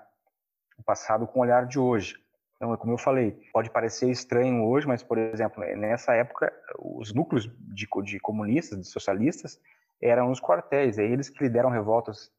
o 0.77 0.83
passado 0.83 1.27
com 1.27 1.39
o 1.39 1.41
olhar 1.41 1.65
de 1.65 1.77
hoje. 1.77 2.15
Então, 2.55 2.75
como 2.75 2.93
eu 2.93 2.97
falei, 2.97 3.39
pode 3.53 3.69
parecer 3.69 4.09
estranho 4.09 4.65
hoje, 4.65 4.85
mas, 4.85 5.01
por 5.01 5.17
exemplo, 5.17 5.63
nessa 5.77 6.13
época, 6.13 6.51
os 6.77 7.13
núcleos 7.13 7.49
de, 7.73 7.87
de 8.03 8.19
comunistas, 8.19 8.79
de 8.79 8.87
socialistas, 8.87 9.59
eram 10.01 10.31
os 10.31 10.41
quartéis, 10.41 10.97
é 10.97 11.03
eles 11.03 11.29
que 11.29 11.43
lideram 11.43 11.69
revoltas 11.69 12.31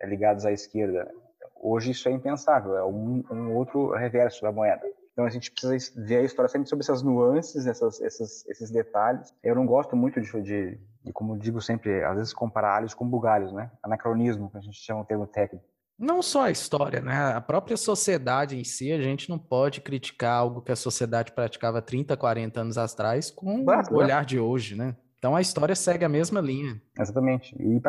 é, 0.00 0.06
ligadas 0.06 0.46
à 0.46 0.52
esquerda. 0.52 1.10
Hoje 1.54 1.90
isso 1.90 2.08
é 2.08 2.12
impensável, 2.12 2.76
é 2.76 2.84
um, 2.84 3.24
um 3.30 3.54
outro 3.54 3.90
reverso 3.94 4.42
da 4.42 4.52
moeda. 4.52 4.86
Então 5.16 5.24
a 5.24 5.30
gente 5.30 5.50
precisa 5.50 5.94
ver 5.96 6.18
a 6.18 6.22
história 6.24 6.46
sempre 6.46 6.68
sobre 6.68 6.82
essas 6.82 7.02
nuances, 7.02 7.66
essas, 7.66 8.02
essas, 8.02 8.46
esses 8.48 8.70
detalhes. 8.70 9.32
Eu 9.42 9.54
não 9.54 9.64
gosto 9.64 9.96
muito 9.96 10.20
de, 10.20 10.30
de, 10.42 10.78
de, 11.02 11.12
como 11.14 11.38
digo 11.38 11.58
sempre, 11.58 12.04
às 12.04 12.16
vezes 12.16 12.34
comparar 12.34 12.76
alhos 12.76 12.92
com 12.92 13.08
bugalhos, 13.08 13.50
né? 13.50 13.70
Anacronismo, 13.82 14.50
que 14.50 14.58
a 14.58 14.60
gente 14.60 14.76
chama 14.76 15.00
o 15.00 15.04
termo 15.06 15.26
técnico. 15.26 15.64
Não 15.98 16.20
só 16.20 16.42
a 16.42 16.50
história, 16.50 17.00
né? 17.00 17.32
A 17.34 17.40
própria 17.40 17.78
sociedade 17.78 18.58
em 18.58 18.62
si, 18.62 18.92
a 18.92 19.00
gente 19.00 19.30
não 19.30 19.38
pode 19.38 19.80
criticar 19.80 20.34
algo 20.34 20.60
que 20.60 20.70
a 20.70 20.76
sociedade 20.76 21.32
praticava 21.32 21.80
30, 21.80 22.14
40 22.14 22.60
anos 22.60 22.76
atrás 22.76 23.30
com 23.30 23.64
o 23.64 23.96
olhar 23.96 24.22
de 24.22 24.38
hoje, 24.38 24.76
né? 24.76 24.94
Então 25.18 25.34
a 25.34 25.40
história 25.40 25.74
segue 25.74 26.04
a 26.04 26.10
mesma 26.10 26.42
linha. 26.42 26.78
Exatamente. 27.00 27.56
E 27.58 27.80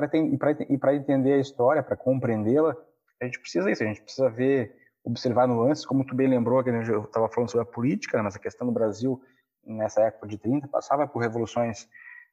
para 0.77 0.95
entender 0.95 1.33
a 1.33 1.39
história, 1.39 1.83
para 1.83 1.97
compreendê-la, 1.97 2.73
a 3.21 3.25
gente 3.25 3.37
precisa 3.41 3.67
disso, 3.67 3.83
a 3.83 3.87
gente 3.87 4.01
precisa 4.01 4.29
ver 4.29 4.86
observar 5.07 5.47
nuances, 5.47 5.85
como 5.85 6.05
tu 6.05 6.13
bem 6.13 6.27
lembrou, 6.27 6.61
que 6.61 6.69
eu 6.69 7.03
estava 7.03 7.29
falando 7.29 7.49
sobre 7.49 7.67
a 7.67 7.71
política, 7.71 8.17
né, 8.17 8.23
mas 8.23 8.35
a 8.35 8.39
questão 8.39 8.67
do 8.67 8.73
Brasil, 8.73 9.21
nessa 9.65 10.01
época 10.01 10.27
de 10.27 10.37
30, 10.37 10.67
passava 10.67 11.07
por 11.07 11.19
revoluções 11.19 11.87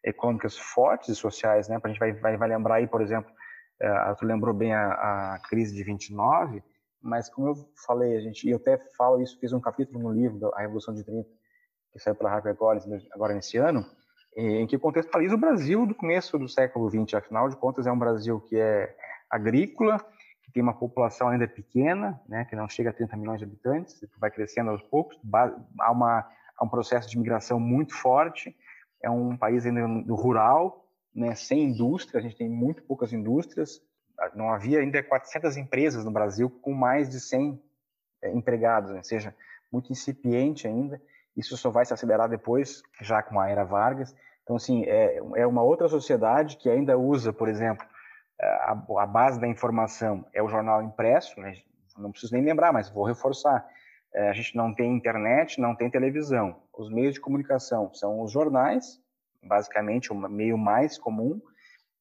econômicas 0.05 0.59
fortes 0.59 1.09
e 1.09 1.15
sociais, 1.15 1.69
né? 1.69 1.81
A 1.83 1.89
gente 1.89 1.99
vai, 1.99 2.13
vai, 2.13 2.37
vai 2.37 2.49
lembrar 2.49 2.75
aí, 2.77 2.87
por 2.87 3.01
exemplo, 3.01 3.31
uh, 3.81 4.15
tu 4.19 4.27
lembrou 4.27 4.53
bem 4.53 4.75
a, 4.75 4.89
a, 4.93 5.41
crise 5.49 5.75
de 5.75 5.83
29, 5.83 6.63
mas 7.01 7.31
como 7.31 7.49
eu 7.49 7.55
falei, 7.87 8.17
a 8.17 8.21
gente, 8.21 8.47
e 8.47 8.51
eu 8.51 8.57
até 8.57 8.77
falo 8.99 9.23
isso, 9.23 9.39
fiz 9.39 9.53
um 9.53 9.61
capítulo 9.61 10.01
no 10.01 10.13
livro, 10.13 10.53
A 10.55 10.61
Revolução 10.61 10.93
de 10.93 11.05
30, 11.05 11.29
que 11.93 11.99
saiu 12.01 12.17
pela 12.17 12.31
HarperCollins 12.31 12.85
agora 13.13 13.35
nesse 13.35 13.57
ano, 13.57 13.87
em 14.37 14.67
que 14.67 14.77
contextualiza 14.77 15.37
o 15.37 15.39
Brasil 15.39 15.87
do 15.87 15.95
começo 15.95 16.37
do 16.39 16.49
século 16.49 16.91
XX, 16.91 17.15
afinal 17.15 17.49
de 17.49 17.57
contas 17.57 17.87
é 17.87 17.93
um 17.93 17.99
Brasil 17.99 18.41
que 18.41 18.59
é 18.59 18.95
agrícola, 19.31 20.05
tem 20.53 20.63
uma 20.63 20.75
população 20.75 21.29
ainda 21.29 21.49
pequena, 21.49 22.21
né, 22.29 22.45
que 22.45 22.57
não 22.57 22.69
chega 22.69 22.91
a 22.91 22.93
30 22.93 23.17
milhões 23.17 23.39
de 23.39 23.45
habitantes, 23.45 24.05
vai 24.19 24.31
crescendo 24.31 24.71
aos 24.71 24.83
poucos, 24.83 25.19
há, 25.81 25.91
uma, 25.91 26.29
há 26.57 26.65
um 26.65 26.69
processo 26.69 27.09
de 27.09 27.19
migração 27.19 27.59
muito 27.59 27.95
forte, 27.95 28.57
é 29.03 29.11
um 29.11 29.37
país 29.37 29.67
ainda 29.67 29.87
rural, 30.13 30.87
né, 31.15 31.35
sem 31.35 31.65
indústria, 31.65 32.19
a 32.19 32.23
gente 32.23 32.37
tem 32.37 32.49
muito 32.49 32.83
poucas 32.83 33.13
indústrias, 33.13 33.81
não 34.35 34.51
havia 34.51 34.81
ainda 34.81 35.03
400 35.03 35.57
empresas 35.57 36.05
no 36.05 36.11
Brasil 36.11 36.49
com 36.49 36.73
mais 36.73 37.09
de 37.09 37.21
100 37.21 37.61
é, 38.23 38.33
empregados, 38.33 38.93
né, 38.93 39.03
seja 39.03 39.35
muito 39.73 39.91
incipiente 39.91 40.69
ainda. 40.69 41.01
Isso 41.37 41.57
só 41.57 41.69
vai 41.69 41.85
se 41.85 41.93
acelerar 41.93 42.29
depois, 42.29 42.83
já 43.01 43.21
com 43.23 43.41
a 43.41 43.49
era 43.49 43.65
Vargas. 43.65 44.15
Então, 44.45 44.57
assim, 44.57 44.85
é, 44.85 45.21
é 45.35 45.47
uma 45.47 45.63
outra 45.63 45.89
sociedade 45.89 46.57
que 46.57 46.71
ainda 46.71 46.97
usa, 46.97 47.33
por 47.33 47.49
exemplo, 47.49 47.85
a, 48.41 48.73
a 49.01 49.07
base 49.07 49.41
da 49.41 49.49
informação 49.49 50.27
é 50.33 50.43
o 50.43 50.49
jornal 50.49 50.83
impresso, 50.83 51.41
né? 51.41 51.55
não 51.99 52.11
preciso 52.11 52.35
nem 52.35 52.45
lembrar, 52.45 52.73
mas 52.73 52.91
vou 52.91 53.05
reforçar. 53.05 53.67
É, 54.15 54.29
a 54.29 54.33
gente 54.33 54.57
não 54.57 54.73
tem 54.73 54.95
internet, 54.95 55.61
não 55.61 55.75
tem 55.75 55.91
televisão. 55.91 56.63
Os 56.73 56.91
meios 56.91 57.15
de 57.15 57.21
comunicação 57.21 57.93
são 57.95 58.23
os 58.23 58.33
jornais, 58.33 59.01
basicamente 59.43 60.13
o 60.13 60.17
meio 60.17 60.57
mais 60.57 60.99
comum, 60.99 61.41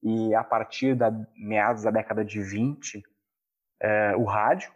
e 0.02 0.34
a 0.36 0.44
partir 0.44 0.96
da 0.96 1.12
meados 1.36 1.84
da 1.84 1.92
década 1.92 2.24
de 2.24 2.42
20, 2.42 3.02
é, 3.82 4.16
o 4.16 4.24
rádio, 4.24 4.72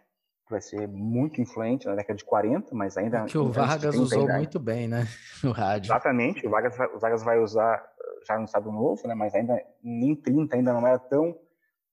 que 0.46 0.52
vai 0.52 0.60
ser 0.60 0.88
muito 0.88 1.40
influente 1.40 1.86
na 1.86 1.94
década 1.94 2.16
de 2.16 2.24
40, 2.24 2.74
mas 2.74 2.96
ainda... 2.96 3.24
Que 3.26 3.36
o 3.36 3.52
Vargas 3.52 3.94
usou 3.94 4.26
muito 4.26 4.58
bem, 4.58 4.88
né, 4.88 5.06
o 5.44 5.50
rádio. 5.50 5.88
Exatamente, 5.88 6.46
o 6.46 6.50
Vargas, 6.50 6.74
o 6.94 6.98
Vargas 6.98 7.22
vai 7.22 7.38
usar 7.38 7.84
já 8.26 8.38
no 8.38 8.44
Estado 8.44 8.72
Novo, 8.72 9.06
né, 9.06 9.14
mas 9.14 9.34
ainda 9.34 9.62
em 9.84 10.14
30 10.16 10.56
ainda 10.56 10.72
não 10.72 10.86
era 10.86 10.98
tão, 10.98 11.38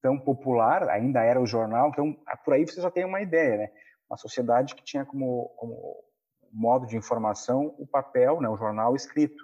tão 0.06 0.20
popular, 0.20 0.88
ainda 0.88 1.24
era 1.24 1.42
o 1.42 1.48
jornal, 1.48 1.90
então 1.90 2.16
por 2.44 2.54
aí 2.54 2.64
você 2.64 2.80
já 2.80 2.92
tem 2.92 3.04
uma 3.04 3.22
ideia, 3.22 3.58
né? 3.58 3.72
Uma 4.08 4.18
sociedade 4.18 4.76
que 4.76 4.84
tinha 4.84 5.04
como, 5.04 5.52
como 5.58 5.96
modo 6.54 6.86
de 6.86 6.96
informação 6.96 7.74
o 7.80 7.88
papel, 7.88 8.40
né, 8.40 8.48
o 8.48 8.56
jornal 8.56 8.96
escrito. 8.96 9.44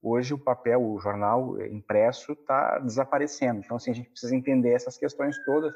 Hoje 0.00 0.32
o 0.32 0.38
papel, 0.38 0.80
o 0.80 1.00
jornal 1.00 1.60
impresso 1.60 2.34
está 2.34 2.78
desaparecendo. 2.78 3.62
Então, 3.64 3.76
assim, 3.76 3.90
a 3.90 3.94
gente 3.94 4.08
precisa 4.08 4.36
entender 4.36 4.74
essas 4.74 4.96
questões 4.96 5.36
todas, 5.44 5.74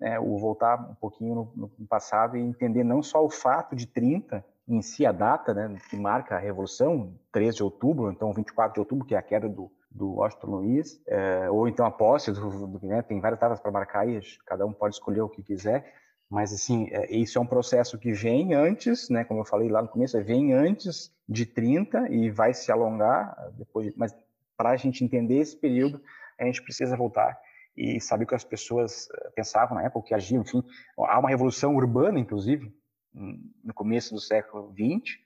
né, 0.00 0.18
o 0.18 0.36
voltar 0.36 0.90
um 0.90 0.96
pouquinho 0.96 1.52
no, 1.54 1.68
no, 1.78 1.86
passado 1.86 2.36
e 2.36 2.40
entender 2.40 2.82
não 2.82 3.04
só 3.04 3.24
o 3.24 3.30
fato 3.30 3.76
de 3.76 3.86
30 3.86 4.44
em 4.66 4.82
si, 4.82 5.06
a 5.06 5.12
data 5.12 5.54
né, 5.54 5.78
que 5.88 5.96
marca 5.96 6.34
a 6.34 6.40
Revolução, 6.40 7.16
13 7.30 7.58
de 7.58 7.62
outubro, 7.62 8.10
então 8.10 8.32
24 8.32 8.74
de 8.74 8.80
outubro, 8.80 9.06
que 9.06 9.14
é 9.14 9.18
a 9.18 9.22
queda 9.22 9.48
do, 9.48 9.70
do 9.94 10.16
Washington 10.16 10.46
Luiz, 10.48 11.00
é, 11.06 11.48
ou 11.48 11.68
então 11.68 11.86
a 11.86 11.90
posse, 11.90 12.32
do, 12.32 12.66
do, 12.66 12.86
né, 12.86 13.00
tem 13.00 13.20
várias 13.20 13.38
datas 13.38 13.60
para 13.60 13.70
marcar 13.70 14.08
e 14.08 14.20
cada 14.44 14.66
um 14.66 14.72
pode 14.72 14.96
escolher 14.96 15.20
o 15.20 15.28
que 15.28 15.42
quiser, 15.42 15.94
mas, 16.28 16.52
assim, 16.52 16.88
é, 16.90 17.14
isso 17.14 17.38
é 17.38 17.40
um 17.40 17.46
processo 17.46 17.96
que 17.96 18.12
vem 18.12 18.54
antes, 18.54 19.08
né, 19.08 19.24
como 19.24 19.40
eu 19.40 19.44
falei 19.44 19.68
lá 19.68 19.80
no 19.80 19.88
começo, 19.88 20.20
vem 20.24 20.52
antes 20.52 21.14
de 21.28 21.46
30 21.46 22.08
e 22.10 22.28
vai 22.28 22.52
se 22.52 22.72
alongar 22.72 23.36
depois. 23.56 23.94
Mas 23.96 24.12
para 24.56 24.70
a 24.70 24.76
gente 24.76 25.04
entender 25.04 25.38
esse 25.38 25.56
período, 25.56 26.02
a 26.38 26.44
gente 26.44 26.62
precisa 26.62 26.96
voltar 26.96 27.38
e 27.76 28.00
saber 28.00 28.24
o 28.24 28.26
que 28.26 28.34
as 28.34 28.44
pessoas 28.44 29.08
eh, 29.10 29.30
pensavam 29.34 29.76
na 29.76 29.84
época, 29.84 29.98
o 29.98 30.02
que 30.02 30.14
agiam, 30.14 30.42
enfim. 30.42 30.62
Há 30.96 31.18
uma 31.18 31.28
revolução 31.28 31.74
urbana, 31.74 32.18
inclusive, 32.18 32.72
no 33.12 33.74
começo 33.74 34.14
do 34.14 34.20
século 34.20 34.72
XX. 34.72 35.18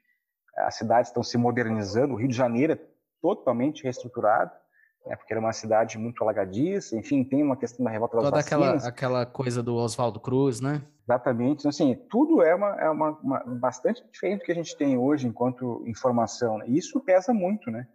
As 0.56 0.74
cidades 0.74 1.10
estão 1.10 1.22
se 1.22 1.36
modernizando. 1.38 2.14
O 2.14 2.16
Rio 2.16 2.28
de 2.28 2.36
Janeiro 2.36 2.74
é 2.74 2.80
totalmente 3.20 3.84
reestruturado 3.84 4.52
né, 5.08 5.16
porque 5.16 5.32
era 5.32 5.40
uma 5.40 5.52
cidade 5.52 5.98
muito 5.98 6.22
alagadiça, 6.22 6.96
enfim, 6.96 7.24
tem 7.24 7.42
uma 7.42 7.56
questão 7.56 7.84
da 7.84 7.90
revolta 7.90 8.16
das 8.16 8.24
Toda 8.26 8.36
vacinas. 8.36 8.84
aquela, 8.84 8.88
aquela 8.88 9.26
coisa 9.26 9.62
do 9.62 9.74
Oswaldo 9.74 10.20
Cruz, 10.20 10.60
né? 10.60 10.82
Exatamente, 11.04 11.60
então, 11.60 11.70
assim, 11.70 11.94
tudo 12.10 12.42
é, 12.42 12.54
uma, 12.54 12.80
é 12.80 12.90
uma, 12.90 13.10
uma, 13.22 13.38
bastante 13.46 14.04
diferente 14.12 14.40
do 14.40 14.44
que 14.44 14.52
a 14.52 14.54
gente 14.54 14.76
tem 14.76 14.98
hoje 14.98 15.26
enquanto 15.26 15.82
informação, 15.86 16.58
né? 16.58 16.66
e 16.68 16.76
isso 16.76 17.00
pesa 17.00 17.32
muito, 17.32 17.70
né, 17.70 17.88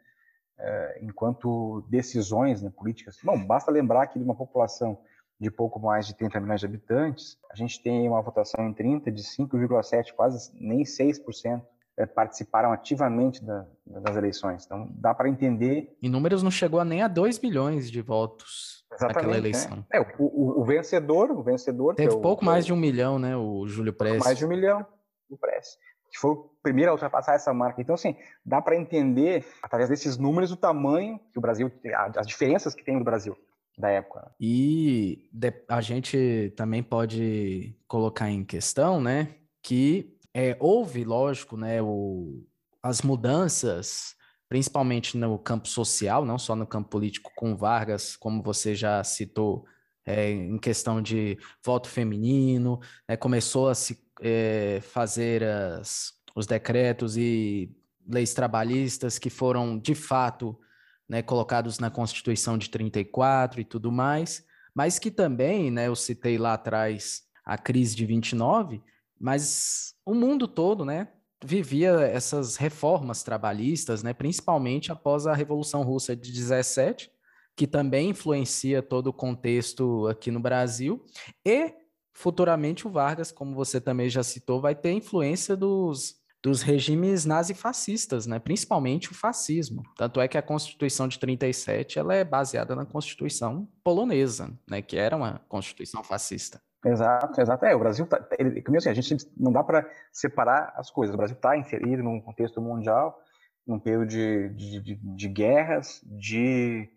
é, 0.58 1.00
enquanto 1.04 1.86
decisões 1.90 2.64
né, 2.64 2.72
políticas. 2.76 3.18
Bom, 3.24 3.46
basta 3.46 3.72
lembrar 3.72 4.08
que 4.08 4.18
de 4.18 4.26
uma 4.26 4.36
população 4.36 4.98
de 5.40 5.52
pouco 5.52 5.80
mais 5.80 6.08
de 6.08 6.16
30 6.16 6.40
milhões 6.40 6.60
de 6.60 6.66
habitantes, 6.66 7.38
a 7.52 7.56
gente 7.56 7.82
tem 7.84 8.08
uma 8.08 8.22
votação 8.22 8.68
em 8.68 8.74
30 8.74 9.12
de 9.12 9.22
5,7, 9.22 10.14
quase 10.16 10.52
nem 10.60 10.84
6% 10.84 11.62
é, 11.98 12.06
participaram 12.06 12.72
ativamente 12.72 13.44
da, 13.44 13.66
das 13.86 14.16
eleições. 14.16 14.66
Então, 14.66 14.90
dá 14.92 15.14
para 15.14 15.30
entender. 15.30 15.96
Em 16.02 16.10
números, 16.10 16.42
não 16.42 16.52
chegou 16.52 16.80
a 16.80 16.86
nem 16.86 17.02
a 17.02 17.08
2 17.08 17.40
milhões 17.40 17.92
de 17.92 18.02
votos 18.02 18.84
naquela 19.00 19.38
eleição. 19.38 19.86
É, 19.92 19.98
é 19.98 20.02
o, 20.02 20.08
o, 20.18 20.62
o, 20.62 20.66
vencedor, 20.66 21.32
o 21.32 21.44
vencedor. 21.44 21.96
Teve 21.96 22.16
é 22.16 22.20
pouco 22.20 22.44
mais 22.44 22.66
de 22.66 22.74
um 22.74 22.78
milhão, 22.78 23.20
né? 23.20 23.36
O 23.36 23.68
Júlio 23.68 23.94
Prestes. 23.94 24.24
Mais 24.24 24.38
de 24.38 24.46
um 24.46 24.50
milhão, 24.50 24.86
o 25.30 25.38
Prestes. 25.38 25.78
Que 26.12 26.20
foi 26.20 26.32
o 26.32 26.50
primeiro 26.62 26.92
a 26.92 26.94
ultrapassar 26.94 27.34
essa 27.34 27.54
marca. 27.54 27.82
Então, 27.82 27.96
assim, 27.96 28.16
dá 28.46 28.62
para 28.62 28.76
entender, 28.76 29.46
através 29.62 29.90
desses 29.90 30.18
números, 30.18 30.52
o 30.52 30.58
tamanho 30.58 31.20
que 31.32 31.40
o 31.40 31.42
Brasil, 31.42 31.72
as 32.16 32.28
diferenças 32.28 32.76
que 32.76 32.84
tem 32.84 32.98
no 32.98 33.04
Brasil 33.04 33.36
da 33.78 33.90
época. 33.90 34.32
E 34.40 35.30
a 35.68 35.82
gente 35.82 36.54
também 36.56 36.84
pode 36.84 37.76
colocar 37.88 38.30
em 38.30 38.46
questão, 38.46 39.02
né, 39.02 39.36
que 39.64 40.16
é, 40.34 40.58
houve, 40.60 41.04
lógico, 41.04 41.56
né, 41.56 41.82
o, 41.82 42.44
as 42.82 43.02
mudanças, 43.02 44.16
principalmente 44.50 45.18
no 45.18 45.38
campo 45.38 45.68
social, 45.68 46.26
não 46.26 46.40
só 46.40 46.56
no 46.56 46.66
campo 46.66 46.90
político, 46.90 47.32
com 47.36 47.56
Vargas, 47.56 48.16
como 48.16 48.42
você 48.42 48.74
já 48.74 49.04
citou, 49.04 49.66
é, 50.06 50.32
em 50.32 50.58
questão 50.58 51.02
de 51.02 51.38
voto 51.64 51.88
feminino, 51.88 52.80
né, 53.08 53.16
começou 53.16 53.70
a 53.70 53.76
se 53.76 54.04
é, 54.22 54.80
fazer 54.82 55.44
as, 55.44 56.14
os 56.36 56.46
decretos 56.46 57.16
e 57.16 57.72
leis 58.06 58.34
trabalhistas 58.34 59.18
que 59.18 59.30
foram, 59.30 59.78
de 59.78 59.96
fato, 59.96 60.60
né, 61.08 61.22
colocados 61.22 61.80
na 61.80 61.90
Constituição 61.90 62.58
de 62.58 62.70
34 62.70 63.62
e 63.62 63.64
tudo 63.64 63.92
mais, 63.92 64.44
mas 64.76 64.98
que 64.98 65.12
também, 65.12 65.70
né, 65.70 65.88
eu 65.88 65.96
citei 65.96 66.38
lá 66.38 66.54
atrás 66.54 67.22
a 67.46 67.58
crise 67.58 67.96
de 67.96 68.06
29, 68.06 68.82
mas 69.24 69.96
o 70.06 70.14
mundo 70.14 70.50
todo, 70.50 70.84
né, 70.84 71.08
vivia 71.42 71.92
essas 72.02 72.58
reformas 72.58 73.24
trabalhistas, 73.24 74.04
né, 74.04 74.14
principalmente 74.14 74.92
após 74.92 75.26
a 75.26 75.34
Revolução 75.34 75.82
Russa 75.82 76.14
de 76.14 76.30
17, 76.30 77.10
que 77.56 77.66
também 77.66 78.10
influencia 78.10 78.84
todo 78.84 79.08
o 79.08 79.14
contexto 79.14 80.08
aqui 80.08 80.30
no 80.30 80.42
Brasil, 80.42 81.06
e 81.46 81.74
futuramente 82.14 82.86
o 82.86 82.92
Vargas, 82.92 83.32
como 83.32 83.56
você 83.56 83.80
também 83.80 84.10
já 84.10 84.24
citou, 84.24 84.60
vai 84.60 84.76
ter 84.76 84.92
influência 84.92 85.56
dos, 85.56 86.16
dos 86.44 86.62
regimes 86.62 87.24
nazifascistas, 87.24 88.28
né? 88.28 88.40
principalmente 88.40 89.10
o 89.10 89.16
fascismo. 89.16 89.84
Tanto 89.96 90.20
é 90.20 90.28
que 90.28 90.38
a 90.38 90.42
Constituição 90.42 91.08
de 91.08 91.18
37 91.18 91.98
ela 91.98 92.14
é 92.14 92.26
baseada 92.26 92.76
na 92.76 92.86
Constituição 92.86 93.70
polonesa, 93.86 94.52
né? 94.70 94.82
que 94.82 94.98
era 94.98 95.16
uma 95.16 95.40
Constituição 95.48 96.04
fascista. 96.04 96.62
Exato, 96.86 97.40
exato. 97.40 97.66
É, 97.66 97.76
o 97.76 97.80
Brasil, 97.80 98.06
tá, 98.06 98.26
ele, 98.38 98.62
como 98.62 98.78
assim, 98.78 98.90
a 98.90 98.94
gente 98.94 99.16
não 99.38 99.52
dá 99.52 99.64
para 99.64 99.90
separar 100.12 100.74
as 100.76 100.92
coisas. 100.92 101.14
O 101.14 101.18
Brasil 101.18 101.36
está 101.36 101.58
inserido 101.58 102.04
num 102.04 102.20
contexto 102.20 102.62
mundial, 102.62 103.18
num 103.66 103.80
período 103.80 104.06
de, 104.06 104.50
de, 104.50 104.82
de, 104.82 104.96
de 104.96 105.28
guerras, 105.30 106.02
de 106.06 106.90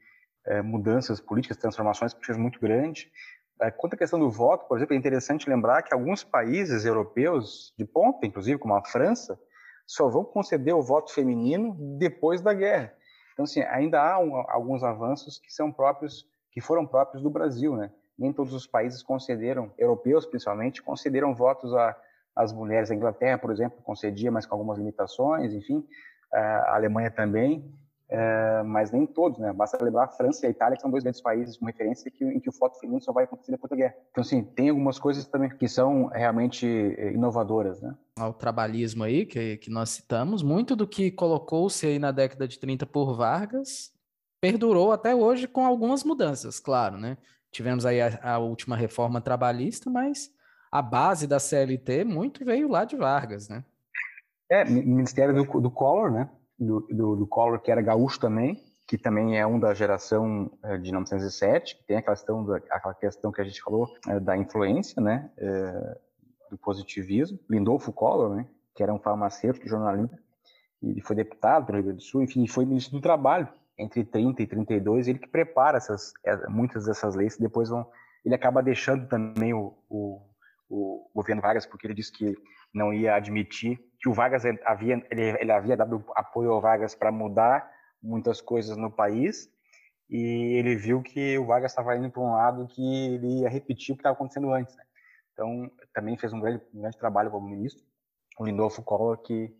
é, 0.46 0.60
mudanças 0.60 1.20
políticas, 1.20 1.56
transformações 1.56 2.12
políticas 2.12 2.36
muito 2.36 2.60
grande. 2.60 3.10
É, 3.60 3.70
quanto 3.70 3.94
à 3.94 3.96
questão 3.96 4.18
do 4.18 4.28
voto, 4.28 4.66
por 4.66 4.76
exemplo, 4.76 4.94
é 4.94 4.98
interessante 4.98 5.48
lembrar 5.48 5.82
que 5.82 5.94
alguns 5.94 6.24
países 6.24 6.84
europeus, 6.84 7.72
de 7.78 7.84
ponta, 7.84 8.26
inclusive, 8.26 8.58
como 8.58 8.74
a 8.74 8.84
França, 8.84 9.38
só 9.86 10.08
vão 10.08 10.24
conceder 10.24 10.74
o 10.74 10.82
voto 10.82 11.12
feminino 11.12 11.76
depois 11.96 12.42
da 12.42 12.52
guerra. 12.52 12.92
Então, 13.32 13.44
assim, 13.44 13.62
ainda 13.62 14.02
há 14.02 14.18
um, 14.18 14.34
alguns 14.50 14.82
avanços 14.82 15.38
que 15.38 15.52
são 15.52 15.70
próprios, 15.70 16.26
que 16.50 16.60
foram 16.60 16.86
próprios 16.86 17.22
do 17.22 17.30
Brasil, 17.30 17.76
né? 17.76 17.92
Nem 18.18 18.32
todos 18.32 18.52
os 18.52 18.66
países 18.66 19.02
concederam, 19.02 19.70
europeus 19.78 20.26
principalmente, 20.26 20.82
concederam 20.82 21.34
votos 21.34 21.72
às 22.34 22.52
mulheres. 22.52 22.90
A 22.90 22.94
Inglaterra, 22.94 23.38
por 23.38 23.50
exemplo, 23.50 23.82
concedia, 23.82 24.30
mas 24.30 24.46
com 24.46 24.54
algumas 24.54 24.78
limitações, 24.78 25.52
enfim, 25.52 25.86
a 26.32 26.74
Alemanha 26.74 27.10
também, 27.10 27.72
é, 28.08 28.62
mas 28.62 28.92
nem 28.92 29.04
todos, 29.04 29.38
né? 29.38 29.52
Basta 29.52 29.82
lembrar 29.84 30.04
a 30.04 30.08
França 30.08 30.46
e 30.46 30.48
a 30.48 30.50
Itália, 30.50 30.76
que 30.76 30.82
são 30.82 30.90
dois 30.90 31.02
grandes 31.02 31.20
países 31.20 31.56
com 31.56 31.66
referência 31.66 32.12
em 32.20 32.38
que 32.38 32.48
o 32.48 32.52
voto 32.52 32.78
feminino 32.78 33.02
só 33.02 33.12
vai 33.12 33.24
acontecer 33.24 33.50
depois 33.50 33.68
da 33.68 33.76
guerra. 33.76 33.94
Então, 34.10 34.22
assim, 34.22 34.44
tem 34.44 34.68
algumas 34.68 34.98
coisas 34.98 35.26
também 35.26 35.50
que 35.50 35.66
são 35.66 36.06
realmente 36.06 36.66
eh, 36.66 37.12
inovadoras, 37.12 37.82
né? 37.82 37.96
Ao 38.16 38.32
trabalhismo 38.32 39.02
aí, 39.02 39.26
que, 39.26 39.56
que 39.56 39.70
nós 39.70 39.90
citamos, 39.90 40.42
muito 40.42 40.76
do 40.76 40.86
que 40.86 41.10
colocou-se 41.10 41.84
aí 41.84 41.98
na 41.98 42.12
década 42.12 42.46
de 42.46 42.58
30 42.60 42.86
por 42.86 43.16
Vargas 43.16 43.92
perdurou 44.40 44.92
até 44.92 45.14
hoje 45.14 45.48
com 45.48 45.66
algumas 45.66 46.04
mudanças, 46.04 46.60
claro, 46.60 46.96
né? 46.96 47.18
Tivemos 47.56 47.86
aí 47.86 48.02
a, 48.02 48.18
a, 48.34 48.38
última 48.38 48.76
reforma 48.76 49.18
trabalhista, 49.18 49.88
mas 49.88 50.30
a 50.70 50.82
base 50.82 51.26
da 51.26 51.40
CLT 51.40 52.04
muito 52.04 52.44
veio 52.44 52.68
lá 52.68 52.84
de 52.84 52.96
Vargas, 52.96 53.48
né? 53.48 53.64
É, 54.50 54.62
Ministério 54.62 55.34
do, 55.34 55.60
do 55.62 55.70
Collor, 55.70 56.10
né? 56.10 56.28
Do, 56.58 56.86
do, 56.90 57.16
do 57.16 57.26
Collor, 57.26 57.58
que 57.58 57.70
era 57.70 57.80
gaúcho 57.80 58.20
também, 58.20 58.62
que 58.86 58.98
também 58.98 59.38
é 59.38 59.46
um 59.46 59.58
da 59.58 59.72
geração 59.72 60.50
é, 60.62 60.76
de 60.76 60.90
1907, 60.90 61.78
que 61.78 61.84
tem 61.86 61.96
aquela 61.96 62.14
questão, 62.14 62.44
do, 62.44 62.52
aquela 62.52 62.94
questão 62.94 63.32
que 63.32 63.40
a 63.40 63.44
gente 63.44 63.62
falou 63.62 63.88
é, 64.06 64.20
da 64.20 64.36
influência, 64.36 65.00
né? 65.00 65.30
É, 65.38 65.98
do 66.50 66.58
positivismo. 66.58 67.40
Lindolfo 67.48 67.90
Collor, 67.90 68.36
né? 68.36 68.46
Que 68.74 68.82
era 68.82 68.92
um 68.92 68.98
farmacêutico, 68.98 69.66
jornalista, 69.66 70.18
e 70.82 71.00
foi 71.00 71.16
deputado 71.16 71.68
do 71.68 71.72
Rio 71.72 71.84
Grande 71.84 72.00
do 72.00 72.04
Sul, 72.04 72.22
enfim, 72.22 72.46
foi 72.46 72.66
ministro 72.66 72.98
do 72.98 73.00
Trabalho 73.00 73.48
entre 73.78 74.04
30 74.04 74.42
e 74.42 74.46
32, 74.46 75.08
ele 75.08 75.18
que 75.18 75.28
prepara 75.28 75.76
essas, 75.76 76.12
é, 76.24 76.48
muitas 76.48 76.86
dessas 76.86 77.14
leis, 77.14 77.36
depois 77.36 77.68
vão, 77.68 77.86
ele 78.24 78.34
acaba 78.34 78.62
deixando 78.62 79.06
também 79.08 79.52
o, 79.52 79.76
o, 79.88 80.20
o 80.68 81.10
governo 81.14 81.42
Vargas, 81.42 81.66
porque 81.66 81.86
ele 81.86 81.94
diz 81.94 82.10
que 82.10 82.34
não 82.72 82.92
ia 82.92 83.14
admitir 83.14 83.78
que 83.98 84.08
o 84.08 84.14
Vargas 84.14 84.44
havia 84.64 85.02
ele, 85.10 85.22
ele 85.40 85.52
havia 85.52 85.76
dado 85.76 86.04
apoio 86.14 86.52
ao 86.52 86.60
Vargas 86.60 86.94
para 86.94 87.10
mudar 87.10 87.70
muitas 88.02 88.40
coisas 88.40 88.76
no 88.76 88.90
país 88.90 89.50
e 90.08 90.58
ele 90.58 90.76
viu 90.76 91.02
que 91.02 91.36
o 91.38 91.46
Vargas 91.46 91.72
estava 91.72 91.96
indo 91.96 92.10
para 92.10 92.22
um 92.22 92.32
lado 92.32 92.66
que 92.68 93.14
ele 93.14 93.40
ia 93.40 93.48
repetir 93.48 93.92
o 93.92 93.96
que 93.96 94.00
estava 94.00 94.14
acontecendo 94.14 94.52
antes. 94.52 94.76
Né? 94.76 94.84
Então, 95.32 95.70
também 95.92 96.16
fez 96.16 96.32
um 96.32 96.40
grande, 96.40 96.62
um 96.72 96.80
grande 96.80 96.96
trabalho 96.96 97.30
como 97.30 97.48
ministro, 97.48 97.84
o 98.38 98.44
Lindolfo 98.44 98.82
Collor, 98.82 99.18
que, 99.18 99.52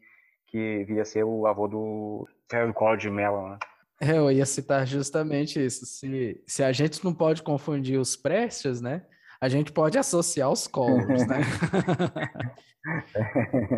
que 0.47 0.85
viria 0.85 1.03
a 1.03 1.05
ser 1.05 1.25
o 1.25 1.47
avô 1.47 1.67
do 1.67 2.29
Fernando 2.49 2.75
Collor 2.75 2.97
de 2.97 3.11
Mello. 3.11 3.49
Né? 3.49 3.59
É, 4.01 4.19
eu 4.19 4.31
ia 4.31 4.45
citar 4.45 4.87
justamente 4.87 5.65
isso. 5.65 5.87
Se, 5.87 6.43
se 6.47 6.63
a 6.63 6.73
gente 6.73 7.05
não 7.05 7.15
pode 7.15 7.43
confundir 7.43 7.99
os 7.99 8.15
Prestes, 8.15 8.81
né? 8.81 9.03
A 9.41 9.49
gente 9.49 9.73
pode 9.73 9.99
associar 9.99 10.51
os 10.51 10.67
Collors, 10.67 11.27
né? 11.27 11.41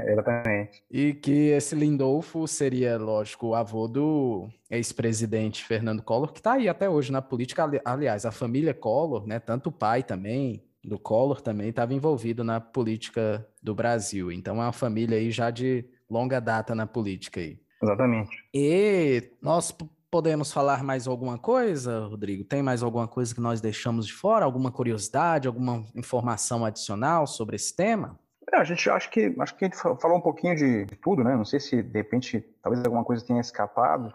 Exatamente. 0.09 0.85
E 0.91 1.15
que 1.15 1.49
esse 1.49 1.75
Lindolfo 1.75 2.47
seria, 2.47 2.97
lógico, 2.99 3.49
o 3.49 3.55
avô 3.55 3.89
do 3.89 4.49
ex-presidente 4.71 5.65
Fernando 5.65 6.03
Collor, 6.03 6.33
que 6.33 6.41
está 6.41 6.53
aí 6.55 6.69
até 6.69 6.89
hoje 6.89 7.11
na 7.11 7.23
política. 7.23 7.69
Aliás, 7.85 8.25
a 8.25 8.31
família 8.31 8.75
Collor, 8.75 9.27
né? 9.27 9.41
Tanto 9.41 9.69
o 9.69 9.73
pai 9.73 10.03
também, 10.03 10.63
do 10.85 10.99
Collor 10.99 11.41
também 11.41 11.71
estava 11.71 11.95
envolvido 11.95 12.45
na 12.45 12.61
política 12.61 13.47
do 13.63 13.75
Brasil. 13.75 14.31
Então 14.31 14.57
é 14.57 14.67
uma 14.67 14.73
família 14.73 15.19
aí 15.19 15.31
já 15.31 15.51
de 15.51 15.85
longa 16.09 16.41
data 16.41 16.75
na 16.75 16.87
política 16.87 17.41
aí. 17.41 17.59
Exatamente. 17.83 18.37
E 18.53 19.31
nós 19.41 19.75
podemos 20.11 20.53
falar 20.53 20.83
mais 20.83 21.07
alguma 21.07 21.39
coisa, 21.39 22.07
Rodrigo? 22.07 22.45
Tem 22.45 22.63
mais 22.63 22.83
alguma 22.83 23.07
coisa 23.07 23.35
que 23.35 23.41
nós 23.41 23.61
deixamos 23.61 24.07
de 24.07 24.13
fora? 24.13 24.45
Alguma 24.45 24.71
curiosidade, 24.71 25.49
alguma 25.49 25.85
informação 25.95 26.65
adicional 26.65 27.27
sobre 27.27 27.57
esse 27.57 27.75
tema? 27.75 28.19
É, 28.53 28.57
a 28.57 28.65
gente 28.65 28.89
acho 28.89 29.11
que 29.11 29.35
acho 29.39 29.57
que 29.57 29.65
a 29.65 29.69
gente 29.69 29.77
falou 29.77 30.17
um 30.17 30.23
pouquinho 30.23 30.57
de, 30.57 30.87
tudo, 31.03 31.23
né? 31.23 31.37
Não 31.37 31.45
sei 31.45 31.61
se 31.61 31.83
de 31.83 31.99
repente 31.99 32.41
talvez 32.63 32.85
alguma 32.85 33.05
coisa 33.05 33.25
tenha 33.25 33.41
escapado. 33.41 34.13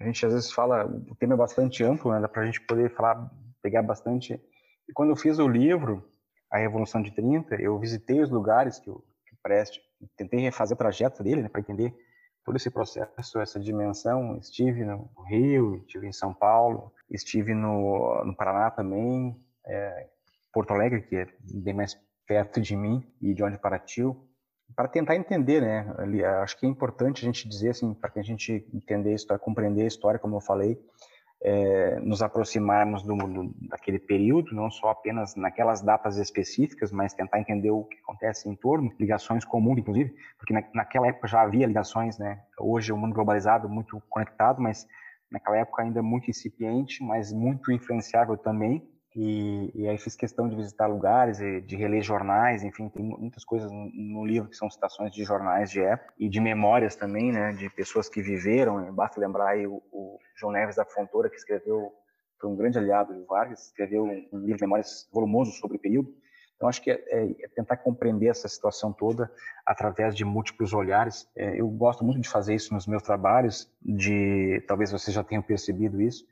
A 0.00 0.04
gente 0.04 0.24
às 0.24 0.32
vezes 0.32 0.52
fala, 0.52 0.86
o 0.86 1.14
tema 1.14 1.34
é 1.34 1.36
bastante 1.36 1.82
amplo, 1.82 2.12
né? 2.12 2.20
Dá 2.20 2.28
para 2.28 2.42
a 2.42 2.46
gente 2.46 2.60
poder 2.60 2.94
falar, 2.94 3.30
pegar 3.62 3.82
bastante 3.82 4.40
e 4.88 4.92
quando 4.92 5.10
eu 5.10 5.16
fiz 5.16 5.38
o 5.38 5.48
livro, 5.48 6.04
A 6.50 6.58
Revolução 6.58 7.02
de 7.02 7.10
30, 7.10 7.56
eu 7.56 7.78
visitei 7.78 8.20
os 8.20 8.30
lugares 8.30 8.78
que 8.78 8.90
o, 8.90 9.02
que 9.26 9.34
o 9.34 9.38
Preste, 9.42 9.80
tentei 10.16 10.40
refazer 10.40 10.74
o 10.74 10.78
trajeto 10.78 11.22
dele, 11.22 11.42
né, 11.42 11.48
para 11.48 11.60
entender 11.60 11.94
todo 12.44 12.56
esse 12.56 12.70
processo, 12.70 13.40
essa 13.40 13.58
dimensão. 13.58 14.36
Estive 14.36 14.84
no 14.84 15.10
Rio, 15.26 15.76
estive 15.76 16.06
em 16.06 16.12
São 16.12 16.32
Paulo, 16.32 16.92
estive 17.10 17.54
no, 17.54 18.24
no 18.24 18.36
Paraná 18.36 18.70
também, 18.70 19.36
é, 19.66 20.08
Porto 20.52 20.72
Alegre, 20.72 21.02
que 21.02 21.16
é 21.16 21.26
bem 21.40 21.74
mais 21.74 21.98
perto 22.26 22.60
de 22.60 22.76
mim 22.76 23.04
e 23.20 23.34
de 23.34 23.42
onde 23.42 23.58
partiu, 23.58 24.28
para 24.74 24.88
tentar 24.88 25.16
entender, 25.16 25.60
né? 25.60 25.94
Acho 26.42 26.58
que 26.58 26.66
é 26.66 26.68
importante 26.68 27.22
a 27.22 27.26
gente 27.26 27.48
dizer 27.48 27.70
assim, 27.70 27.94
para 27.94 28.10
que 28.10 28.18
a 28.18 28.22
gente 28.22 28.66
entender 28.72 29.10
a 29.10 29.14
história, 29.14 29.42
compreender 29.42 29.82
a 29.82 29.86
história, 29.86 30.18
como 30.18 30.36
eu 30.36 30.40
falei, 30.40 30.80
é, 31.44 32.00
nos 32.00 32.22
aproximarmos 32.22 33.02
do, 33.02 33.14
do, 33.14 33.54
daquele 33.68 33.98
período, 33.98 34.54
não 34.54 34.70
só 34.70 34.88
apenas 34.88 35.36
naquelas 35.36 35.82
datas 35.82 36.16
específicas, 36.16 36.90
mas 36.90 37.12
tentar 37.12 37.38
entender 37.38 37.70
o 37.70 37.84
que 37.84 37.98
acontece 37.98 38.48
em 38.48 38.56
torno, 38.56 38.90
ligações 38.98 39.44
comuns, 39.44 39.78
inclusive, 39.78 40.14
porque 40.38 40.54
na, 40.54 40.64
naquela 40.72 41.06
época 41.06 41.28
já 41.28 41.42
havia 41.42 41.66
ligações, 41.66 42.18
né? 42.18 42.40
Hoje 42.58 42.92
o 42.92 42.96
mundo 42.96 43.14
globalizado, 43.14 43.68
muito 43.68 44.02
conectado, 44.08 44.62
mas 44.62 44.86
naquela 45.30 45.58
época 45.58 45.82
ainda 45.82 46.02
muito 46.02 46.30
incipiente, 46.30 47.04
mas 47.04 47.30
muito 47.30 47.70
influenciável 47.70 48.38
também. 48.38 48.82
E, 49.16 49.70
e, 49.74 49.88
aí 49.88 49.96
fiz 49.96 50.16
questão 50.16 50.48
de 50.48 50.56
visitar 50.56 50.88
lugares, 50.88 51.38
de 51.38 51.76
reler 51.76 52.02
jornais, 52.02 52.64
enfim, 52.64 52.88
tem 52.88 53.04
muitas 53.04 53.44
coisas 53.44 53.70
no 53.70 54.26
livro 54.26 54.48
que 54.48 54.56
são 54.56 54.68
citações 54.68 55.12
de 55.12 55.22
jornais 55.22 55.70
de 55.70 55.80
época 55.80 56.12
e 56.18 56.28
de 56.28 56.40
memórias 56.40 56.96
também, 56.96 57.30
né, 57.30 57.52
de 57.52 57.70
pessoas 57.70 58.08
que 58.08 58.20
viveram. 58.20 58.92
Basta 58.92 59.20
lembrar 59.20 59.50
aí 59.50 59.68
o, 59.68 59.80
o 59.92 60.18
João 60.36 60.52
Neves 60.52 60.74
da 60.74 60.84
Fontoura, 60.84 61.30
que 61.30 61.36
escreveu, 61.36 61.92
foi 62.40 62.50
um 62.50 62.56
grande 62.56 62.76
aliado 62.76 63.14
de 63.14 63.24
Vargas, 63.24 63.66
escreveu 63.66 64.04
um 64.04 64.38
livro 64.40 64.56
de 64.56 64.62
memórias 64.62 65.08
volumoso 65.12 65.52
sobre 65.52 65.76
o 65.76 65.80
período. 65.80 66.12
Então, 66.56 66.68
acho 66.68 66.82
que 66.82 66.90
é, 66.90 66.94
é, 67.06 67.44
é 67.44 67.48
tentar 67.54 67.76
compreender 67.76 68.28
essa 68.28 68.48
situação 68.48 68.92
toda 68.92 69.30
através 69.64 70.16
de 70.16 70.24
múltiplos 70.24 70.72
olhares. 70.72 71.28
É, 71.36 71.60
eu 71.60 71.68
gosto 71.68 72.04
muito 72.04 72.20
de 72.20 72.28
fazer 72.28 72.54
isso 72.54 72.74
nos 72.74 72.86
meus 72.86 73.02
trabalhos, 73.02 73.70
de 73.80 74.60
talvez 74.66 74.90
você 74.90 75.12
já 75.12 75.22
tenha 75.22 75.42
percebido 75.42 76.00
isso, 76.00 76.26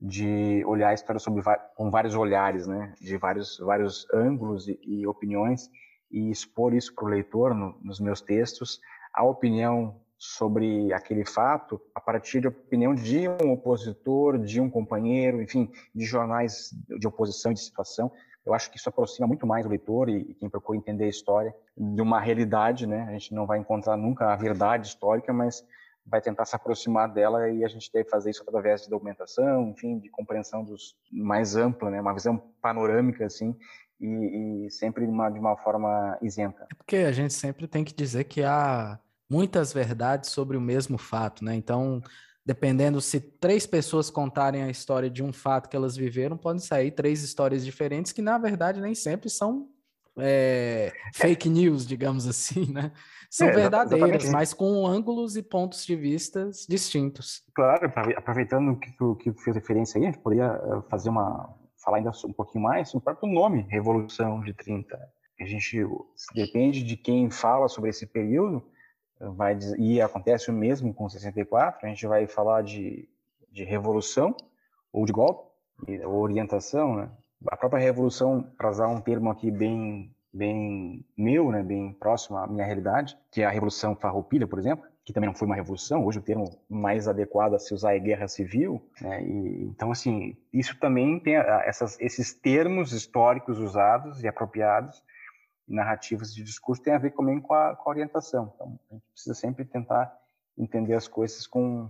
de 0.00 0.64
olhar 0.66 0.90
a 0.90 0.94
história 0.94 1.18
sobre, 1.18 1.42
com 1.76 1.90
vários 1.90 2.14
olhares, 2.14 2.66
né, 2.66 2.92
de 3.00 3.16
vários, 3.16 3.58
vários 3.58 4.06
ângulos 4.12 4.68
e, 4.68 4.78
e 4.82 5.06
opiniões, 5.06 5.70
e 6.10 6.30
expor 6.30 6.74
isso 6.74 6.94
para 6.94 7.04
o 7.04 7.08
leitor 7.08 7.54
no, 7.54 7.76
nos 7.82 8.00
meus 8.00 8.20
textos, 8.20 8.80
a 9.12 9.24
opinião 9.24 10.00
sobre 10.16 10.92
aquele 10.92 11.24
fato 11.24 11.80
a 11.94 12.00
partir 12.00 12.40
de 12.40 12.48
opinião 12.48 12.94
de 12.94 13.28
um 13.28 13.52
opositor, 13.52 14.38
de 14.38 14.60
um 14.60 14.70
companheiro, 14.70 15.42
enfim, 15.42 15.70
de 15.94 16.04
jornais 16.04 16.70
de 16.98 17.06
oposição 17.06 17.52
e 17.52 17.54
de 17.54 17.60
situação. 17.60 18.10
Eu 18.44 18.54
acho 18.54 18.70
que 18.70 18.78
isso 18.78 18.88
aproxima 18.88 19.26
muito 19.26 19.46
mais 19.46 19.64
o 19.66 19.68
leitor 19.68 20.08
e, 20.08 20.18
e 20.18 20.34
quem 20.34 20.48
procura 20.48 20.78
entender 20.78 21.04
a 21.04 21.08
história 21.08 21.54
de 21.76 22.00
uma 22.00 22.20
realidade, 22.20 22.86
né? 22.86 23.04
A 23.08 23.12
gente 23.12 23.34
não 23.34 23.46
vai 23.46 23.58
encontrar 23.58 23.96
nunca 23.96 24.32
a 24.32 24.36
verdade 24.36 24.86
histórica, 24.86 25.32
mas 25.32 25.66
vai 26.06 26.20
tentar 26.20 26.44
se 26.44 26.54
aproximar 26.54 27.12
dela 27.12 27.48
e 27.48 27.64
a 27.64 27.68
gente 27.68 27.90
deve 27.92 28.08
fazer 28.08 28.30
isso 28.30 28.42
através 28.42 28.82
de 28.82 28.90
documentação, 28.90 29.70
enfim, 29.70 29.98
de 29.98 30.10
compreensão 30.10 30.62
dos 30.62 30.96
mais 31.10 31.56
ampla, 31.56 31.90
né, 31.90 32.00
uma 32.00 32.12
visão 32.12 32.36
panorâmica 32.60 33.26
assim 33.26 33.56
e, 34.00 34.66
e 34.66 34.70
sempre 34.70 35.06
de 35.06 35.10
uma, 35.10 35.30
de 35.30 35.38
uma 35.38 35.56
forma 35.56 36.18
isenta. 36.20 36.66
É 36.70 36.74
porque 36.74 36.96
a 36.96 37.12
gente 37.12 37.32
sempre 37.32 37.66
tem 37.66 37.84
que 37.84 37.94
dizer 37.94 38.24
que 38.24 38.42
há 38.42 38.98
muitas 39.30 39.72
verdades 39.72 40.30
sobre 40.30 40.56
o 40.56 40.60
mesmo 40.60 40.98
fato, 40.98 41.44
né? 41.44 41.54
Então, 41.54 42.02
dependendo 42.44 43.00
se 43.00 43.20
três 43.20 43.66
pessoas 43.66 44.10
contarem 44.10 44.62
a 44.62 44.70
história 44.70 45.08
de 45.08 45.22
um 45.22 45.32
fato 45.32 45.68
que 45.68 45.76
elas 45.76 45.96
viveram, 45.96 46.36
podem 46.36 46.60
sair 46.60 46.90
três 46.90 47.22
histórias 47.22 47.64
diferentes 47.64 48.12
que 48.12 48.20
na 48.20 48.36
verdade 48.36 48.80
nem 48.80 48.94
sempre 48.94 49.30
são 49.30 49.68
é, 50.18 50.92
fake 51.12 51.48
news, 51.48 51.86
digamos 51.86 52.26
assim, 52.26 52.72
né? 52.72 52.92
São 53.30 53.48
é, 53.48 53.52
verdadeiras, 53.52 54.30
mas 54.30 54.54
com 54.54 54.86
ângulos 54.86 55.36
e 55.36 55.42
pontos 55.42 55.84
de 55.84 55.96
vista 55.96 56.50
distintos. 56.68 57.42
Claro, 57.54 57.92
aproveitando 58.16 58.78
que 58.78 58.92
tu, 58.92 59.16
que 59.16 59.32
tu 59.32 59.42
fez 59.42 59.56
referência 59.56 59.98
aí, 59.98 60.04
a 60.06 60.10
gente 60.10 60.22
poderia 60.22 60.46
eh, 60.46 60.82
fazer 60.88 61.08
uma 61.08 61.52
falar 61.84 61.98
ainda 61.98 62.12
um 62.24 62.32
pouquinho 62.32 62.64
mais 62.64 62.88
sobre 62.88 63.02
o 63.02 63.04
próprio 63.04 63.30
nome, 63.30 63.66
Revolução 63.68 64.40
de 64.40 64.54
30. 64.54 64.96
A 65.38 65.44
gente 65.44 65.86
depende 66.34 66.82
de 66.82 66.96
quem 66.96 67.28
fala 67.28 67.68
sobre 67.68 67.90
esse 67.90 68.06
período, 68.06 68.64
vai 69.36 69.58
e 69.78 70.00
acontece 70.00 70.50
o 70.50 70.52
mesmo 70.52 70.94
com 70.94 71.08
64, 71.08 71.84
a 71.84 71.88
gente 71.88 72.06
vai 72.06 72.26
falar 72.26 72.62
de, 72.62 73.08
de 73.50 73.64
revolução 73.64 74.34
ou 74.92 75.04
de 75.04 75.12
golpe, 75.12 75.50
ou 76.04 76.20
orientação, 76.20 76.96
né? 76.96 77.10
A 77.48 77.56
própria 77.56 77.80
revolução, 77.80 78.42
para 78.56 78.70
usar 78.70 78.88
um 78.88 79.00
termo 79.00 79.30
aqui 79.30 79.50
bem 79.50 80.14
bem 80.34 81.06
meu, 81.16 81.52
né, 81.52 81.62
bem 81.62 81.92
próximo 81.92 82.36
à 82.36 82.46
minha 82.46 82.64
realidade, 82.64 83.16
que 83.30 83.40
é 83.40 83.46
a 83.46 83.50
Revolução 83.50 83.94
Farroupilha, 83.94 84.48
por 84.48 84.58
exemplo, 84.58 84.84
que 85.04 85.12
também 85.12 85.28
não 85.28 85.34
foi 85.34 85.46
uma 85.46 85.54
revolução, 85.54 86.04
hoje 86.04 86.18
o 86.18 86.22
termo 86.22 86.50
mais 86.68 87.06
adequado 87.06 87.54
a 87.54 87.58
se 87.58 87.72
usar 87.72 87.94
é 87.94 88.00
guerra 88.00 88.26
civil, 88.26 88.84
né, 89.00 89.22
e, 89.22 89.64
então, 89.66 89.92
assim, 89.92 90.36
isso 90.52 90.78
também 90.80 91.20
tem 91.20 91.36
essas, 91.36 91.98
esses 92.00 92.34
termos 92.34 92.92
históricos 92.92 93.58
usados 93.60 94.24
e 94.24 94.28
apropriados, 94.28 95.04
narrativas 95.68 96.34
de 96.34 96.42
discurso, 96.42 96.82
tem 96.82 96.92
a 96.92 96.98
ver 96.98 97.12
também 97.12 97.40
com 97.40 97.54
a, 97.54 97.76
com 97.76 97.88
a 97.88 97.92
orientação, 97.92 98.52
então 98.54 98.78
a 98.90 98.94
gente 98.94 99.04
precisa 99.12 99.34
sempre 99.34 99.64
tentar 99.64 100.12
entender 100.58 100.94
as 100.94 101.06
coisas 101.06 101.46
com, 101.46 101.88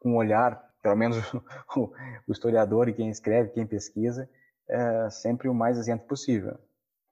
com 0.00 0.10
um 0.10 0.16
olhar, 0.16 0.60
pelo 0.82 0.96
menos 0.96 1.18
o, 1.76 1.92
o 2.26 2.32
historiador 2.32 2.88
e 2.88 2.94
quem 2.94 3.10
escreve, 3.10 3.50
quem 3.50 3.66
pesquisa, 3.66 4.28
é 4.68 5.10
sempre 5.10 5.48
o 5.48 5.54
mais 5.54 5.78
isento 5.78 6.04
possível. 6.04 6.58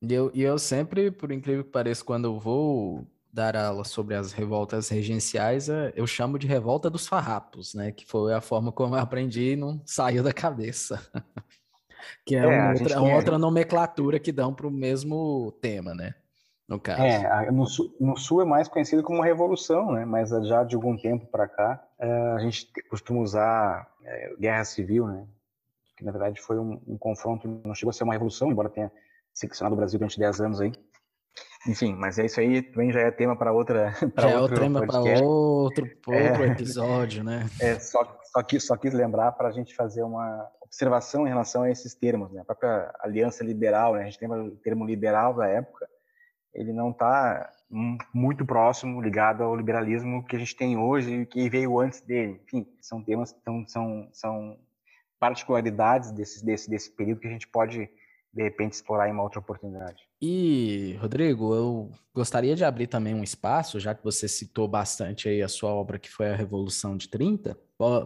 E 0.02 0.12
eu, 0.12 0.30
e 0.34 0.42
eu 0.42 0.59
sempre, 0.59 1.11
por 1.11 1.32
incrível 1.32 1.64
que 1.64 1.70
pareça, 1.70 2.05
quando 2.05 2.26
eu 2.26 2.38
vou 2.38 3.07
dar 3.32 3.57
aula 3.57 3.84
sobre 3.84 4.14
as 4.14 4.32
revoltas 4.32 4.88
regenciais, 4.88 5.68
é, 5.68 5.92
eu 5.96 6.07
chamo 6.07 6.38
de 6.38 6.46
revolta 6.46 6.88
dos 6.88 7.09
farrapos, 7.09 7.74
né? 7.74 7.90
Que 7.90 8.07
foi 8.07 8.32
a 8.32 8.40
forma 8.40 8.70
como 8.70 8.94
eu 8.94 9.00
aprendi 9.00 9.52
e 9.52 9.57
não 9.57 9.82
saiu 9.84 10.22
da 10.22 10.32
cabeça. 10.32 11.00
que 12.24 12.36
é, 12.36 12.38
é 12.38 12.46
uma, 12.46 12.70
outra, 12.70 13.02
uma 13.02 13.16
outra, 13.16 13.38
nomenclatura 13.38 14.20
que 14.20 14.30
dão 14.30 14.55
para 14.55 14.68
o 14.68 14.70
mesmo 14.70 15.52
tema, 15.61 15.94
né? 15.94 16.14
No 16.68 16.78
caso. 16.78 17.02
É, 17.02 17.50
no 17.50 17.66
sul, 17.66 17.94
no 18.00 18.16
sul, 18.16 18.40
é 18.40 18.44
mais 18.44 18.68
conhecido 18.68 19.02
como 19.02 19.20
revolução, 19.20 19.92
né? 19.92 20.05
Mas 20.05 20.30
já 20.30 20.62
de 20.62 20.74
algum 20.74 20.96
tempo 20.96 21.26
para 21.26 21.48
cá, 21.48 21.84
é, 21.98 22.09
a 22.32 22.38
gente 22.38 22.70
costuma 22.88 23.20
usar 23.20 23.88
é, 24.02 24.34
guerra 24.38 24.64
civil, 24.64 25.07
né? 25.09 25.26
Que 26.05 26.07
na 26.07 26.12
verdade 26.12 26.38
foi 26.38 26.59
um, 26.59 26.78
um 26.86 26.98
confronto, 26.98 27.48
não 27.64 27.74
chegou 27.74 27.88
a 27.88 27.92
ser 27.94 28.05
uma 28.05 28.12
revolução, 28.12 28.52
embora 28.52 28.68
tenha 28.68 28.92
seccionado 29.32 29.74
o 29.74 29.78
Brasil 29.78 29.98
durante 29.98 30.18
10 30.18 30.40
anos 30.42 30.61
aí. 30.61 30.70
Enfim, 31.66 31.94
mas 31.94 32.18
é 32.18 32.26
isso 32.26 32.38
aí, 32.38 32.61
também 32.61 32.92
já 32.92 33.00
é 33.00 33.11
tema 33.11 33.34
para 33.34 33.52
outra. 33.52 33.94
Pra 34.14 34.28
já 34.28 34.40
outro 34.40 34.57
é 34.57 34.59
o 34.59 34.62
tema 34.62 34.86
para 34.86 35.00
outro, 35.00 35.26
outro 35.26 36.12
é, 36.12 36.44
episódio, 36.52 37.24
né? 37.24 37.48
É, 37.59 37.80
só, 37.80 38.20
só, 38.24 38.42
quis, 38.42 38.66
só 38.66 38.76
quis 38.76 38.92
lembrar 38.92 39.32
para 39.32 39.48
a 39.48 39.50
gente 39.50 39.74
fazer 39.74 40.02
uma 40.02 40.46
observação 40.61 41.26
em 41.26 41.30
relação 41.30 41.62
a 41.62 41.70
esses 41.70 41.94
termos, 41.94 42.30
né? 42.32 42.42
A 42.42 42.44
própria 42.44 42.94
aliança 43.00 43.42
liberal, 43.42 43.94
né? 43.94 44.02
A 44.02 44.05
gente 44.05 44.20
lembra 44.20 44.44
o 44.44 44.57
termo 44.57 44.84
liberal 44.84 45.32
da 45.32 45.46
época, 45.46 45.88
ele 46.52 46.72
não 46.72 46.90
está 46.90 47.50
muito 48.12 48.44
próximo, 48.44 49.00
ligado 49.00 49.42
ao 49.42 49.57
liberalismo 49.57 50.22
que 50.24 50.36
a 50.36 50.38
gente 50.38 50.55
tem 50.55 50.76
hoje 50.76 51.22
e 51.22 51.26
que 51.26 51.48
veio 51.48 51.80
antes 51.80 52.02
dele. 52.02 52.42
Enfim, 52.44 52.68
são 52.78 53.02
temas 53.02 53.32
que 53.32 53.40
são, 53.42 53.66
são, 53.66 54.09
são 54.12 54.59
particularidades 55.24 56.10
desse, 56.10 56.44
desse, 56.44 56.68
desse 56.68 56.90
período 56.90 57.20
que 57.20 57.26
a 57.26 57.30
gente 57.30 57.48
pode, 57.48 57.88
de 58.30 58.42
repente, 58.42 58.74
explorar 58.74 59.08
em 59.08 59.12
uma 59.12 59.22
outra 59.22 59.40
oportunidade. 59.40 60.02
E, 60.20 60.98
Rodrigo, 61.00 61.54
eu 61.54 61.90
gostaria 62.14 62.54
de 62.54 62.62
abrir 62.62 62.88
também 62.88 63.14
um 63.14 63.24
espaço, 63.24 63.80
já 63.80 63.94
que 63.94 64.04
você 64.04 64.28
citou 64.28 64.68
bastante 64.68 65.26
aí 65.26 65.40
a 65.40 65.48
sua 65.48 65.70
obra 65.70 65.98
que 65.98 66.10
foi 66.10 66.28
a 66.28 66.36
Revolução 66.36 66.94
de 66.94 67.08
30, 67.08 67.58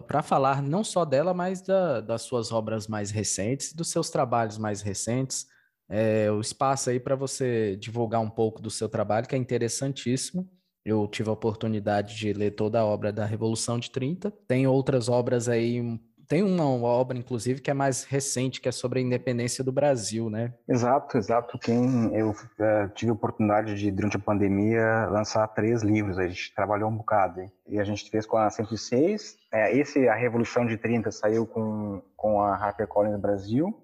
para 0.07 0.23
falar 0.23 0.61
não 0.61 0.81
só 0.81 1.03
dela, 1.03 1.33
mas 1.33 1.61
da, 1.61 1.99
das 1.99 2.21
suas 2.21 2.53
obras 2.53 2.87
mais 2.87 3.11
recentes, 3.11 3.73
dos 3.73 3.91
seus 3.91 4.09
trabalhos 4.09 4.57
mais 4.57 4.81
recentes, 4.81 5.45
é, 5.89 6.31
o 6.31 6.39
espaço 6.39 6.89
aí 6.89 7.01
para 7.01 7.17
você 7.17 7.75
divulgar 7.75 8.21
um 8.21 8.29
pouco 8.29 8.61
do 8.61 8.69
seu 8.69 8.87
trabalho, 8.87 9.27
que 9.27 9.35
é 9.35 9.37
interessantíssimo. 9.37 10.49
Eu 10.85 11.05
tive 11.05 11.29
a 11.29 11.33
oportunidade 11.33 12.15
de 12.15 12.31
ler 12.31 12.51
toda 12.51 12.79
a 12.79 12.85
obra 12.85 13.11
da 13.11 13.25
Revolução 13.25 13.77
de 13.77 13.91
30. 13.91 14.31
Tem 14.47 14.65
outras 14.67 15.09
obras 15.09 15.49
aí, 15.49 15.99
tem 16.29 16.43
uma 16.43 16.87
obra, 16.87 17.17
inclusive, 17.17 17.59
que 17.59 17.71
é 17.71 17.73
mais 17.73 18.03
recente, 18.03 18.61
que 18.61 18.69
é 18.69 18.71
sobre 18.71 18.99
a 18.99 19.01
independência 19.01 19.63
do 19.63 19.71
Brasil, 19.71 20.29
né? 20.29 20.53
Exato, 20.67 21.17
exato. 21.17 21.57
Quem 21.57 22.15
eu 22.15 22.29
uh, 22.29 22.89
tive 22.93 23.09
a 23.09 23.15
oportunidade 23.15 23.73
de, 23.73 23.89
durante 23.89 24.15
a 24.15 24.19
pandemia, 24.19 25.07
lançar 25.07 25.47
três 25.47 25.81
livros. 25.81 26.19
A 26.19 26.27
gente 26.27 26.53
trabalhou 26.53 26.87
um 26.87 26.95
bocado. 26.95 27.41
Hein? 27.41 27.51
E 27.67 27.79
a 27.79 27.83
gente 27.83 28.07
fez 28.11 28.27
com 28.27 28.37
a 28.37 28.47
106. 28.47 29.37
É, 29.51 29.75
esse, 29.75 30.07
a 30.07 30.13
Revolução 30.13 30.67
de 30.67 30.77
30, 30.77 31.11
saiu 31.11 31.47
com, 31.47 31.99
com 32.15 32.39
a 32.41 32.55
HarperCollins 32.55 33.19
Brasil 33.19 33.75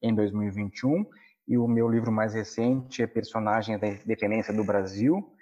em 0.00 0.14
2021 0.14 1.04
e 1.48 1.58
o 1.58 1.66
meu 1.66 1.88
livro 1.88 2.12
mais 2.12 2.34
recente 2.34 3.02
é 3.02 3.06
Personagens 3.06 3.80
da 3.80 3.88
Independência 3.88 4.54
do 4.54 4.62
Brasil, 4.62 5.32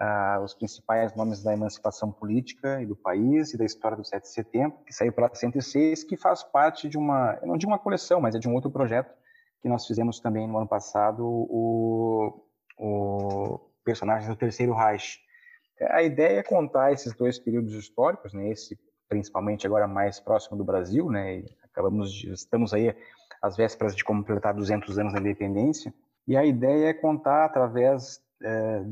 uh, 0.00 0.42
os 0.42 0.54
principais 0.54 1.14
nomes 1.14 1.42
da 1.42 1.52
emancipação 1.52 2.12
política 2.12 2.80
e 2.80 2.86
do 2.86 2.96
país 2.96 3.52
e 3.52 3.58
da 3.58 3.64
história 3.64 3.96
do 3.96 4.04
7 4.04 4.22
de 4.22 4.28
setembro, 4.28 4.78
que 4.86 4.92
saiu 4.92 5.12
pela 5.12 5.32
106, 5.32 6.04
que 6.04 6.16
faz 6.16 6.42
parte 6.42 6.88
de 6.88 6.98
uma, 6.98 7.38
não 7.42 7.56
de 7.56 7.66
uma 7.66 7.78
coleção, 7.78 8.20
mas 8.20 8.34
é 8.34 8.38
de 8.38 8.48
um 8.48 8.54
outro 8.54 8.70
projeto 8.70 9.12
que 9.60 9.68
nós 9.68 9.86
fizemos 9.86 10.20
também 10.20 10.46
no 10.46 10.58
ano 10.58 10.68
passado, 10.68 11.24
o, 11.26 12.44
o 12.78 13.60
Personagens 13.84 14.28
do 14.28 14.36
Terceiro 14.36 14.74
Reich. 14.74 15.18
A 15.90 16.02
ideia 16.02 16.40
é 16.40 16.42
contar 16.42 16.92
esses 16.92 17.14
dois 17.14 17.38
períodos 17.38 17.74
históricos, 17.74 18.32
né, 18.32 18.50
esse 18.50 18.78
principalmente 19.08 19.66
agora 19.66 19.86
mais 19.86 20.18
próximo 20.18 20.56
do 20.56 20.64
Brasil, 20.64 21.10
né, 21.10 21.44
acabamos 21.62 22.12
de, 22.12 22.32
estamos 22.32 22.74
aí 22.74 22.94
às 23.40 23.56
vésperas 23.56 23.94
de 23.94 24.02
completar 24.04 24.54
200 24.54 24.98
anos 24.98 25.12
da 25.12 25.20
independência. 25.20 25.94
E 26.26 26.36
a 26.36 26.44
ideia 26.44 26.88
é 26.88 26.94
contar 26.94 27.44
através 27.44 28.20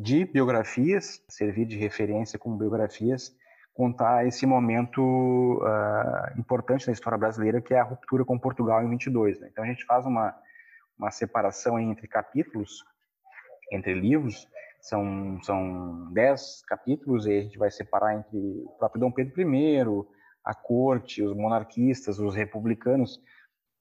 de 0.01 0.25
biografias, 0.25 1.23
servir 1.29 1.67
de 1.67 1.77
referência 1.77 2.39
como 2.39 2.57
biografias, 2.57 3.37
contar 3.75 4.27
esse 4.27 4.47
momento 4.47 5.01
uh, 5.03 6.39
importante 6.39 6.87
da 6.87 6.93
história 6.93 7.19
brasileira, 7.19 7.61
que 7.61 7.75
é 7.75 7.81
a 7.81 7.85
ruptura 7.85 8.25
com 8.25 8.39
Portugal 8.39 8.83
em 8.83 8.89
22. 8.89 9.41
Né? 9.41 9.49
Então 9.51 9.65
a 9.65 9.67
gente 9.67 9.85
faz 9.85 10.07
uma, 10.07 10.35
uma 10.97 11.11
separação 11.11 11.79
entre 11.79 12.07
capítulos, 12.07 12.85
entre 13.73 13.93
livros, 13.93 14.49
são, 14.81 15.43
são 15.43 16.13
dez 16.13 16.63
capítulos, 16.67 17.27
e 17.27 17.33
a 17.33 17.43
gente 17.43 17.59
vai 17.59 17.71
separar 17.71 18.15
entre 18.15 18.39
o 18.65 18.77
próprio 18.79 19.01
Dom 19.01 19.11
Pedro 19.11 19.43
I, 19.43 19.79
a 20.45 20.55
corte, 20.55 21.23
os 21.23 21.35
monarquistas, 21.35 22.19
os 22.19 22.35
republicanos, 22.35 23.21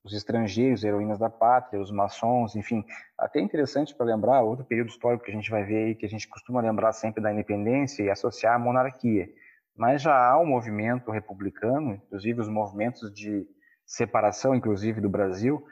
os 0.04 0.14
estrangeiros, 0.14 0.84
heroínas 0.84 1.18
da 1.18 1.30
pátria, 1.30 1.82
os 1.82 1.90
maçons, 1.90 2.56
enfim. 2.56 2.84
Até 3.18 3.40
interessante 3.40 3.96
para 3.96 4.06
lembrar, 4.06 4.42
outro 4.42 4.66
período 4.66 4.90
histórico 4.90 5.24
que 5.24 5.32
a 5.32 5.34
gente 5.34 5.50
vai 5.50 5.64
ver 5.64 5.86
aí, 5.86 5.96
que 5.96 6.06
a 6.06 6.10
gente 6.10 6.28
costuma 6.28 6.62
lembrar 6.62 6.92
sempre 6.92 7.24
da 7.24 7.32
independência 7.32 8.04
e 8.04 8.10
associar 8.10 8.56
a 8.56 8.60
monarquia. 8.60 9.30
Mas 9.76 10.02
já 10.02 10.16
há 10.16 10.38
um 10.38 10.46
movimento 10.46 11.10
republicano, 11.10 11.96
inclusive 11.96 12.42
os 12.42 12.50
movimentos 12.50 13.12
de 13.14 13.48
separação, 13.86 14.54
inclusive, 14.54 15.00
do 15.00 15.10
Brasil, 15.10 15.66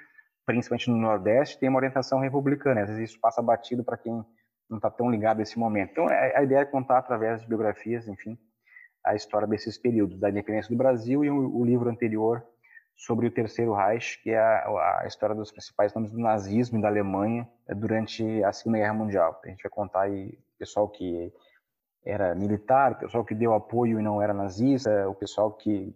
principalmente 0.45 0.89
no 0.89 0.97
Nordeste, 0.97 1.59
tem 1.59 1.69
uma 1.69 1.77
orientação 1.77 2.19
republicana. 2.19 2.81
Às 2.81 2.89
vezes 2.89 3.11
isso 3.11 3.19
passa 3.19 3.41
batido 3.41 3.83
para 3.83 3.97
quem 3.97 4.25
não 4.69 4.77
está 4.77 4.89
tão 4.89 5.11
ligado 5.11 5.39
a 5.39 5.43
esse 5.43 5.59
momento. 5.59 5.91
Então, 5.91 6.09
é, 6.09 6.37
a 6.37 6.43
ideia 6.43 6.59
é 6.59 6.65
contar 6.65 6.97
através 6.97 7.41
de 7.41 7.47
biografias, 7.47 8.07
enfim, 8.07 8.37
a 9.05 9.13
história 9.13 9.47
desses 9.47 9.77
períodos, 9.77 10.19
da 10.19 10.29
independência 10.29 10.69
do 10.69 10.77
Brasil 10.77 11.23
e 11.25 11.29
o 11.29 11.63
livro 11.65 11.89
anterior, 11.89 12.45
sobre 13.01 13.25
o 13.25 13.31
Terceiro 13.31 13.73
Reich, 13.73 14.21
que 14.21 14.29
é 14.29 14.37
a, 14.37 15.01
a, 15.01 15.07
história 15.07 15.35
dos 15.35 15.51
principais 15.51 15.91
nomes 15.91 16.11
do 16.11 16.19
nazismo 16.19 16.77
e 16.77 16.81
da 16.83 16.87
Alemanha 16.87 17.49
eh, 17.67 17.73
durante 17.73 18.43
a 18.43 18.53
Segunda 18.53 18.77
Guerra 18.77 18.93
Mundial. 18.93 19.41
A 19.43 19.47
gente 19.47 19.63
vai 19.63 19.71
contar 19.71 20.01
aí 20.01 20.27
o 20.27 20.59
pessoal 20.59 20.87
que 20.87 21.33
era 22.05 22.35
militar, 22.35 22.91
o 22.91 22.95
pessoal 22.99 23.25
que 23.25 23.33
deu 23.33 23.55
apoio 23.55 23.99
e 23.99 24.03
não 24.03 24.21
era 24.21 24.35
nazista, 24.35 25.09
o 25.09 25.15
pessoal 25.15 25.51
que 25.51 25.95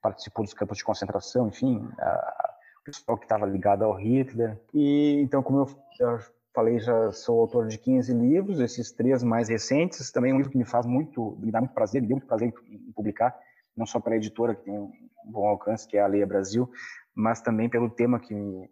participou 0.00 0.46
dos 0.46 0.54
campos 0.54 0.78
de 0.78 0.84
concentração, 0.84 1.48
enfim, 1.48 1.86
a, 1.98 2.54
o 2.80 2.84
pessoal 2.84 3.18
que 3.18 3.26
estava 3.26 3.44
ligado 3.44 3.84
ao 3.84 3.92
Hitler. 3.92 4.58
E 4.72 5.20
então, 5.20 5.42
como 5.42 5.58
eu, 5.58 5.68
eu 6.00 6.18
falei, 6.54 6.80
já 6.80 7.12
sou 7.12 7.42
autor 7.42 7.68
de 7.68 7.76
15 7.76 8.14
livros, 8.14 8.60
esses 8.60 8.90
três 8.90 9.22
mais 9.22 9.50
recentes, 9.50 10.10
também 10.10 10.32
um 10.32 10.38
livro 10.38 10.50
que 10.50 10.56
me 10.56 10.64
faz 10.64 10.86
muito, 10.86 11.36
me 11.38 11.52
dá 11.52 11.60
muito 11.60 11.74
prazer, 11.74 12.00
me 12.00 12.08
deu 12.08 12.16
muito 12.16 12.26
prazer 12.26 12.48
em 12.66 12.92
publicar, 12.92 13.38
não 13.76 13.86
só 13.86 14.00
para 14.00 14.14
a 14.14 14.16
editora, 14.16 14.54
que 14.54 14.64
tem 14.64 14.74
um 14.74 14.90
bom 15.24 15.46
alcance, 15.46 15.86
que 15.86 15.96
é 15.96 16.00
a 16.00 16.06
Leia 16.06 16.26
Brasil, 16.26 16.70
mas 17.14 17.40
também 17.40 17.68
pelo 17.68 17.90
tema 17.90 18.20
que 18.20 18.34
me, 18.34 18.70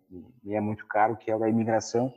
é 0.48 0.60
muito 0.60 0.86
caro, 0.86 1.16
que 1.16 1.30
é 1.30 1.36
o 1.36 1.38
da 1.38 1.48
imigração. 1.48 2.12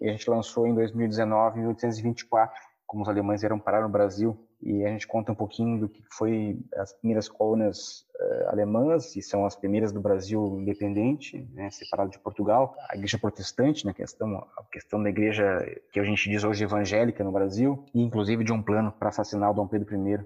E 0.00 0.08
a 0.08 0.12
gente 0.12 0.28
lançou 0.30 0.66
em 0.66 0.74
2019, 0.74 1.58
em 1.58 1.62
1824, 1.62 2.54
como 2.86 3.02
os 3.02 3.08
alemães 3.08 3.42
vieram 3.42 3.58
parar 3.58 3.82
no 3.82 3.88
Brasil, 3.88 4.38
e 4.62 4.84
a 4.84 4.88
gente 4.88 5.06
conta 5.06 5.30
um 5.30 5.34
pouquinho 5.34 5.78
do 5.78 5.88
que 5.88 6.02
foi 6.10 6.58
as 6.76 6.92
primeiras 6.94 7.28
colônias 7.28 8.06
uh, 8.18 8.48
alemãs, 8.48 9.14
e 9.14 9.22
são 9.22 9.44
as 9.44 9.54
primeiras 9.54 9.92
do 9.92 10.00
Brasil 10.00 10.58
independente, 10.58 11.46
né, 11.52 11.70
separado 11.70 12.10
de 12.10 12.18
Portugal, 12.18 12.74
a 12.88 12.96
igreja 12.96 13.18
protestante, 13.18 13.84
né, 13.84 13.92
questão, 13.92 14.36
a 14.36 14.64
questão 14.72 15.02
da 15.02 15.10
igreja 15.10 15.44
que 15.92 16.00
a 16.00 16.04
gente 16.04 16.30
diz 16.30 16.44
hoje 16.44 16.64
evangélica 16.64 17.22
no 17.22 17.30
Brasil, 17.30 17.84
e 17.94 18.02
inclusive 18.02 18.42
de 18.42 18.52
um 18.52 18.62
plano 18.62 18.90
para 18.90 19.10
assassinar 19.10 19.50
o 19.50 19.54
Dom 19.54 19.68
Pedro 19.68 19.94
I, 19.94 20.18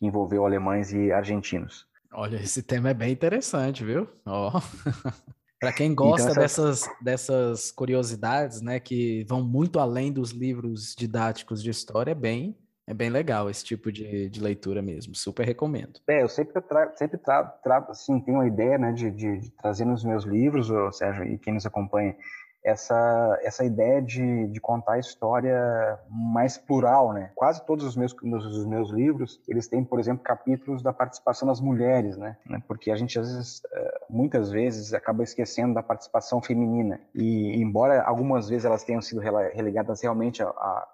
que 0.00 0.06
envolveu 0.06 0.46
alemães 0.46 0.92
e 0.92 1.12
argentinos. 1.12 1.86
Olha, 2.12 2.36
esse 2.36 2.62
tema 2.62 2.90
é 2.90 2.94
bem 2.94 3.12
interessante, 3.12 3.84
viu? 3.84 4.08
Oh. 4.26 4.50
Para 5.60 5.74
quem 5.74 5.94
gosta 5.94 6.30
então, 6.30 6.42
essa... 6.42 6.62
dessas, 6.62 6.90
dessas 7.02 7.70
curiosidades, 7.70 8.62
né, 8.62 8.80
que 8.80 9.24
vão 9.28 9.44
muito 9.44 9.78
além 9.78 10.10
dos 10.10 10.30
livros 10.30 10.94
didáticos 10.96 11.62
de 11.62 11.68
história, 11.68 12.12
é 12.12 12.14
bem, 12.14 12.58
é 12.86 12.94
bem 12.94 13.10
legal 13.10 13.50
esse 13.50 13.62
tipo 13.62 13.92
de, 13.92 14.30
de 14.30 14.40
leitura 14.40 14.80
mesmo. 14.80 15.14
Super 15.14 15.44
recomendo. 15.44 16.00
É, 16.08 16.22
eu 16.22 16.28
sempre 16.28 16.58
trago, 16.62 16.92
sempre 16.96 17.18
trago, 17.18 17.52
trago 17.62 17.90
assim, 17.90 18.18
tenho 18.20 18.38
uma 18.38 18.48
ideia, 18.48 18.78
né, 18.78 18.90
de, 18.92 19.10
de, 19.10 19.38
de 19.38 19.50
trazer 19.50 19.84
nos 19.84 20.02
meus 20.02 20.24
livros, 20.24 20.70
ou 20.70 20.90
Sérgio, 20.90 21.24
e 21.24 21.36
quem 21.36 21.52
nos 21.52 21.66
acompanha, 21.66 22.16
essa, 22.62 23.38
essa 23.42 23.64
ideia 23.64 24.02
de, 24.02 24.46
de 24.48 24.60
contar 24.60 24.94
a 24.94 24.98
história 24.98 25.98
mais 26.08 26.58
plural, 26.58 27.12
né? 27.12 27.30
Quase 27.34 27.64
todos 27.64 27.84
os 27.84 27.96
meus, 27.96 28.14
os 28.22 28.66
meus 28.66 28.90
livros, 28.90 29.40
eles 29.48 29.66
têm, 29.66 29.82
por 29.82 29.98
exemplo, 29.98 30.22
capítulos 30.22 30.82
da 30.82 30.92
participação 30.92 31.48
das 31.48 31.60
mulheres, 31.60 32.16
né? 32.18 32.36
Porque 32.68 32.90
a 32.90 32.96
gente, 32.96 33.18
às 33.18 33.32
vezes, 33.32 33.62
eh, 33.72 34.00
muitas 34.10 34.50
vezes, 34.50 34.92
acaba 34.92 35.22
esquecendo 35.22 35.74
da 35.74 35.82
participação 35.82 36.42
feminina. 36.42 37.00
E, 37.14 37.56
embora 37.60 38.02
algumas 38.02 38.48
vezes 38.48 38.66
elas 38.66 38.84
tenham 38.84 39.00
sido 39.00 39.20
relegadas 39.20 40.02
realmente 40.02 40.42
a, 40.42 40.48
a 40.48 40.88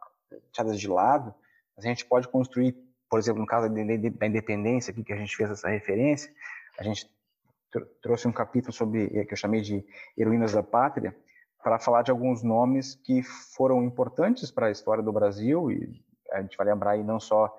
de 0.74 0.88
lado, 0.88 1.34
a 1.76 1.82
gente 1.82 2.06
pode 2.06 2.28
construir, 2.28 2.74
por 3.10 3.18
exemplo, 3.18 3.40
no 3.40 3.46
caso 3.46 3.68
da 3.68 4.26
independência, 4.26 4.90
aqui 4.90 5.04
que 5.04 5.12
a 5.12 5.16
gente 5.16 5.36
fez 5.36 5.50
essa 5.50 5.68
referência, 5.68 6.32
a 6.78 6.82
gente 6.82 7.10
trouxe 8.00 8.26
um 8.26 8.32
capítulo 8.32 8.72
sobre, 8.72 9.08
que 9.26 9.32
eu 9.32 9.36
chamei 9.36 9.60
de 9.60 9.84
Heroínas 10.16 10.52
da 10.52 10.62
Pátria, 10.62 11.14
para 11.66 11.80
falar 11.80 12.02
de 12.02 12.12
alguns 12.12 12.44
nomes 12.44 12.94
que 12.94 13.24
foram 13.24 13.82
importantes 13.82 14.52
para 14.52 14.68
a 14.68 14.70
história 14.70 15.02
do 15.02 15.12
Brasil, 15.12 15.68
e 15.68 16.00
a 16.30 16.40
gente 16.40 16.56
vai 16.56 16.64
lembrar 16.64 16.92
aí 16.92 17.02
não 17.02 17.18
só 17.18 17.52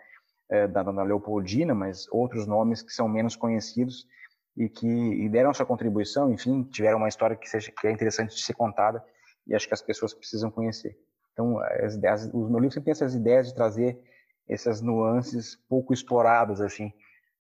é, 0.49 0.65
da 0.65 0.81
Dona 0.81 1.03
Leopoldina, 1.03 1.75
mas 1.75 2.07
outros 2.09 2.47
nomes 2.47 2.81
que 2.81 2.93
são 2.93 3.05
menos 3.09 3.35
conhecidos 3.35 4.07
e 4.55 4.69
que 4.69 4.87
e 4.87 5.27
deram 5.27 5.53
sua 5.53 5.65
contribuição, 5.65 6.31
enfim, 6.31 6.63
tiveram 6.63 6.99
uma 6.99 7.09
história 7.09 7.35
que, 7.35 7.49
seja, 7.49 7.69
que 7.69 7.85
é 7.85 7.91
interessante 7.91 8.33
de 8.33 8.41
ser 8.41 8.53
contada 8.53 9.03
e 9.45 9.53
acho 9.53 9.67
que 9.67 9.73
as 9.73 9.81
pessoas 9.81 10.13
precisam 10.13 10.49
conhecer. 10.49 10.97
Então, 11.33 11.59
as 11.59 11.95
ideias, 11.95 12.27
os 12.27 12.49
meus 12.49 12.61
livros 12.61 12.75
sempre 12.75 12.85
têm 12.85 12.91
essas 12.93 13.13
ideias 13.13 13.47
de 13.47 13.55
trazer 13.55 14.01
essas 14.47 14.79
nuances 14.79 15.57
pouco 15.67 15.93
exploradas, 15.93 16.61
assim, 16.61 16.93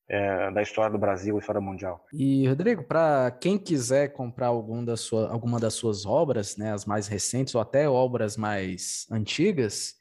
é, 0.09 0.51
da 0.51 0.61
história 0.61 0.91
do 0.91 0.97
Brasil, 0.97 1.37
história 1.37 1.59
mundial. 1.59 2.05
E, 2.13 2.47
Rodrigo, 2.47 2.83
para 2.83 3.31
quem 3.31 3.57
quiser 3.57 4.13
comprar 4.13 4.47
algum 4.47 4.83
da 4.83 4.95
sua, 4.95 5.29
alguma 5.29 5.59
das 5.59 5.73
suas 5.73 6.05
obras, 6.05 6.55
né, 6.55 6.73
as 6.73 6.85
mais 6.85 7.07
recentes 7.07 7.53
ou 7.53 7.61
até 7.61 7.89
obras 7.89 8.37
mais 8.37 9.05
antigas, 9.11 9.95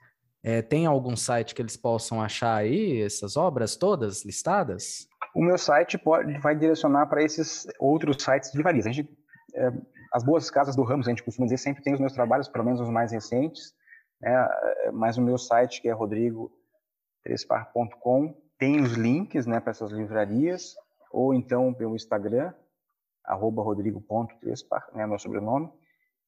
é, 0.44 0.62
tem 0.62 0.86
algum 0.86 1.16
site 1.16 1.54
que 1.54 1.62
eles 1.62 1.76
possam 1.76 2.22
achar 2.22 2.54
aí 2.54 3.02
essas 3.02 3.36
obras 3.36 3.74
todas 3.74 4.24
listadas? 4.24 5.08
O 5.34 5.42
meu 5.42 5.58
site 5.58 5.98
pode, 5.98 6.38
vai 6.38 6.54
direcionar 6.54 7.06
para 7.06 7.22
esses 7.22 7.66
outros 7.80 8.22
sites 8.22 8.52
de 8.52 8.62
varizes. 8.62 8.86
A 8.86 8.92
gente, 8.92 9.10
é, 9.54 9.72
as 10.12 10.22
boas 10.22 10.48
casas 10.50 10.76
do 10.76 10.84
Ramos, 10.84 11.08
a 11.08 11.10
gente 11.10 11.24
costuma 11.24 11.46
dizer, 11.46 11.58
sempre 11.58 11.82
tem 11.82 11.94
os 11.94 12.00
meus 12.00 12.12
trabalhos, 12.12 12.48
pelo 12.48 12.64
menos 12.64 12.80
os 12.80 12.88
mais 12.88 13.10
recentes, 13.10 13.74
né? 14.20 14.48
Mas 14.94 15.18
o 15.18 15.22
meu 15.22 15.36
site, 15.36 15.82
que 15.82 15.88
é 15.88 15.92
rodrigo3par.com, 15.92 18.45
tem 18.58 18.80
os 18.80 18.92
links 18.92 19.46
né, 19.46 19.60
para 19.60 19.70
essas 19.70 19.90
livrarias, 19.90 20.74
ou 21.10 21.34
então 21.34 21.72
pelo 21.72 21.94
Instagram, 21.94 22.52
arroba 23.24 23.62
rodrigo.trespar, 23.62 24.88
né, 24.94 25.06
meu 25.06 25.18
sobrenome. 25.18 25.70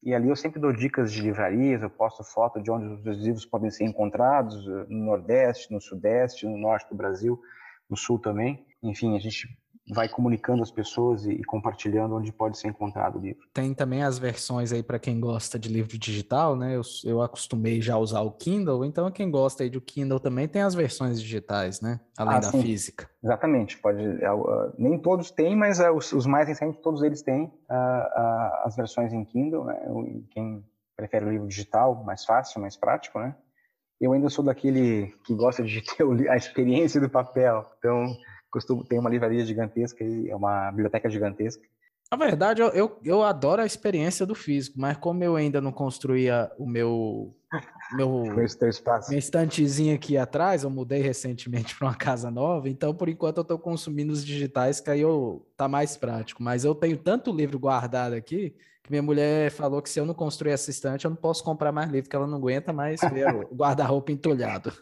E 0.03 0.15
ali 0.15 0.29
eu 0.29 0.37
sempre 0.37 0.61
dou 0.61 0.73
dicas 0.73 1.13
de 1.13 1.21
livrarias, 1.21 1.83
eu 1.83 1.91
posto 1.91 2.23
foto 2.23 2.63
de 2.63 2.71
onde 2.71 3.09
os 3.09 3.19
livros 3.19 3.45
podem 3.45 3.71
ser 3.71 3.85
encontrados, 3.85 4.65
no 4.89 5.05
Nordeste, 5.05 5.73
no 5.73 5.81
Sudeste, 5.81 6.47
no 6.47 6.57
Norte 6.57 6.89
do 6.89 6.95
Brasil, 6.95 7.41
no 7.91 7.97
Sul 7.97 8.19
também. 8.19 8.65
Enfim, 8.83 9.17
a 9.17 9.19
gente 9.19 9.49
vai 9.91 10.09
comunicando 10.09 10.63
as 10.63 10.71
pessoas 10.71 11.25
e, 11.25 11.33
e, 11.33 11.45
compartilhando 11.45 12.15
onde 12.15 12.33
pode 12.33 12.59
ser 12.59 12.69
encontrado 12.69 13.19
o 13.19 13.21
livro. 13.21 13.47
Tem 13.53 13.73
também 13.73 14.03
as 14.03 14.19
versões 14.19 14.73
aí 14.73 14.83
para 14.83 14.99
quem 14.99 15.19
gosta 15.19 15.59
de 15.59 15.69
livro 15.69 15.99
digital, 15.99 16.55
né? 16.55 16.77
Eu, 16.77 16.83
eu 17.05 17.23
acostumei 17.23 17.81
já 17.81 17.95
a 17.95 17.99
usar 17.99 18.21
o 18.21 18.31
Kindle, 18.33 18.85
então 18.85 19.11
quem 19.11 19.31
gosta 19.31 19.63
aí 19.63 19.71
do 19.71 19.81
Kindle 19.81 20.21
também 20.21 20.47
tem 20.47 20.63
as 20.63 20.75
versões 20.75 21.21
digitais, 21.21 21.81
né? 21.81 22.01
Além 22.17 22.37
ah, 22.37 22.41
da 22.41 22.51
sim. 22.51 22.63
física. 22.63 23.09
Exatamente, 23.23 23.79
pode. 23.79 24.03
Uh, 24.07 24.73
nem 24.79 24.99
todos 24.99 25.31
têm, 25.31 25.57
mas 25.57 25.81
uh, 25.81 25.91
os, 25.91 26.13
os, 26.13 26.27
mais 26.27 26.49
recentes 26.49 26.81
todos 26.81 27.03
eles 27.03 27.23
têm 27.23 27.45
uh, 27.45 28.65
as 28.65 28.77
versões 28.77 29.13
em 29.13 29.25
Kindle, 29.25 29.65
né? 29.65 29.81
Quem 30.31 30.65
prefere 30.97 31.25
o 31.25 31.31
livro 31.31 31.49
digital, 31.49 32.05
mais 32.05 32.25
fácil, 32.25 32.61
mais 32.61 32.77
prático, 32.77 33.19
né? 33.19 33.35
Eu 34.01 34.13
ainda 34.13 34.29
sou 34.29 34.45
daquele 34.45 35.13
que 35.25 35.35
gosta 35.35 35.63
de 35.63 35.83
ter 35.97 36.31
a 36.31 36.37
experiência 36.37 37.01
do 37.01 37.09
papel, 37.09 37.65
então 37.79 38.15
costumo, 38.51 38.85
tem 38.85 38.99
uma 38.99 39.11
livraria 39.11 39.45
gigantesca 39.45 40.05
e 40.05 40.31
é 40.31 40.37
uma 40.37 40.71
biblioteca 40.71 41.09
gigantesca. 41.11 41.63
Na 42.11 42.17
verdade, 42.17 42.63
eu, 42.63 42.69
eu, 42.69 42.99
eu, 43.05 43.23
adoro 43.23 43.61
a 43.61 43.67
experiência 43.67 44.25
do 44.25 44.35
físico, 44.35 44.81
mas 44.81 44.97
como 44.97 45.23
eu 45.23 45.37
ainda 45.37 45.61
não 45.61 45.71
construía 45.71 46.51
o 46.59 46.67
meu 46.67 47.35
meu 47.93 48.25
minha 49.09 49.19
estantezinha 49.19 49.95
aqui 49.95 50.17
atrás, 50.17 50.63
eu 50.63 50.71
mudei 50.71 51.03
recentemente 51.03 51.75
para 51.77 51.89
uma 51.89 51.95
casa 51.95 52.31
nova, 52.31 52.69
então 52.69 52.95
por 52.95 53.11
enquanto 53.11 53.39
eu 53.39 53.43
estou 53.43 53.59
consumindo 53.59 54.13
os 54.13 54.25
digitais, 54.25 54.81
que 54.81 54.91
aí 54.91 55.03
eu, 55.03 55.47
tá 55.55 55.69
mais 55.69 55.99
prático. 55.99 56.43
Mas 56.43 56.65
eu 56.65 56.75
tenho 56.75 56.97
tanto 56.97 57.31
livro 57.31 57.59
guardado 57.59 58.15
aqui 58.15 58.55
que 58.83 58.91
minha 58.91 59.03
mulher 59.03 59.51
falou 59.51 59.83
que 59.83 59.91
se 59.91 60.01
eu 60.01 60.07
não 60.07 60.15
construir 60.15 60.53
essa 60.53 60.71
estante, 60.71 61.05
eu 61.05 61.11
não 61.11 61.17
posso 61.17 61.45
comprar 61.45 61.71
mais 61.71 61.91
livro, 61.91 62.09
que 62.09 62.17
ela 62.17 62.27
não 62.27 62.39
aguenta 62.39 62.73
mais 62.73 63.01
ver 63.13 63.35
o 63.35 63.41
guarda-roupa 63.55 64.11
entulhado. 64.13 64.73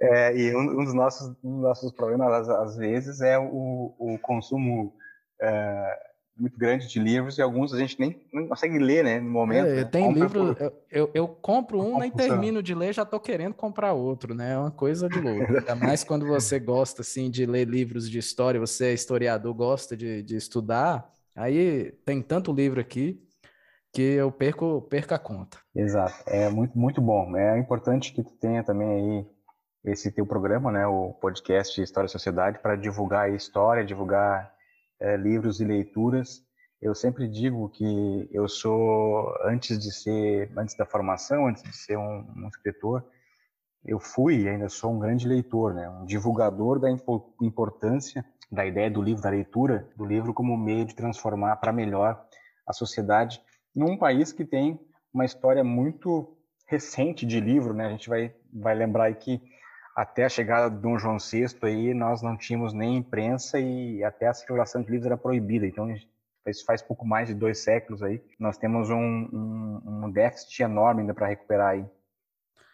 É, 0.00 0.34
e 0.34 0.56
um, 0.56 0.80
um, 0.80 0.84
dos 0.84 0.94
nossos, 0.94 1.28
um 1.44 1.56
dos 1.56 1.62
nossos 1.62 1.92
problemas, 1.92 2.32
às, 2.32 2.48
às 2.48 2.76
vezes, 2.78 3.20
é 3.20 3.38
o, 3.38 3.94
o 3.98 4.18
consumo 4.22 4.94
é, 5.42 5.98
muito 6.36 6.58
grande 6.58 6.86
de 6.86 6.98
livros 6.98 7.38
e 7.38 7.42
alguns 7.42 7.72
a 7.72 7.78
gente 7.78 7.98
nem, 7.98 8.20
nem 8.32 8.46
consegue 8.46 8.78
ler, 8.78 9.02
né, 9.02 9.18
no 9.18 9.30
momento. 9.30 9.66
É, 9.68 9.74
né? 9.76 9.84
Tem 9.84 10.12
livro, 10.12 10.54
por... 10.54 10.62
eu, 10.62 10.72
eu, 10.90 11.10
eu, 11.14 11.28
compro 11.28 11.80
um, 11.80 11.98
nem 11.98 12.10
termino 12.10 12.62
de 12.62 12.74
ler, 12.74 12.92
já 12.92 13.02
estou 13.02 13.18
querendo 13.18 13.54
comprar 13.54 13.94
outro, 13.94 14.34
né? 14.34 14.52
É 14.52 14.58
uma 14.58 14.70
coisa 14.70 15.08
de 15.08 15.18
louco. 15.18 15.56
Ainda 15.56 15.74
mais 15.74 16.04
quando 16.04 16.26
você 16.26 16.58
gosta, 16.58 17.00
assim, 17.00 17.30
de 17.30 17.46
ler 17.46 17.66
livros 17.66 18.08
de 18.08 18.18
história, 18.18 18.60
você 18.60 18.86
é 18.86 18.92
historiador, 18.92 19.54
gosta 19.54 19.96
de, 19.96 20.22
de 20.22 20.36
estudar, 20.36 21.10
aí 21.34 21.92
tem 22.04 22.20
tanto 22.20 22.52
livro 22.52 22.80
aqui 22.80 23.22
que 23.92 24.02
eu 24.02 24.30
perco, 24.30 24.82
perco 24.82 25.14
a 25.14 25.18
conta. 25.18 25.58
Exato, 25.74 26.14
é 26.26 26.50
muito, 26.50 26.78
muito 26.78 27.00
bom. 27.00 27.34
É 27.34 27.58
importante 27.58 28.12
que 28.12 28.22
tu 28.22 28.32
tenha 28.32 28.62
também 28.62 28.88
aí 28.88 29.26
esse 29.86 30.10
teu 30.10 30.26
programa, 30.26 30.70
né, 30.70 30.86
o 30.86 31.12
podcast 31.14 31.80
História 31.80 32.06
e 32.06 32.10
Sociedade, 32.10 32.58
para 32.58 32.76
divulgar 32.76 33.26
a 33.26 33.28
história, 33.30 33.84
divulgar 33.84 34.55
é, 35.00 35.16
livros 35.16 35.60
e 35.60 35.64
leituras. 35.64 36.42
Eu 36.80 36.94
sempre 36.94 37.26
digo 37.28 37.68
que 37.70 38.28
eu 38.30 38.48
sou, 38.48 39.34
antes 39.44 39.78
de 39.78 39.92
ser, 39.92 40.50
antes 40.56 40.76
da 40.76 40.84
formação, 40.84 41.46
antes 41.46 41.62
de 41.62 41.76
ser 41.76 41.96
um, 41.96 42.26
um 42.36 42.48
escritor, 42.48 43.04
eu 43.84 43.98
fui 43.98 44.42
e 44.42 44.48
ainda 44.48 44.68
sou 44.68 44.92
um 44.92 44.98
grande 44.98 45.28
leitor, 45.28 45.72
né, 45.72 45.88
um 45.88 46.04
divulgador 46.04 46.80
da 46.80 46.88
importância 47.40 48.24
da 48.50 48.64
ideia 48.66 48.90
do 48.90 49.02
livro, 49.02 49.22
da 49.22 49.30
leitura 49.30 49.88
do 49.96 50.04
livro 50.04 50.34
como 50.34 50.56
meio 50.56 50.84
de 50.84 50.94
transformar 50.94 51.56
para 51.56 51.72
melhor 51.72 52.24
a 52.66 52.72
sociedade 52.72 53.40
num 53.74 53.96
país 53.96 54.32
que 54.32 54.44
tem 54.44 54.80
uma 55.12 55.24
história 55.24 55.62
muito 55.62 56.36
recente 56.66 57.24
de 57.24 57.40
livro, 57.40 57.72
né? 57.72 57.86
A 57.86 57.90
gente 57.90 58.08
vai, 58.08 58.34
vai 58.52 58.74
lembrar 58.74 59.12
que 59.14 59.40
até 59.96 60.26
a 60.26 60.28
chegada 60.28 60.68
do 60.68 60.78
Dom 60.78 60.98
João 60.98 61.16
VI 61.16 61.46
aí 61.62 61.94
nós 61.94 62.20
não 62.20 62.36
tínhamos 62.36 62.74
nem 62.74 62.98
imprensa 62.98 63.58
e 63.58 64.04
até 64.04 64.26
a 64.26 64.34
circulação 64.34 64.82
de 64.82 64.90
livros 64.90 65.06
era 65.06 65.16
proibida. 65.16 65.66
Então 65.66 65.90
isso 66.46 66.66
faz 66.66 66.82
pouco 66.82 67.06
mais 67.06 67.28
de 67.28 67.34
dois 67.34 67.58
séculos 67.60 68.02
aí. 68.02 68.22
Nós 68.38 68.58
temos 68.58 68.90
um, 68.90 68.94
um, 68.94 70.04
um 70.04 70.10
déficit 70.10 70.62
enorme 70.62 71.00
ainda 71.00 71.14
para 71.14 71.26
recuperar 71.26 71.70
aí. 71.70 71.86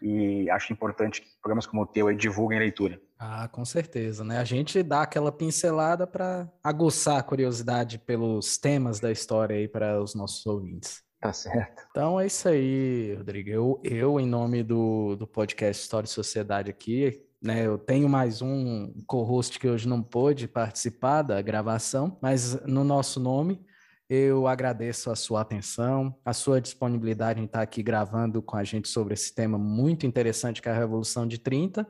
E 0.03 0.51
acho 0.51 0.73
importante 0.73 1.23
que 1.23 1.29
programas 1.41 1.65
como 1.65 1.83
o 1.83 1.87
teu 1.87 2.09
aí 2.09 2.17
divulguem 2.17 2.59
a 2.59 2.63
leitura. 2.63 3.01
Ah, 3.17 3.47
com 3.47 3.65
certeza, 3.65 4.25
né? 4.25 4.39
A 4.39 4.45
gente 4.45 4.83
dá 4.83 5.03
aquela 5.03 5.31
pincelada 5.31 6.09
para 6.09 6.51
aguçar 6.63 7.19
a 7.19 7.23
curiosidade 7.23 8.01
pelos 8.01 8.59
temas 8.59 8.99
da 8.99 9.13
história 9.13 9.55
aí 9.55 9.69
para 9.69 10.03
os 10.03 10.13
nossos 10.13 10.45
ouvintes. 10.45 11.05
Tá 11.23 11.33
certo. 11.33 11.85
Então 11.89 12.19
é 12.19 12.27
isso 12.27 12.49
aí, 12.49 13.15
Rodrigo. 13.15 13.49
Eu, 13.49 13.81
eu 13.85 14.19
em 14.19 14.27
nome 14.27 14.65
do, 14.65 15.15
do 15.15 15.25
podcast 15.25 15.81
História 15.81 16.05
e 16.05 16.11
Sociedade 16.11 16.69
aqui, 16.69 17.25
né, 17.41 17.65
eu 17.65 17.79
tenho 17.79 18.09
mais 18.09 18.43
um 18.43 18.93
co-host 19.07 19.57
que 19.57 19.69
hoje 19.69 19.87
não 19.87 20.03
pôde 20.03 20.49
participar 20.49 21.23
da 21.23 21.41
gravação, 21.41 22.19
mas 22.21 22.61
no 22.67 22.83
nosso 22.83 23.21
nome, 23.21 23.65
eu 24.11 24.49
agradeço 24.49 25.13
a 25.13 25.15
sua 25.15 25.43
atenção, 25.43 26.13
a 26.25 26.33
sua 26.33 26.61
disponibilidade 26.61 27.41
em 27.41 27.45
estar 27.45 27.63
aqui 27.63 27.85
gravando 27.85 28.43
com 28.43 28.57
a 28.57 28.65
gente 28.65 28.89
sobre 28.89 29.15
esse 29.15 29.33
tema 29.33 29.57
muito 29.57 30.05
interessante 30.05 30.61
que 30.61 30.69
é 30.69 30.73
a 30.73 30.77
Revolução 30.77 31.25
de 31.25 31.39
30. 31.39 31.87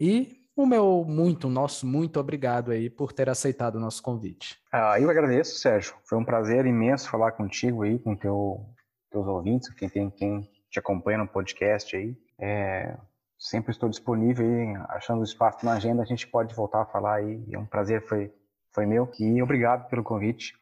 E 0.00 0.43
o 0.56 0.66
meu 0.66 1.04
muito, 1.06 1.48
nosso 1.48 1.86
muito 1.86 2.20
obrigado 2.20 2.70
aí 2.70 2.88
por 2.88 3.12
ter 3.12 3.28
aceitado 3.28 3.76
o 3.76 3.80
nosso 3.80 4.02
convite. 4.02 4.58
Ah, 4.72 5.00
eu 5.00 5.10
agradeço, 5.10 5.58
Sérgio. 5.58 5.94
Foi 6.04 6.16
um 6.16 6.24
prazer 6.24 6.64
imenso 6.66 7.08
falar 7.10 7.32
contigo 7.32 7.82
aí, 7.82 7.98
com 7.98 8.14
teu, 8.14 8.64
teus 9.10 9.26
ouvintes, 9.26 9.68
quem 9.74 9.88
tem 9.88 10.10
quem 10.10 10.48
te 10.70 10.78
acompanha 10.78 11.18
no 11.18 11.28
podcast 11.28 11.96
aí. 11.96 12.16
É, 12.38 12.96
sempre 13.38 13.72
estou 13.72 13.88
disponível 13.88 14.46
aí, 14.46 14.76
achando 14.90 15.22
espaço 15.22 15.64
na 15.64 15.72
agenda, 15.72 16.02
a 16.02 16.06
gente 16.06 16.26
pode 16.26 16.54
voltar 16.54 16.82
a 16.82 16.86
falar 16.86 17.16
aí. 17.16 17.44
É 17.52 17.58
um 17.58 17.66
prazer, 17.66 18.06
foi, 18.06 18.32
foi 18.72 18.86
meu. 18.86 19.10
E 19.18 19.42
obrigado 19.42 19.88
pelo 19.88 20.02
convite. 20.02 20.54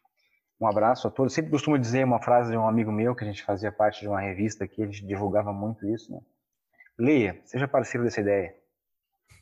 Um 0.60 0.66
abraço 0.66 1.08
a 1.08 1.10
todos. 1.10 1.32
Sempre 1.32 1.50
costumo 1.50 1.78
dizer 1.78 2.04
uma 2.04 2.20
frase 2.20 2.50
de 2.50 2.56
um 2.56 2.68
amigo 2.68 2.92
meu, 2.92 3.14
que 3.14 3.24
a 3.24 3.26
gente 3.26 3.42
fazia 3.42 3.72
parte 3.72 4.00
de 4.00 4.08
uma 4.08 4.20
revista 4.20 4.66
que 4.66 4.82
ele 4.82 4.92
divulgava 4.92 5.52
muito 5.52 5.86
isso, 5.86 6.12
né? 6.12 6.20
Leia, 6.98 7.40
seja 7.44 7.66
parceiro 7.66 8.04
dessa 8.04 8.20
ideia. 8.20 8.54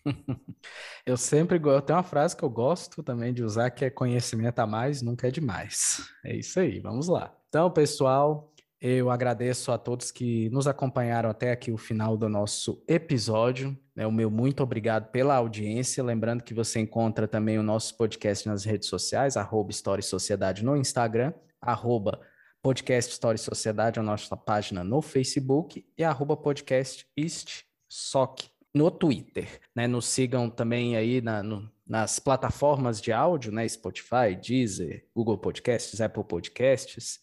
eu 1.07 1.17
sempre. 1.17 1.59
Tem 1.59 1.97
uma 1.97 2.03
frase 2.03 2.37
que 2.37 2.43
eu 2.43 2.51
gosto 2.51 3.03
também 3.03 3.33
de 3.33 3.43
usar 3.43 3.71
que 3.71 3.85
é 3.85 3.91
conhecimento 3.91 4.59
a 4.59 4.67
mais 4.67 5.03
nunca 5.03 5.29
é 5.29 5.31
demais. 5.31 6.09
É 6.25 6.37
isso 6.37 6.59
aí, 6.61 6.81
vamos 6.81 7.09
lá. 7.09 7.35
Então, 7.49 7.71
pessoal, 7.71 8.53
eu 8.81 9.11
agradeço 9.11 9.71
a 9.73 9.79
todos 9.79 10.11
que 10.11 10.49
nos 10.51 10.67
acompanharam 10.67 11.29
até 11.29 11.53
aqui 11.53 11.71
o 11.71 11.77
final 11.77 12.17
do 12.17 12.29
nosso 12.29 12.83
episódio. 12.89 13.77
É 13.97 14.07
o 14.07 14.13
meu 14.13 14.31
muito 14.31 14.63
obrigado 14.63 15.11
pela 15.11 15.37
audiência. 15.37 16.03
Lembrando 16.03 16.43
que 16.43 16.55
você 16.55 16.81
encontra 16.81 17.29
também 17.29 17.59
o 17.59 17.63
nosso 17.63 17.97
podcast 17.97 18.49
nas 18.49 18.65
redes 18.65 18.89
sociais, 18.89 19.37
arroba 19.37 19.71
História 19.71 20.01
e 20.01 20.05
Sociedade 20.05 20.65
no 20.65 20.77
Instagram, 20.77 21.35
arroba 21.61 22.21
Podcast 22.63 23.13
História 23.13 23.37
e 23.37 23.39
Sociedade, 23.39 24.01
a 24.01 24.03
nossa 24.03 24.37
página 24.37 24.85
no 24.85 25.03
Facebook, 25.03 25.85
e 25.97 26.05
arroba 26.05 26.37
podcast 26.37 27.07
East 27.17 27.65
Soc 27.89 28.51
no 28.75 28.91
Twitter. 28.91 29.61
Né? 29.75 29.87
Nos 29.87 30.07
sigam 30.07 30.49
também 30.49 30.97
aí 30.97 31.21
na, 31.21 31.43
no, 31.43 31.71
nas 31.87 32.19
plataformas 32.19 33.01
de 33.01 33.13
áudio, 33.13 33.53
né? 33.53 33.67
Spotify, 33.67 34.37
Deezer, 34.41 35.07
Google 35.15 35.39
Podcasts, 35.39 36.01
Apple 36.01 36.25
Podcasts. 36.25 37.21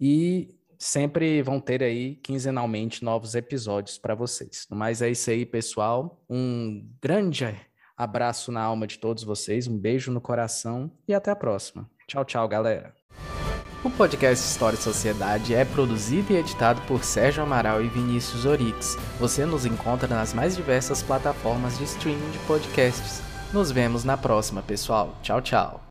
E 0.00 0.56
sempre 0.78 1.42
vão 1.42 1.60
ter 1.60 1.82
aí 1.82 2.16
quinzenalmente 2.16 3.04
novos 3.04 3.34
episódios 3.34 3.98
para 3.98 4.14
vocês. 4.14 4.66
Mas 4.70 5.02
é 5.02 5.10
isso 5.10 5.30
aí, 5.30 5.44
pessoal. 5.44 6.24
Um 6.28 6.88
grande 7.02 7.54
abraço 7.96 8.50
na 8.50 8.62
alma 8.62 8.86
de 8.86 8.98
todos 8.98 9.22
vocês, 9.22 9.68
um 9.68 9.78
beijo 9.78 10.10
no 10.10 10.20
coração 10.20 10.90
e 11.06 11.12
até 11.12 11.30
a 11.30 11.36
próxima. 11.36 11.88
Tchau, 12.06 12.24
tchau, 12.24 12.48
galera. 12.48 12.99
O 13.82 13.88
podcast 13.88 14.46
História 14.46 14.76
e 14.76 14.82
Sociedade 14.82 15.54
é 15.54 15.64
produzido 15.64 16.34
e 16.34 16.36
editado 16.36 16.82
por 16.82 17.02
Sérgio 17.02 17.42
Amaral 17.42 17.82
e 17.82 17.88
Vinícius 17.88 18.44
Orix. 18.44 18.98
Você 19.18 19.46
nos 19.46 19.64
encontra 19.64 20.06
nas 20.06 20.34
mais 20.34 20.54
diversas 20.54 21.02
plataformas 21.02 21.78
de 21.78 21.84
streaming 21.84 22.30
de 22.30 22.38
podcasts. 22.40 23.22
Nos 23.54 23.72
vemos 23.72 24.04
na 24.04 24.18
próxima, 24.18 24.60
pessoal. 24.60 25.16
Tchau, 25.22 25.40
tchau. 25.40 25.89